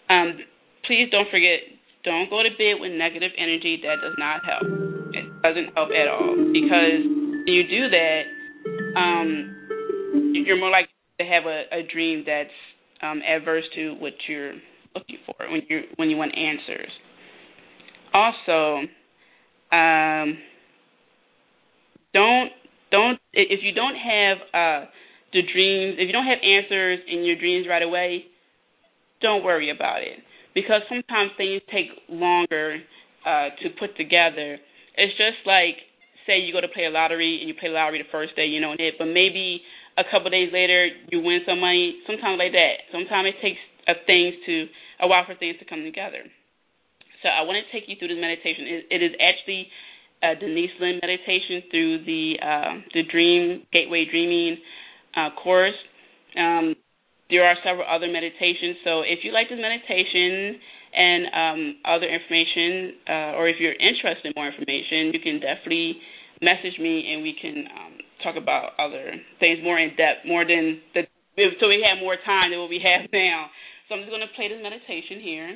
Um, 0.10 0.40
please 0.88 1.08
don't 1.12 1.30
forget, 1.30 1.62
don't 2.04 2.30
go 2.30 2.42
to 2.42 2.50
bed 2.58 2.82
with 2.82 2.92
negative 2.92 3.32
energy. 3.38 3.80
That 3.84 4.02
does 4.02 4.16
not 4.18 4.42
help. 4.46 4.66
It 5.14 5.26
doesn't 5.44 5.74
help 5.76 5.90
at 5.94 6.08
all 6.10 6.36
because 6.52 7.02
when 7.46 7.54
you 7.54 7.64
do 7.68 7.90
that, 7.94 8.22
um, 8.98 9.56
you're 10.46 10.60
more 10.60 10.72
likely 10.72 10.94
to 11.20 11.26
have 11.26 11.46
a, 11.46 11.64
a 11.72 11.84
dream 11.92 12.24
that's 12.26 12.50
um, 13.02 13.22
adverse 13.22 13.64
to 13.76 13.96
what 14.00 14.14
you're 14.28 14.54
looking 14.96 15.18
for 15.26 15.36
when 15.52 15.62
you 15.70 15.82
when 15.98 16.10
you 16.10 16.18
want 16.18 16.32
answers. 16.36 16.92
Also, 18.14 18.88
um, 19.72 20.38
don't 22.14 22.52
don't 22.96 23.20
if 23.36 23.60
you 23.60 23.76
don't 23.76 24.00
have 24.00 24.38
uh, 24.56 24.82
the 25.36 25.44
dreams, 25.44 26.00
if 26.00 26.08
you 26.08 26.16
don't 26.16 26.30
have 26.32 26.40
answers 26.40 27.04
in 27.12 27.28
your 27.28 27.36
dreams 27.36 27.68
right 27.68 27.84
away, 27.84 28.24
don't 29.20 29.44
worry 29.44 29.70
about 29.70 30.00
it 30.00 30.24
because 30.56 30.80
sometimes 30.88 31.36
things 31.36 31.60
take 31.68 31.92
longer 32.08 32.80
uh, 33.28 33.52
to 33.60 33.68
put 33.76 33.92
together. 34.00 34.56
It's 34.96 35.16
just 35.20 35.44
like 35.44 35.84
say 36.24 36.40
you 36.40 36.56
go 36.56 36.64
to 36.64 36.72
play 36.72 36.88
a 36.88 36.94
lottery 36.94 37.44
and 37.44 37.52
you 37.52 37.54
play 37.60 37.70
lottery 37.70 38.00
the 38.00 38.10
first 38.10 38.36
day, 38.40 38.48
you 38.48 38.64
know 38.64 38.74
it, 38.74 38.96
but 38.98 39.12
maybe 39.12 39.62
a 40.00 40.08
couple 40.08 40.32
days 40.32 40.50
later 40.56 40.88
you 41.12 41.20
win 41.20 41.44
some 41.46 41.60
money. 41.60 42.00
Sometimes 42.08 42.40
like 42.40 42.56
that. 42.56 42.88
Sometimes 42.96 43.36
it 43.36 43.38
takes 43.44 43.62
a 43.92 43.94
things 44.08 44.34
to 44.48 44.66
a 45.04 45.08
while 45.08 45.28
for 45.28 45.36
things 45.36 45.60
to 45.60 45.66
come 45.68 45.84
together. 45.84 46.24
So 47.22 47.28
I 47.30 47.44
want 47.44 47.58
to 47.60 47.66
take 47.74 47.90
you 47.90 48.00
through 48.00 48.14
this 48.14 48.22
meditation. 48.22 48.64
It, 48.70 48.82
it 48.90 49.02
is 49.02 49.14
actually 49.18 49.68
a 50.24 50.36
Denise 50.36 50.72
Linn 50.80 51.00
meditation 51.02 51.64
through 51.72 52.06
the 52.06 52.34
uh, 52.42 52.74
the 52.94 53.04
Dream 53.04 53.64
Gateway 53.72 54.06
Dreaming 54.10 54.58
uh, 55.16 55.30
course. 55.42 55.76
Um, 56.38 56.76
there 57.30 57.44
are 57.44 57.56
several 57.64 57.86
other 57.90 58.08
meditations. 58.08 58.78
So 58.84 59.02
if 59.02 59.24
you 59.24 59.34
like 59.34 59.50
this 59.50 59.58
meditation 59.58 60.60
and 60.94 61.22
um, 61.34 61.60
other 61.84 62.06
information, 62.06 63.02
uh, 63.10 63.40
or 63.40 63.50
if 63.50 63.58
you're 63.60 63.76
interested 63.76 64.30
in 64.30 64.34
more 64.36 64.48
information, 64.48 65.10
you 65.12 65.20
can 65.20 65.42
definitely 65.42 65.98
message 66.42 66.78
me 66.80 67.12
and 67.12 67.24
we 67.24 67.34
can 67.34 67.66
um, 67.74 67.94
talk 68.22 68.36
about 68.36 68.78
other 68.78 69.18
things 69.40 69.60
more 69.64 69.80
in 69.80 69.90
depth, 69.98 70.28
more 70.28 70.46
than 70.46 70.82
the 70.94 71.04
so 71.60 71.68
we 71.68 71.84
have 71.84 72.00
more 72.00 72.16
time 72.24 72.52
than 72.52 72.60
what 72.60 72.70
we 72.70 72.80
have 72.80 73.10
now. 73.14 73.48
So 73.88 73.96
I'm 73.96 74.02
just 74.02 74.12
going 74.12 74.24
to 74.24 74.34
play 74.36 74.48
this 74.48 74.62
meditation 74.64 75.20
here, 75.20 75.52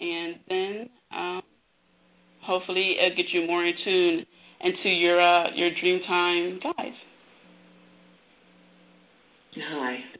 and 0.00 0.30
then 0.48 0.72
um, 1.14 1.42
hopefully 2.50 2.96
it'll 2.98 3.16
get 3.16 3.26
you 3.32 3.46
more 3.46 3.64
in 3.64 3.74
tune 3.84 4.26
into 4.60 4.88
your 4.88 5.20
uh, 5.22 5.54
your 5.54 5.70
dream 5.80 6.00
time 6.06 6.58
guides. 6.60 6.96
Hi. 9.56 10.19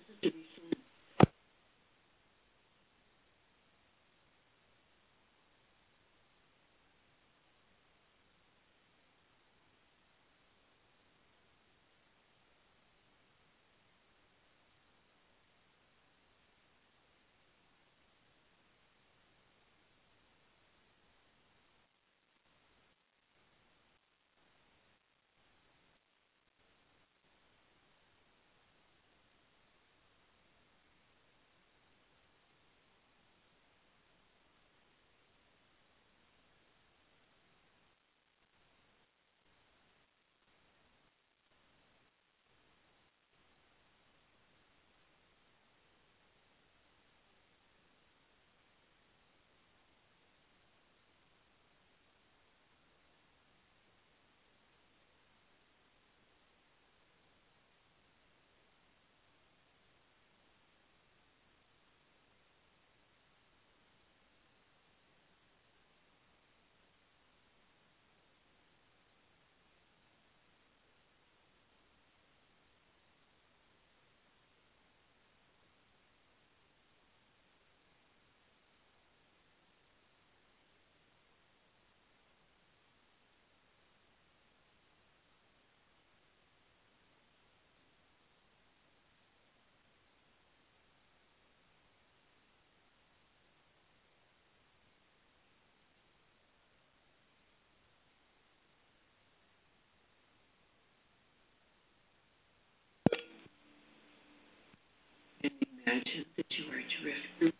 Imagine 105.91 106.25
that 106.37 106.47
you 106.51 106.65
are 106.71 106.83
drifting. 107.03 107.59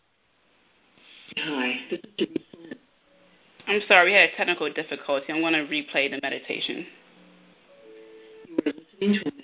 Hi, 1.37 1.71
this 1.89 1.99
is 1.99 2.11
Denise 2.17 2.77
I'm 3.67 3.79
sorry, 3.87 4.11
we 4.11 4.15
had 4.15 4.29
a 4.33 4.37
technical 4.37 4.71
difficulty. 4.71 5.27
I'm 5.29 5.41
going 5.41 5.53
to 5.53 5.67
replay 5.67 6.09
the 6.09 6.19
meditation. 6.21 6.85
You 8.47 8.57
are 8.65 8.73
listening 8.73 9.19
to 9.23 9.40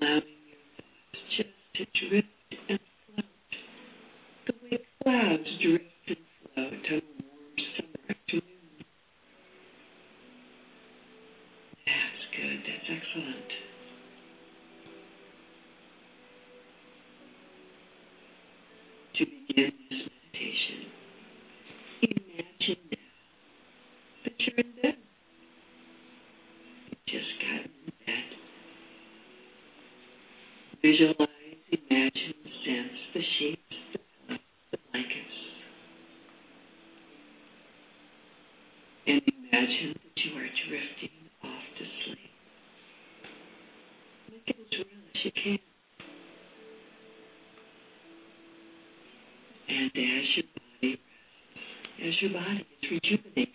allowing 0.00 0.22
your 0.48 0.58
just 1.36 1.50
to 1.76 2.08
drift 2.08 2.28
and 2.68 2.78
float. 3.06 3.24
The 4.46 4.52
way 4.62 4.78
clouds 5.02 5.48
drift 5.62 5.84
and 6.08 6.16
float 6.54 6.72
on 6.72 6.98
a 6.98 7.22
warm 7.22 7.58
summer 7.76 8.02
afternoon. 8.10 8.42
That's 11.86 12.24
good. 12.36 12.60
That's 12.66 12.88
excellent. 12.90 13.50
To 19.18 19.24
begin 19.26 19.72
your 52.20 52.32
body 52.32 52.66
is 52.82 52.90
rejuvenating. 52.90 53.47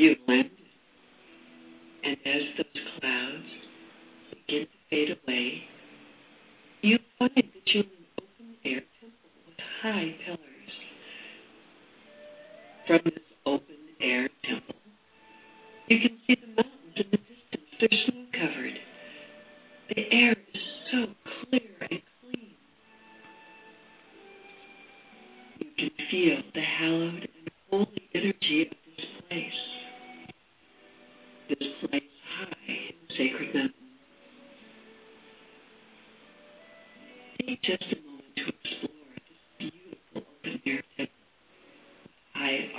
easily 0.00 0.49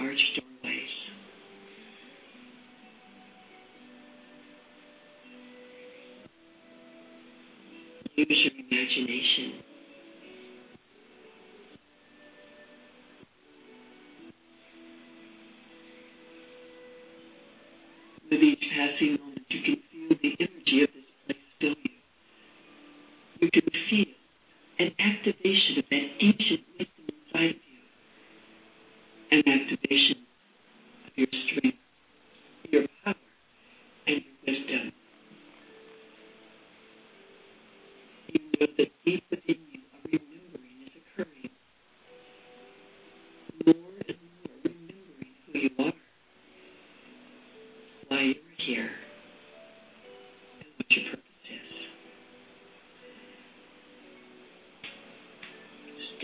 arched 0.01 0.41
doorways. 0.63 0.93
Use 8.15 8.27
your 8.29 8.53
imagination. 8.65 9.70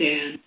understand 0.00 0.40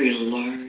very 0.00 0.12
large 0.14 0.65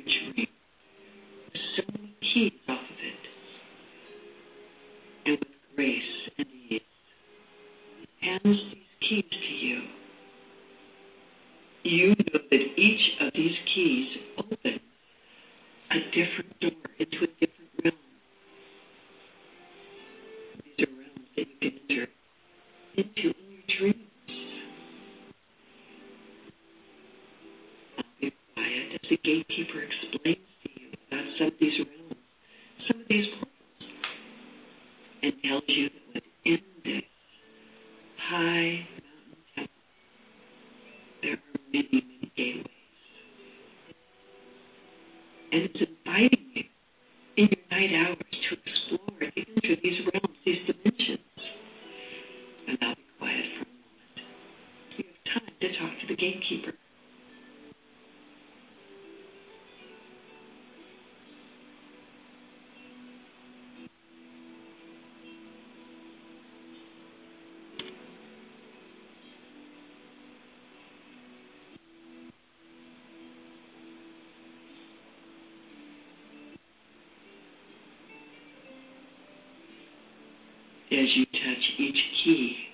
as 80.92 81.08
you 81.16 81.26
touch 81.26 81.64
each 81.80 82.00
key, 82.24 82.66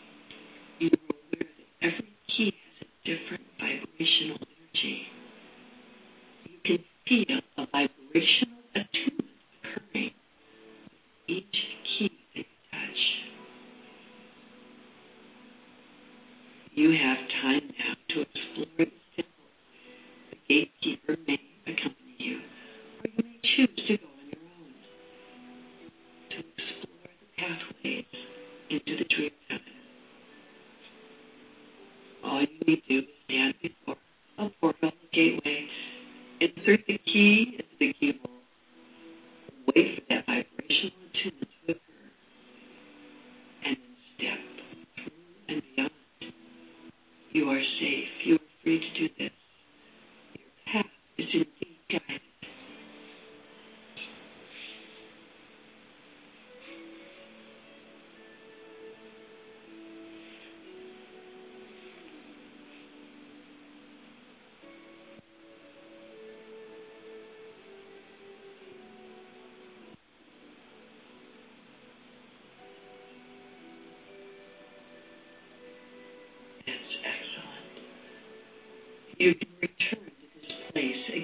need 32.67 32.83
to 32.87 33.22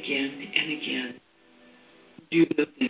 again 0.09 0.51
and 0.55 0.71
again. 0.71 1.13
Do 2.31 2.37
know 2.57 2.65
this. 2.79 2.88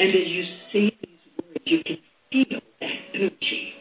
And 0.00 0.10
as 0.10 0.28
you 0.28 0.44
say 0.72 0.96
these 1.02 1.18
words, 1.36 1.64
you 1.64 1.82
can 1.84 1.98
feel 2.30 2.60
that 2.80 2.90
energy 3.14 3.72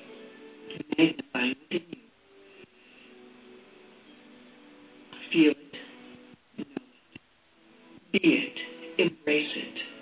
magnifying 0.98 1.56
within 1.70 1.86
you. 1.92 1.98
Feel 5.32 5.52
it, 5.52 5.74
know 6.58 6.66
it, 7.14 8.12
be 8.12 8.20
it, 8.24 8.58
embrace 8.98 9.54
it. 9.56 9.97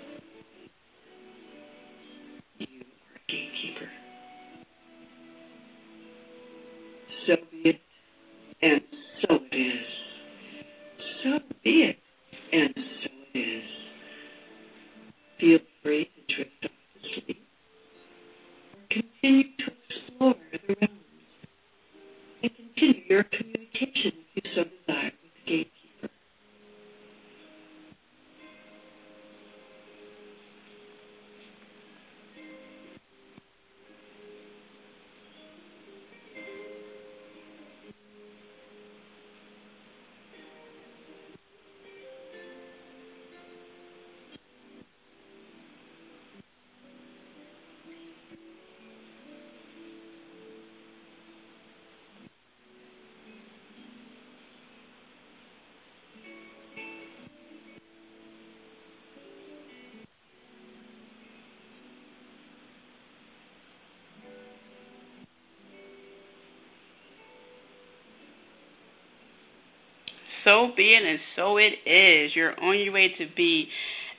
So 70.46 70.68
be 70.76 70.94
it, 70.94 71.02
and 71.02 71.18
so 71.34 71.56
it 71.56 71.74
is. 71.90 72.30
You're 72.36 72.58
on 72.60 72.78
your 72.78 72.92
way 72.92 73.08
to 73.18 73.24
be 73.36 73.66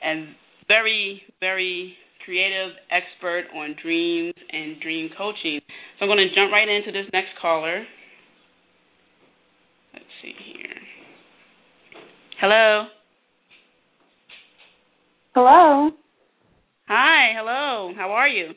a 0.04 0.26
very, 0.68 1.22
very 1.40 1.94
creative 2.22 2.76
expert 2.90 3.44
on 3.56 3.74
dreams 3.82 4.34
and 4.52 4.78
dream 4.82 5.08
coaching. 5.16 5.58
So 5.98 6.02
I'm 6.04 6.08
going 6.08 6.18
to 6.18 6.34
jump 6.34 6.52
right 6.52 6.68
into 6.68 6.92
this 6.92 7.08
next 7.14 7.30
caller. 7.40 7.82
Let's 9.94 10.04
see 10.20 10.34
here. 10.52 10.76
Hello. 12.38 12.84
Hello. 15.34 15.90
Hi. 16.88 17.32
Hello. 17.38 17.94
How 17.96 18.10
are 18.10 18.28
you? 18.28 18.50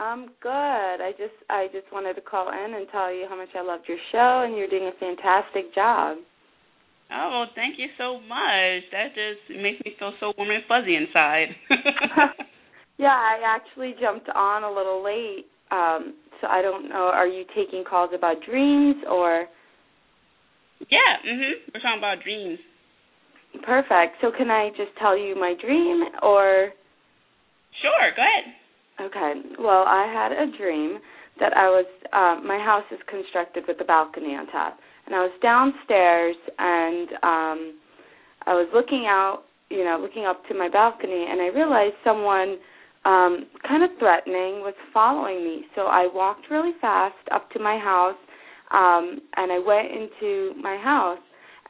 I'm 0.00 0.26
good. 0.42 0.50
I 0.50 1.12
just 1.12 1.34
I 1.48 1.68
just 1.72 1.86
wanted 1.92 2.14
to 2.14 2.20
call 2.20 2.48
in 2.48 2.74
and 2.74 2.88
tell 2.90 3.14
you 3.14 3.26
how 3.28 3.36
much 3.36 3.50
I 3.54 3.62
loved 3.62 3.84
your 3.86 3.96
show 4.10 4.42
and 4.44 4.56
you're 4.56 4.68
doing 4.68 4.90
a 4.92 4.98
fantastic 4.98 5.72
job. 5.72 6.18
Oh, 7.12 7.44
thank 7.54 7.78
you 7.78 7.86
so 7.98 8.18
much. 8.20 8.82
That 8.92 9.14
just 9.14 9.60
makes 9.60 9.80
me 9.84 9.94
feel 9.98 10.12
so 10.18 10.32
warm 10.36 10.50
and 10.50 10.64
fuzzy 10.66 10.96
inside. 10.96 11.48
yeah, 12.98 13.14
I 13.14 13.40
actually 13.44 13.94
jumped 14.00 14.28
on 14.28 14.64
a 14.64 14.70
little 14.70 15.04
late. 15.04 15.46
Um, 15.70 16.14
so 16.40 16.48
I 16.48 16.62
don't 16.62 16.88
know, 16.88 17.10
are 17.12 17.26
you 17.26 17.44
taking 17.54 17.84
calls 17.88 18.10
about 18.14 18.36
dreams 18.44 18.96
or 19.08 19.46
Yeah, 20.90 21.16
mhm. 21.26 21.52
We're 21.72 21.80
talking 21.80 21.98
about 21.98 22.22
dreams. 22.22 22.58
Perfect. 23.64 24.16
So 24.20 24.30
can 24.36 24.50
I 24.50 24.70
just 24.70 24.90
tell 24.98 25.16
you 25.16 25.34
my 25.34 25.54
dream 25.60 26.04
or 26.22 26.72
Sure, 27.82 28.10
go 28.16 28.22
ahead. 28.22 29.10
Okay. 29.10 29.56
Well, 29.58 29.84
I 29.86 30.10
had 30.12 30.32
a 30.32 30.56
dream 30.56 30.98
that 31.40 31.56
I 31.56 31.68
was 31.68 31.86
um 32.12 32.46
my 32.46 32.58
house 32.58 32.84
is 32.90 33.00
constructed 33.08 33.64
with 33.68 33.80
a 33.80 33.84
balcony 33.84 34.34
on 34.34 34.46
top. 34.48 34.78
And 35.06 35.14
I 35.14 35.20
was 35.20 35.32
downstairs 35.42 36.36
and 36.58 37.08
um 37.22 37.78
I 38.46 38.54
was 38.54 38.68
looking 38.74 39.06
out, 39.08 39.44
you 39.70 39.84
know, 39.84 39.98
looking 40.00 40.24
up 40.26 40.42
to 40.48 40.54
my 40.54 40.68
balcony 40.68 41.26
and 41.28 41.40
I 41.40 41.46
realized 41.48 41.94
someone 42.04 42.58
um 43.04 43.46
kind 43.66 43.82
of 43.84 43.90
threatening 43.98 44.60
was 44.62 44.74
following 44.92 45.44
me. 45.44 45.64
So 45.74 45.82
I 45.82 46.08
walked 46.12 46.50
really 46.50 46.72
fast 46.80 47.14
up 47.32 47.50
to 47.52 47.58
my 47.58 47.78
house 47.78 48.18
um 48.72 49.20
and 49.36 49.52
I 49.52 49.58
went 49.58 49.88
into 49.92 50.54
my 50.60 50.76
house 50.76 51.18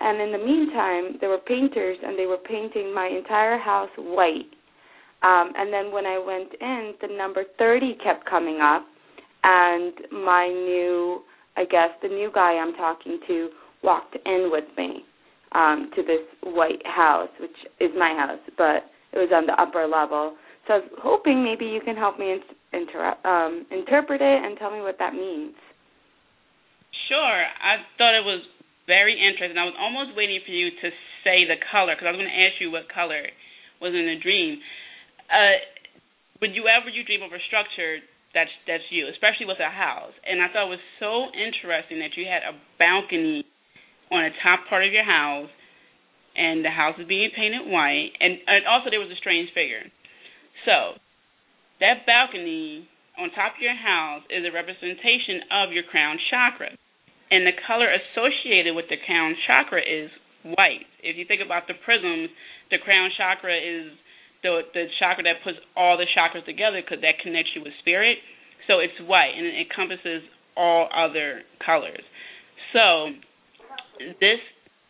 And 0.01 0.21
in 0.21 0.31
the 0.33 0.39
meantime, 0.39 1.17
there 1.21 1.31
were 1.31 1.39
painters, 1.39 1.97
and 2.05 2.19
they 2.19 2.27
were 2.27 2.37
painting 2.39 2.95
my 2.95 3.07
entire 3.09 3.59
house 3.59 3.91
white. 3.97 4.51
Um, 5.23 5.53
and 5.57 5.73
then 5.73 5.91
when 5.91 6.05
I 6.07 6.19
went 6.19 6.53
in, 6.61 6.95
the 7.01 7.09
number 7.17 7.45
30 7.59 7.97
kept 8.05 8.29
coming 8.29 8.61
up, 8.61 8.85
and 9.43 9.95
my 10.13 10.49
new, 10.49 11.23
I 11.57 11.65
guess, 11.65 11.91
the 12.03 12.09
new 12.09 12.31
guy 12.35 12.53
I'm 12.53 12.75
talking 12.75 13.19
to 13.27 13.49
walked 13.83 14.17
in 14.25 14.49
with 14.51 14.65
me 14.77 15.05
um, 15.53 15.91
to 15.97 16.03
this 16.03 16.25
white 16.43 16.85
house, 16.85 17.31
which 17.41 17.57
is 17.81 17.91
my 17.97 18.13
house, 18.13 18.43
but 18.57 18.89
it 19.13 19.19
was 19.19 19.31
on 19.33 19.47
the 19.47 19.57
upper 19.61 19.87
level. 19.87 20.37
So 20.67 20.75
I 20.75 20.77
was 20.79 20.91
hoping 20.99 21.45
maybe 21.45 21.65
you 21.65 21.81
can 21.81 21.97
help 21.97 22.19
me 22.19 22.37
inter- 22.73 23.17
um, 23.25 23.67
interpret 23.71 24.21
it 24.21 24.39
and 24.45 24.59
tell 24.59 24.71
me 24.71 24.81
what 24.81 24.99
that 24.99 25.15
means. 25.15 25.55
Sure. 27.09 27.41
I 27.47 27.87
thought 27.97 28.19
it 28.19 28.27
was 28.27 28.43
very 28.87 29.15
interesting. 29.15 29.57
I 29.57 29.65
was 29.65 29.79
almost 29.79 30.19
waiting 30.19 30.43
for 30.45 30.51
you 30.51 30.71
to 30.71 30.89
say 31.23 31.47
the 31.47 31.59
color 31.71 31.95
because 31.95 32.11
I 32.11 32.13
was 32.15 32.19
going 32.19 32.31
to 32.31 32.43
ask 32.47 32.59
you 32.59 32.71
what 32.75 32.91
color 32.91 33.31
was 33.79 33.95
in 33.95 34.07
the 34.11 34.19
dream. 34.19 34.59
Uh, 35.31 35.59
would 36.43 36.55
you 36.55 36.67
ever 36.67 36.91
you 36.91 37.07
dream 37.07 37.23
of 37.23 37.31
a 37.33 37.41
structure 37.47 38.03
that's 38.37 38.53
that's 38.69 38.85
you, 38.93 39.09
especially 39.09 39.49
with 39.49 39.57
a 39.65 39.73
house? 39.73 40.13
And 40.29 40.45
I 40.45 40.53
thought 40.53 40.69
it 40.69 40.77
was 40.77 40.87
so 41.01 41.33
interesting 41.33 42.05
that 42.05 42.13
you 42.21 42.29
had 42.29 42.45
a 42.45 42.53
balcony 42.77 43.49
on 44.13 44.29
the 44.29 44.35
top 44.45 44.69
part 44.69 44.85
of 44.85 44.93
your 44.93 45.09
house, 45.09 45.49
and 46.37 46.61
the 46.61 46.71
house 46.71 47.01
is 47.01 47.09
being 47.09 47.33
painted 47.33 47.65
white, 47.65 48.13
and, 48.21 48.37
and 48.45 48.69
also 48.69 48.93
there 48.93 49.01
was 49.01 49.11
a 49.11 49.19
strange 49.19 49.49
figure. 49.57 49.89
So 50.69 51.01
that 51.81 52.05
balcony 52.05 52.85
on 53.17 53.33
top 53.33 53.57
of 53.57 53.63
your 53.65 53.75
house 53.75 54.23
is 54.29 54.45
a 54.45 54.53
representation 54.53 55.49
of 55.49 55.73
your 55.73 55.89
crown 55.89 56.21
chakra 56.29 56.77
and 57.31 57.47
the 57.47 57.55
color 57.67 57.91
associated 57.91 58.75
with 58.75 58.87
the 58.89 58.97
crown 59.03 59.35
chakra 59.47 59.83
is 59.83 60.11
white. 60.45 60.87
If 61.03 61.19
you 61.19 61.27
think 61.27 61.43
about 61.43 61.67
the 61.67 61.75
prisms, 61.83 62.31
the 62.71 62.79
crown 62.79 63.11
chakra 63.19 63.55
is 63.55 63.91
the 64.47 64.63
the 64.71 64.87
chakra 65.03 65.27
that 65.27 65.43
puts 65.43 65.59
all 65.75 65.99
the 65.99 66.07
chakras 66.15 66.47
together 66.47 66.79
because 66.79 67.03
that 67.03 67.19
connects 67.19 67.51
you 67.59 67.67
with 67.67 67.75
spirit. 67.83 68.23
So 68.71 68.79
it's 68.79 68.95
white 69.03 69.35
and 69.35 69.47
it 69.47 69.67
encompasses 69.67 70.23
all 70.55 70.87
other 70.95 71.43
colors. 71.59 72.03
So 72.71 73.11
this 74.23 74.39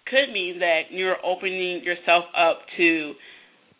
could 0.06 0.32
mean 0.32 0.60
that 0.60 0.92
you're 0.92 1.18
opening 1.24 1.82
yourself 1.82 2.28
up 2.36 2.60
to 2.76 3.16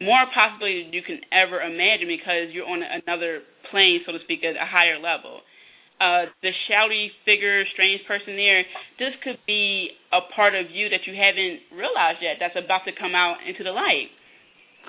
more 0.00 0.24
possibilities 0.32 0.88
than 0.88 0.92
you 0.92 1.04
can 1.04 1.20
ever 1.32 1.60
imagine 1.60 2.08
because 2.08 2.52
you're 2.52 2.68
on 2.68 2.82
another 2.84 3.40
plane, 3.70 4.00
so 4.04 4.12
to 4.12 4.20
speak, 4.24 4.44
at 4.44 4.56
a 4.56 4.68
higher 4.68 5.00
level 5.00 5.40
uh, 6.00 6.28
the 6.44 6.52
shouty 6.68 7.08
figure, 7.24 7.64
strange 7.72 8.04
person 8.04 8.36
there, 8.36 8.60
this 9.00 9.16
could 9.24 9.40
be 9.46 9.96
a 10.12 10.20
part 10.34 10.54
of 10.54 10.68
you 10.68 10.88
that 10.92 11.08
you 11.08 11.16
haven't 11.16 11.64
realized 11.72 12.20
yet 12.20 12.36
that's 12.36 12.56
about 12.56 12.84
to 12.84 12.92
come 12.92 13.16
out 13.16 13.40
into 13.48 13.64
the 13.64 13.72
light. 13.72 14.12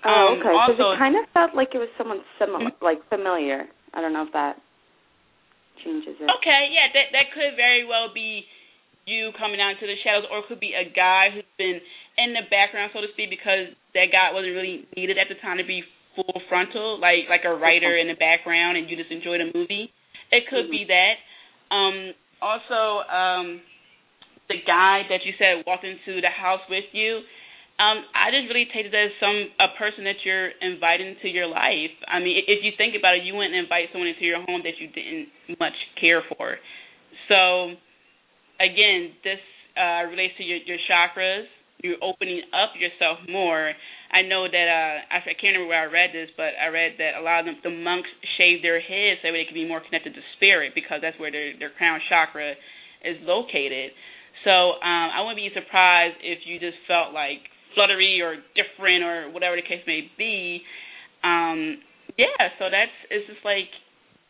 Oh, 0.05 0.37
um, 0.37 0.39
okay. 0.39 0.53
Because 0.53 0.77
it 0.77 0.99
kind 0.99 1.15
of 1.17 1.25
felt 1.33 1.55
like 1.57 1.73
it 1.73 1.81
was 1.81 1.89
someone 1.97 2.21
similar, 2.37 2.69
mm-hmm. 2.69 2.85
like 2.85 3.01
familiar. 3.09 3.65
I 3.93 4.01
don't 4.01 4.13
know 4.13 4.25
if 4.25 4.33
that 4.33 4.61
changes 5.83 6.17
it. 6.19 6.27
Okay, 6.27 6.61
yeah, 6.73 6.91
that 6.93 7.13
that 7.13 7.33
could 7.33 7.57
very 7.57 7.85
well 7.85 8.13
be 8.13 8.45
you 9.07 9.31
coming 9.39 9.63
out 9.63 9.79
into 9.79 9.87
the 9.87 9.95
shadows, 10.03 10.27
or 10.29 10.43
it 10.43 10.47
could 10.51 10.59
be 10.59 10.75
a 10.75 10.83
guy 10.83 11.31
who's 11.31 11.47
been 11.57 11.79
in 12.19 12.35
the 12.35 12.43
background, 12.51 12.91
so 12.91 12.99
to 12.99 13.07
speak, 13.15 13.31
because 13.31 13.71
that 13.95 14.11
guy 14.11 14.35
wasn't 14.35 14.51
really 14.51 14.83
needed 14.99 15.15
at 15.17 15.31
the 15.31 15.39
time 15.39 15.57
to 15.57 15.65
be 15.65 15.81
full 16.13 16.41
frontal, 16.49 16.99
like 16.99 17.29
like 17.31 17.47
a 17.47 17.53
writer 17.53 17.95
in 17.95 18.11
the 18.11 18.19
background, 18.19 18.77
and 18.77 18.89
you 18.89 18.97
just 18.97 19.09
enjoyed 19.09 19.39
the 19.39 19.49
movie. 19.53 19.89
It 20.29 20.45
could 20.51 20.67
mm-hmm. 20.67 20.85
be 20.85 20.91
that. 20.91 21.15
Um, 21.71 22.13
also, 22.41 23.07
um, 23.07 23.47
the 24.49 24.59
guy 24.65 25.07
that 25.09 25.25
you 25.25 25.33
said 25.39 25.63
walked 25.65 25.83
into 25.83 26.21
the 26.21 26.31
house 26.31 26.61
with 26.69 26.85
you. 26.91 27.23
Um, 27.77 28.01
I 28.17 28.33
just 28.33 28.49
really 28.49 28.65
take 28.73 28.89
it 28.89 28.95
as 28.97 29.13
some 29.21 29.53
a 29.61 29.69
person 29.77 30.03
that 30.09 30.25
you're 30.25 30.49
inviting 30.65 31.13
to 31.21 31.27
your 31.29 31.45
life. 31.45 31.93
I 32.09 32.17
mean, 32.17 32.41
if 32.47 32.65
you 32.65 32.73
think 32.73 32.97
about 32.97 33.15
it, 33.15 33.23
you 33.23 33.37
wouldn't 33.37 33.53
invite 33.53 33.93
someone 33.93 34.09
into 34.09 34.25
your 34.25 34.41
home 34.41 34.65
that 34.65 34.81
you 34.81 34.89
didn't 34.89 35.29
much 35.61 35.77
care 36.01 36.25
for. 36.25 36.57
So, 37.29 37.77
again, 38.57 39.13
this 39.21 39.37
uh, 39.77 40.09
relates 40.09 40.33
to 40.41 40.43
your, 40.43 40.57
your 40.65 40.81
chakras. 40.89 41.45
You're 41.85 42.01
opening 42.01 42.41
up 42.57 42.73
yourself 42.73 43.21
more 43.29 43.73
I 44.11 44.23
know 44.23 44.47
that 44.47 44.67
uh 44.71 45.19
I 45.19 45.35
can't 45.35 45.55
remember 45.55 45.67
where 45.67 45.83
I 45.83 45.91
read 45.91 46.15
this, 46.15 46.31
but 46.39 46.55
I 46.55 46.71
read 46.71 46.95
that 46.99 47.19
a 47.19 47.21
lot 47.21 47.43
of 47.43 47.45
them, 47.45 47.59
the 47.63 47.75
monks 47.75 48.07
shave 48.39 48.63
their 48.63 48.79
heads 48.79 49.19
so 49.21 49.31
they 49.31 49.43
can 49.43 49.55
be 49.55 49.67
more 49.67 49.83
connected 49.83 50.15
to 50.15 50.23
spirit 50.39 50.71
because 50.75 51.03
that's 51.03 51.19
where 51.19 51.31
their 51.31 51.51
their 51.59 51.71
crown 51.75 51.99
chakra 52.07 52.55
is 53.03 53.19
located. 53.27 53.91
So 54.47 54.79
um 54.79 55.07
I 55.11 55.19
wouldn't 55.21 55.43
be 55.43 55.51
surprised 55.51 56.23
if 56.23 56.47
you 56.47 56.59
just 56.59 56.79
felt 56.87 57.11
like 57.11 57.43
fluttery 57.77 58.17
or 58.25 58.41
different 58.57 59.05
or 59.05 59.29
whatever 59.29 59.53
the 59.53 59.61
case 59.61 59.85
may 59.85 60.09
be. 60.17 60.65
Um 61.21 61.77
yeah, 62.17 62.49
so 62.57 62.65
that's 62.73 62.97
it's 63.13 63.29
just 63.29 63.45
like 63.45 63.69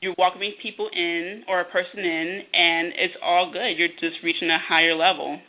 you're 0.01 0.15
welcoming 0.17 0.53
people 0.61 0.89
in 0.91 1.47
or 1.47 1.61
a 1.61 1.65
person 1.71 2.03
in 2.03 2.43
and 2.51 2.91
it's 2.99 3.15
all 3.23 3.49
good. 3.51 3.79
You're 3.79 3.95
just 3.95 4.19
reaching 4.23 4.49
a 4.51 4.59
higher 4.59 4.93
level. 4.93 5.39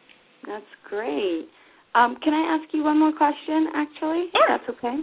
That's 0.46 0.70
great. 0.88 1.48
Um, 1.94 2.16
can 2.22 2.32
I 2.32 2.56
ask 2.56 2.72
you 2.72 2.84
one 2.84 2.98
more 2.98 3.12
question, 3.12 3.68
actually? 3.74 4.30
Sure. 4.32 4.46
That's 4.48 4.68
okay. 4.70 5.02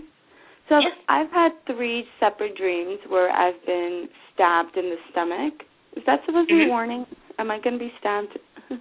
So 0.69 0.79
yes. 0.79 0.93
I've 1.09 1.29
had 1.29 1.51
three 1.67 2.05
separate 2.19 2.55
dreams 2.55 2.99
where 3.09 3.29
I've 3.29 3.59
been 3.65 4.07
stabbed 4.33 4.77
in 4.77 4.89
the 4.89 4.97
stomach. 5.11 5.53
Is 5.95 6.03
that 6.07 6.21
supposed 6.25 6.49
to 6.49 6.55
be 6.55 6.61
mm-hmm. 6.61 6.69
a 6.69 6.73
warning? 6.73 7.05
Am 7.37 7.51
I 7.51 7.59
going 7.59 7.77
to 7.77 7.79
be 7.79 7.91
stabbed? 7.99 8.37
that 8.69 8.79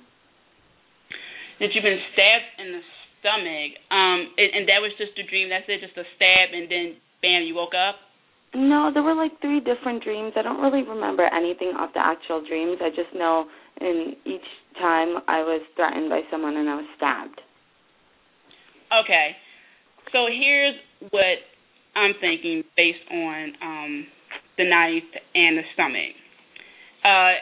you've 1.74 1.84
been 1.84 2.00
stabbed 2.12 2.50
in 2.64 2.72
the 2.72 2.80
stomach, 3.24 3.80
um, 3.88 4.28
and, 4.36 4.50
and 4.52 4.64
that 4.68 4.84
was 4.84 4.92
just 5.00 5.16
a 5.16 5.24
dream. 5.24 5.48
That's 5.48 5.64
it, 5.64 5.80
just 5.80 5.96
a 5.96 6.04
stab, 6.20 6.52
and 6.52 6.68
then 6.68 7.00
bam, 7.24 7.48
you 7.48 7.56
woke 7.56 7.72
up. 7.72 7.96
No, 8.52 8.92
there 8.92 9.02
were 9.02 9.16
like 9.16 9.40
three 9.40 9.58
different 9.58 10.04
dreams. 10.04 10.36
I 10.36 10.42
don't 10.42 10.60
really 10.60 10.84
remember 10.84 11.24
anything 11.24 11.72
of 11.80 11.88
the 11.96 12.04
actual 12.04 12.44
dreams. 12.46 12.78
I 12.84 12.92
just 12.92 13.10
know 13.16 13.48
in 13.80 14.14
each 14.28 14.46
time 14.78 15.18
I 15.26 15.40
was 15.42 15.64
threatened 15.74 16.08
by 16.08 16.20
someone 16.30 16.56
and 16.56 16.68
I 16.68 16.76
was 16.76 16.86
stabbed. 16.96 17.40
Okay. 19.02 19.34
So 20.12 20.26
here's 20.30 20.76
what 21.10 21.42
I'm 21.96 22.12
thinking 22.20 22.62
based 22.76 23.02
on 23.10 23.52
um, 23.62 24.06
the 24.56 24.70
knife 24.70 25.10
and 25.34 25.58
the 25.58 25.66
stomach. 25.74 26.14
Uh, 27.02 27.34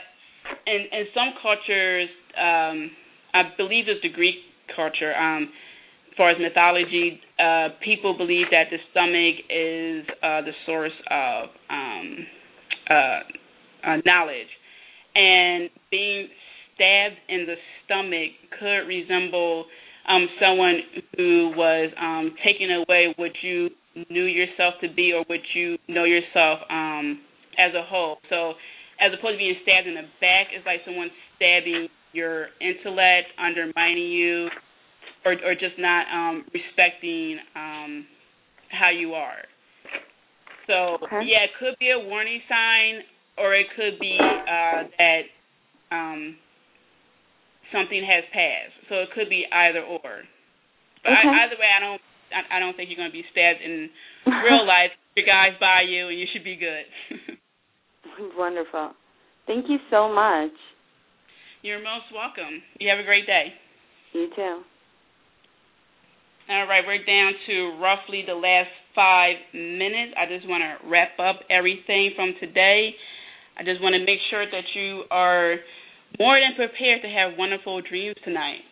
in, 0.66 0.80
in 0.92 1.04
some 1.12 1.36
cultures, 1.42 2.08
um, 2.40 2.90
I 3.34 3.42
believe 3.56 3.84
it's 3.88 4.00
the 4.02 4.08
Greek 4.08 4.36
culture, 4.74 5.14
um, 5.14 5.50
far 6.16 6.30
as 6.30 6.36
mythology, 6.40 7.20
uh, 7.38 7.68
people 7.84 8.16
believe 8.16 8.46
that 8.50 8.64
the 8.70 8.78
stomach 8.90 9.36
is 9.48 10.04
uh, 10.22 10.40
the 10.42 10.52
source 10.66 10.92
of 11.10 11.48
um, 11.70 12.26
uh, 12.90 13.20
uh, 13.90 13.96
knowledge. 14.04 14.50
And 15.14 15.70
being 15.90 16.28
stabbed 16.74 17.16
in 17.28 17.46
the 17.46 17.56
stomach 17.84 18.32
could 18.58 18.88
resemble 18.88 19.66
um, 20.08 20.26
someone 20.40 20.80
who 21.16 21.52
was 21.56 21.92
um, 22.00 22.34
taking 22.44 22.70
away 22.72 23.14
what 23.16 23.32
you 23.42 23.70
knew 24.10 24.24
yourself 24.24 24.74
to 24.80 24.88
be 24.92 25.12
or 25.12 25.24
what 25.26 25.40
you 25.54 25.76
know 25.88 26.04
yourself 26.04 26.60
um, 26.70 27.20
as 27.58 27.74
a 27.74 27.84
whole. 27.84 28.18
So, 28.28 28.54
as 29.00 29.12
opposed 29.12 29.34
to 29.34 29.38
being 29.38 29.56
stabbed 29.62 29.86
in 29.86 29.94
the 29.94 30.08
back, 30.20 30.48
it's 30.54 30.64
like 30.64 30.80
someone 30.84 31.10
stabbing 31.36 31.88
your 32.12 32.48
intellect, 32.60 33.28
undermining 33.38 34.08
you, 34.08 34.48
or 35.24 35.32
or 35.44 35.54
just 35.54 35.78
not 35.78 36.06
um, 36.12 36.44
respecting 36.52 37.38
um, 37.54 38.06
how 38.70 38.90
you 38.90 39.14
are. 39.14 39.44
So, 40.66 41.02
okay. 41.02 41.26
yeah, 41.26 41.44
it 41.44 41.52
could 41.58 41.74
be 41.80 41.90
a 41.90 41.98
warning 41.98 42.40
sign, 42.48 43.02
or 43.36 43.54
it 43.54 43.66
could 43.74 43.98
be 43.98 44.16
uh, 44.18 44.86
that 44.96 45.22
um, 45.90 46.36
something 47.72 48.02
has 48.06 48.24
passed. 48.32 48.76
So 48.88 49.02
it 49.02 49.08
could 49.14 49.28
be 49.28 49.44
either 49.50 49.82
or. 49.82 50.22
But 51.02 51.12
okay. 51.12 51.28
I, 51.28 51.44
either 51.46 51.58
way, 51.58 51.66
I 51.66 51.80
don't 51.80 52.02
I, 52.32 52.56
I 52.56 52.60
don't 52.60 52.76
think 52.76 52.88
you're 52.88 53.00
going 53.00 53.10
to 53.10 53.16
be 53.16 53.26
stabbed 53.30 53.60
in 53.60 53.90
real 54.26 54.66
life. 54.66 54.90
Your 55.16 55.26
guys 55.26 55.52
by 55.60 55.84
you, 55.86 56.08
and 56.08 56.18
you 56.18 56.24
should 56.32 56.44
be 56.44 56.56
good. 56.56 56.88
Wonderful. 58.38 58.92
Thank 59.46 59.66
you 59.68 59.76
so 59.90 60.08
much. 60.08 60.56
You're 61.60 61.84
most 61.84 62.08
welcome. 62.14 62.62
You 62.80 62.88
have 62.88 62.98
a 62.98 63.04
great 63.04 63.26
day. 63.26 63.52
You 64.14 64.30
too. 64.34 64.62
All 66.50 66.66
right, 66.66 66.82
we're 66.84 67.04
down 67.04 67.32
to 67.46 67.78
roughly 67.80 68.24
the 68.26 68.34
last 68.34 68.68
five 68.96 69.36
minutes. 69.54 70.12
I 70.18 70.26
just 70.26 70.42
want 70.48 70.62
to 70.66 70.90
wrap 70.90 71.14
up 71.22 71.46
everything 71.48 72.10
from 72.16 72.34
today. 72.40 72.90
I 73.56 73.62
just 73.62 73.80
want 73.80 73.94
to 73.94 74.00
make 74.02 74.18
sure 74.28 74.44
that 74.44 74.66
you 74.74 75.04
are 75.12 75.54
more 76.18 76.34
than 76.42 76.58
prepared 76.58 77.02
to 77.02 77.08
have 77.08 77.38
wonderful 77.38 77.80
dreams 77.86 78.16
tonight. 78.24 78.66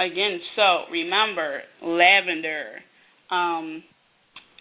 Again, 0.00 0.40
so 0.56 0.88
remember 0.90 1.60
lavender, 1.84 2.80
um, 3.30 3.84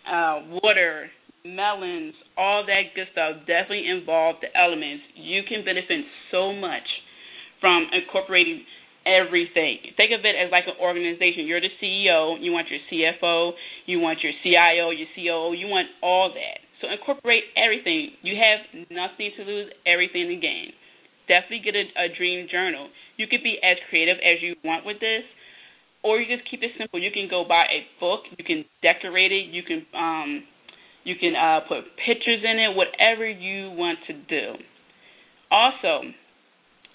uh, 0.04 0.60
water, 0.60 1.08
melons, 1.46 2.14
all 2.36 2.66
that 2.68 2.92
good 2.94 3.08
stuff 3.14 3.48
definitely 3.48 3.88
involve 3.88 4.36
the 4.42 4.52
elements. 4.52 5.04
You 5.16 5.44
can 5.48 5.64
benefit 5.64 6.04
so 6.30 6.52
much 6.52 6.84
from 7.62 7.88
incorporating 7.96 8.64
everything. 9.06 9.80
Think 9.96 10.12
of 10.12 10.26
it 10.26 10.36
as 10.36 10.52
like 10.52 10.66
an 10.68 10.80
organization. 10.82 11.48
You're 11.48 11.62
the 11.62 11.72
CEO, 11.82 12.38
you 12.40 12.52
want 12.52 12.68
your 12.70 12.80
CFO, 12.92 13.52
you 13.86 14.00
want 14.00 14.20
your 14.24 14.34
CIO, 14.44 14.92
your 14.92 15.08
COO, 15.16 15.54
you 15.56 15.68
want 15.68 15.88
all 16.02 16.30
that. 16.30 16.60
So 16.82 16.88
incorporate 16.88 17.44
everything. 17.58 18.12
You 18.22 18.36
have 18.40 18.88
nothing 18.90 19.32
to 19.38 19.44
lose, 19.44 19.68
everything 19.86 20.28
to 20.30 20.36
gain. 20.36 20.72
Definitely 21.28 21.62
get 21.64 21.76
a, 21.76 21.86
a 22.06 22.08
dream 22.16 22.48
journal. 22.50 22.90
You 23.18 23.28
could 23.28 23.44
be 23.44 23.60
as 23.62 23.78
creative 23.90 24.18
as 24.18 24.42
you 24.42 24.56
want 24.64 24.86
with 24.86 25.00
this, 25.00 25.24
or 26.04 26.20
you 26.20 26.26
just 26.26 26.50
keep 26.50 26.64
it 26.64 26.72
simple. 26.78 27.00
You 27.00 27.12
can 27.12 27.28
go 27.30 27.44
buy 27.48 27.68
a 27.68 27.84
book, 28.00 28.22
you 28.38 28.44
can 28.44 28.66
decorate 28.82 29.32
it, 29.32 29.52
you 29.52 29.62
can 29.64 29.86
um 29.94 30.44
you 31.04 31.16
can 31.20 31.36
uh 31.36 31.68
put 31.68 31.84
pictures 32.06 32.42
in 32.44 32.58
it, 32.58 32.76
whatever 32.76 33.28
you 33.28 33.72
want 33.76 34.00
to 34.08 34.14
do. 34.14 34.56
Also, 35.52 36.10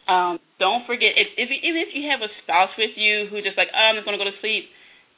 um, 0.09 0.38
don't 0.61 0.86
forget 0.86 1.16
if, 1.16 1.28
if 1.36 1.48
even 1.50 1.80
if 1.80 1.90
you 1.96 2.09
have 2.11 2.20
a 2.20 2.30
spouse 2.44 2.72
with 2.76 2.94
you 2.96 3.26
who 3.30 3.40
just 3.40 3.57
like, 3.57 3.72
oh, 3.72 3.84
I'm 3.92 3.96
just 3.96 4.05
gonna 4.05 4.20
go 4.20 4.28
to 4.28 4.40
sleep, 4.40 4.68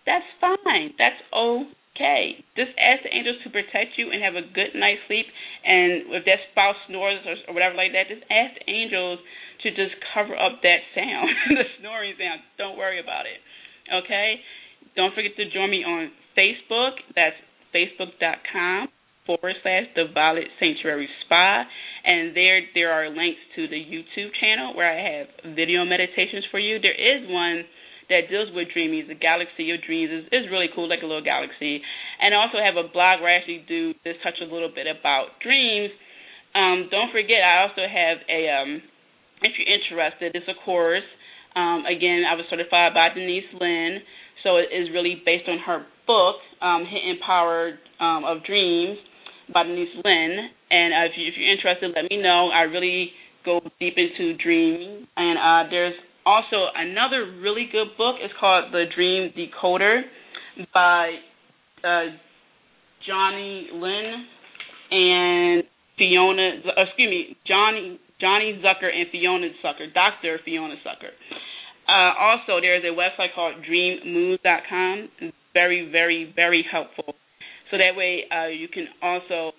that's 0.07 0.27
fine. 0.41 0.95
That's 0.99 1.19
okay. 1.35 2.39
Just 2.55 2.71
ask 2.79 3.03
the 3.03 3.11
angels 3.11 3.43
to 3.43 3.51
protect 3.51 3.99
you 3.99 4.15
and 4.15 4.23
have 4.23 4.39
a 4.39 4.47
good 4.47 4.75
night's 4.79 5.03
sleep. 5.11 5.27
And 5.67 6.15
if 6.15 6.23
that 6.25 6.41
spouse 6.55 6.79
snores 6.87 7.21
or, 7.27 7.35
or 7.51 7.53
whatever 7.55 7.75
like 7.75 7.91
that, 7.93 8.07
just 8.07 8.23
ask 8.31 8.55
the 8.59 8.67
angels 8.71 9.19
to 9.67 9.75
just 9.75 9.99
cover 10.15 10.39
up 10.39 10.63
that 10.63 10.81
sound, 10.95 11.29
the 11.59 11.67
snoring 11.83 12.15
sound. 12.17 12.47
Don't 12.57 12.79
worry 12.79 13.03
about 13.03 13.27
it. 13.27 13.43
Okay. 13.91 14.39
Don't 14.95 15.13
forget 15.15 15.35
to 15.37 15.51
join 15.51 15.71
me 15.71 15.83
on 15.83 16.15
Facebook. 16.39 17.03
That's 17.15 17.37
facebook.com 17.75 18.89
forward 19.27 19.55
slash 19.63 19.85
the 19.95 20.05
Violet 20.15 20.47
Sanctuary 20.59 21.09
Spa 21.27 21.67
and 22.07 22.39
there 22.39 22.63
there 22.73 22.95
are 22.95 23.11
links 23.11 23.43
to 23.59 23.67
the 23.67 23.83
YouTube 23.83 24.31
channel 24.39 24.79
where 24.79 24.87
I 24.87 24.97
have 25.03 25.55
video 25.59 25.85
meditations 25.85 26.47
for 26.55 26.63
you. 26.63 26.79
There 26.79 26.95
is 26.95 27.27
one 27.27 27.67
that 28.09 28.31
deals 28.31 28.55
with 28.55 28.71
dreaming. 28.71 29.11
The 29.11 29.19
Galaxy 29.19 29.75
of 29.75 29.83
Dreams 29.83 30.15
is, 30.15 30.25
is 30.31 30.47
really 30.47 30.71
cool, 30.71 30.87
like 30.89 31.03
a 31.03 31.11
little 31.11 31.27
galaxy. 31.27 31.83
And 32.23 32.31
I 32.31 32.39
also 32.39 32.63
have 32.63 32.79
a 32.79 32.87
blog 32.87 33.19
where 33.19 33.35
I 33.35 33.43
actually 33.43 33.67
do 33.67 33.91
just 34.07 34.23
touch 34.23 34.39
a 34.39 34.47
little 34.47 34.71
bit 34.71 34.87
about 34.87 35.43
dreams. 35.43 35.91
Um, 36.55 36.87
don't 36.95 37.11
forget, 37.11 37.43
I 37.43 37.67
also 37.67 37.83
have 37.83 38.23
a 38.31 38.41
um, 38.55 38.71
if 39.43 39.59
you're 39.59 39.67
interested, 39.67 40.39
it's 40.39 40.47
a 40.47 40.57
course. 40.63 41.05
Um, 41.59 41.83
again, 41.91 42.23
I 42.23 42.39
was 42.39 42.47
certified 42.49 42.95
by 42.95 43.11
Denise 43.11 43.51
Linn, 43.59 43.99
so 44.47 44.63
it 44.63 44.71
is 44.71 44.95
really 44.95 45.19
based 45.27 45.51
on 45.51 45.59
her 45.67 45.83
book, 46.07 46.39
um, 46.63 46.87
Hidden 46.87 47.19
Power 47.27 47.75
um, 47.99 48.23
of 48.23 48.47
Dreams 48.47 48.97
by 49.53 49.63
Denise 49.65 49.89
Linn. 50.05 50.49
And 50.71 50.95
uh, 50.95 51.07
if, 51.07 51.13
you, 51.17 51.29
if 51.29 51.35
you're 51.37 51.53
interested, 51.53 51.93
let 51.95 52.11
me 52.11 52.23
know. 52.23 52.51
I 52.53 52.63
really 52.63 53.11
go 53.45 53.61
deep 53.81 53.95
into 53.97 54.37
dreaming. 54.37 55.07
And 55.17 55.39
uh, 55.39 55.71
there's 55.71 55.95
also 56.25 56.67
another 56.75 57.39
really 57.41 57.69
good 57.71 57.97
book. 57.97 58.17
It's 58.21 58.35
called 58.39 58.73
The 58.73 58.85
Dream 58.95 59.33
Decoder 59.37 60.03
by 60.75 61.15
uh, 61.85 62.17
Johnny 63.07 63.69
Lynn 63.73 64.27
and 64.91 65.63
Fiona. 65.97 66.51
Excuse 66.77 67.11
me, 67.11 67.37
Johnny 67.47 68.01
Johnny 68.21 68.61
Zucker 68.65 68.91
and 68.93 69.07
Fiona 69.13 69.49
Zucker, 69.65 69.93
Doctor 69.93 70.41
Fiona 70.45 70.75
Zucker. 70.85 71.13
Uh, 71.89 72.19
also, 72.19 72.61
there 72.61 72.77
is 72.77 72.83
a 72.83 72.95
website 72.97 73.35
called 73.35 73.55
DreamMoods.com. 73.63 75.09
Very, 75.55 75.89
very, 75.91 76.33
very 76.35 76.65
helpful. 76.71 77.15
So 77.71 77.79
that 77.79 77.97
way, 77.97 78.25
uh, 78.31 78.49
you 78.49 78.69
can 78.69 78.87
also 79.03 79.53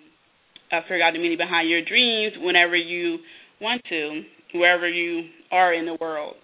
uh, 0.71 0.81
figure 0.83 1.03
out 1.03 1.13
the 1.13 1.19
meaning 1.19 1.37
behind 1.37 1.69
your 1.69 1.83
dreams 1.83 2.33
whenever 2.39 2.75
you 2.75 3.17
want 3.59 3.81
to, 3.89 4.21
wherever 4.53 4.87
you 4.87 5.29
are 5.51 5.73
in 5.73 5.85
the 5.85 5.97
world. 5.99 6.35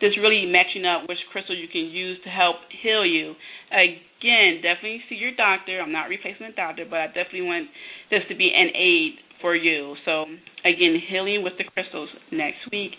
Just 0.00 0.16
really 0.18 0.50
matching 0.50 0.86
up 0.88 1.06
which 1.08 1.20
crystal 1.30 1.54
you 1.54 1.68
can 1.68 1.92
use 1.92 2.18
to 2.24 2.30
help 2.30 2.56
heal 2.82 3.04
you. 3.04 3.34
Again, 3.70 4.64
definitely 4.64 5.04
see 5.08 5.14
your 5.14 5.36
doctor. 5.36 5.78
I'm 5.78 5.92
not 5.92 6.08
replacing 6.08 6.46
a 6.46 6.52
doctor, 6.56 6.86
but 6.88 6.98
I 6.98 7.06
definitely 7.06 7.46
want 7.46 7.68
this 8.10 8.24
to 8.28 8.34
be 8.34 8.50
an 8.50 8.72
aid 8.74 9.20
for 9.40 9.54
you. 9.54 9.94
So 10.04 10.24
again, 10.64 11.00
healing 11.08 11.42
with 11.42 11.54
the 11.58 11.64
crystals 11.64 12.08
next 12.30 12.70
week. 12.70 12.92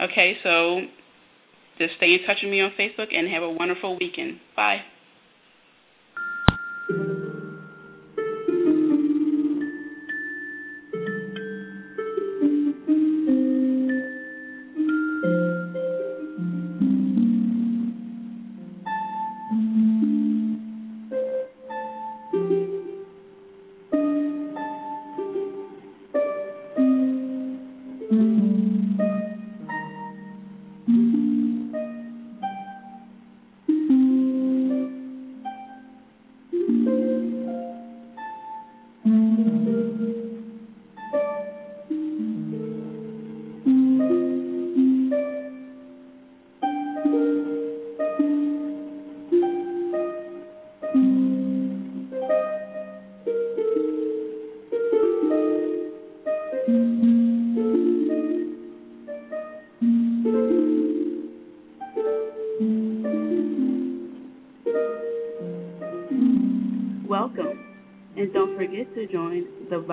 Okay, 0.00 0.34
so 0.42 0.80
just 1.78 1.96
stay 1.96 2.14
in 2.14 2.20
touch 2.26 2.38
with 2.42 2.50
me 2.50 2.60
on 2.60 2.72
Facebook 2.78 3.14
and 3.14 3.28
have 3.32 3.42
a 3.42 3.50
wonderful 3.50 3.98
weekend. 3.98 4.40
Bye. 4.56 4.80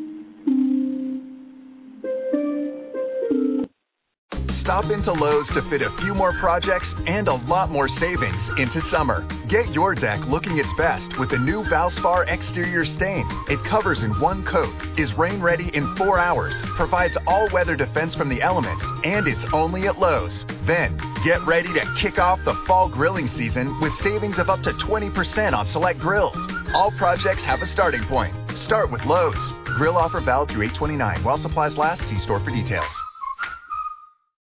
Stop 4.69 4.91
into 4.91 5.11
Lowe's 5.11 5.47
to 5.47 5.63
fit 5.63 5.81
a 5.81 5.89
few 5.97 6.13
more 6.13 6.31
projects 6.33 6.93
and 7.07 7.27
a 7.27 7.33
lot 7.33 7.71
more 7.71 7.89
savings 7.89 8.39
into 8.59 8.83
summer. 8.89 9.27
Get 9.47 9.71
your 9.71 9.95
deck 9.95 10.23
looking 10.27 10.59
its 10.59 10.71
best 10.77 11.17
with 11.17 11.31
the 11.31 11.39
new 11.39 11.63
Valspar 11.63 12.27
exterior 12.27 12.85
stain. 12.85 13.25
It 13.49 13.63
covers 13.63 14.03
in 14.03 14.11
one 14.19 14.45
coat, 14.45 14.71
is 14.95 15.11
rain 15.15 15.41
ready 15.41 15.75
in 15.75 15.95
four 15.95 16.19
hours, 16.19 16.53
provides 16.75 17.17
all 17.25 17.49
weather 17.49 17.75
defense 17.75 18.13
from 18.13 18.29
the 18.29 18.43
elements, 18.43 18.85
and 19.03 19.27
it's 19.27 19.43
only 19.53 19.87
at 19.87 19.97
Lowe's. 19.97 20.45
Then, 20.67 21.01
get 21.23 21.43
ready 21.47 21.73
to 21.73 21.95
kick 21.97 22.19
off 22.19 22.39
the 22.45 22.53
fall 22.67 22.89
grilling 22.89 23.27
season 23.29 23.75
with 23.81 23.91
savings 24.03 24.37
of 24.37 24.51
up 24.51 24.61
to 24.61 24.73
20% 24.73 25.51
on 25.51 25.65
select 25.65 25.99
grills. 25.99 26.37
All 26.75 26.91
projects 26.91 27.41
have 27.41 27.63
a 27.63 27.67
starting 27.67 28.03
point. 28.03 28.35
Start 28.55 28.91
with 28.91 29.03
Lowe's. 29.05 29.51
Grill 29.65 29.97
offer 29.97 30.21
valid 30.21 30.49
through 30.49 30.65
829 30.65 31.23
while 31.23 31.39
supplies 31.39 31.75
last. 31.75 32.07
See 32.07 32.19
store 32.19 32.39
for 32.39 32.51
details. 32.51 32.91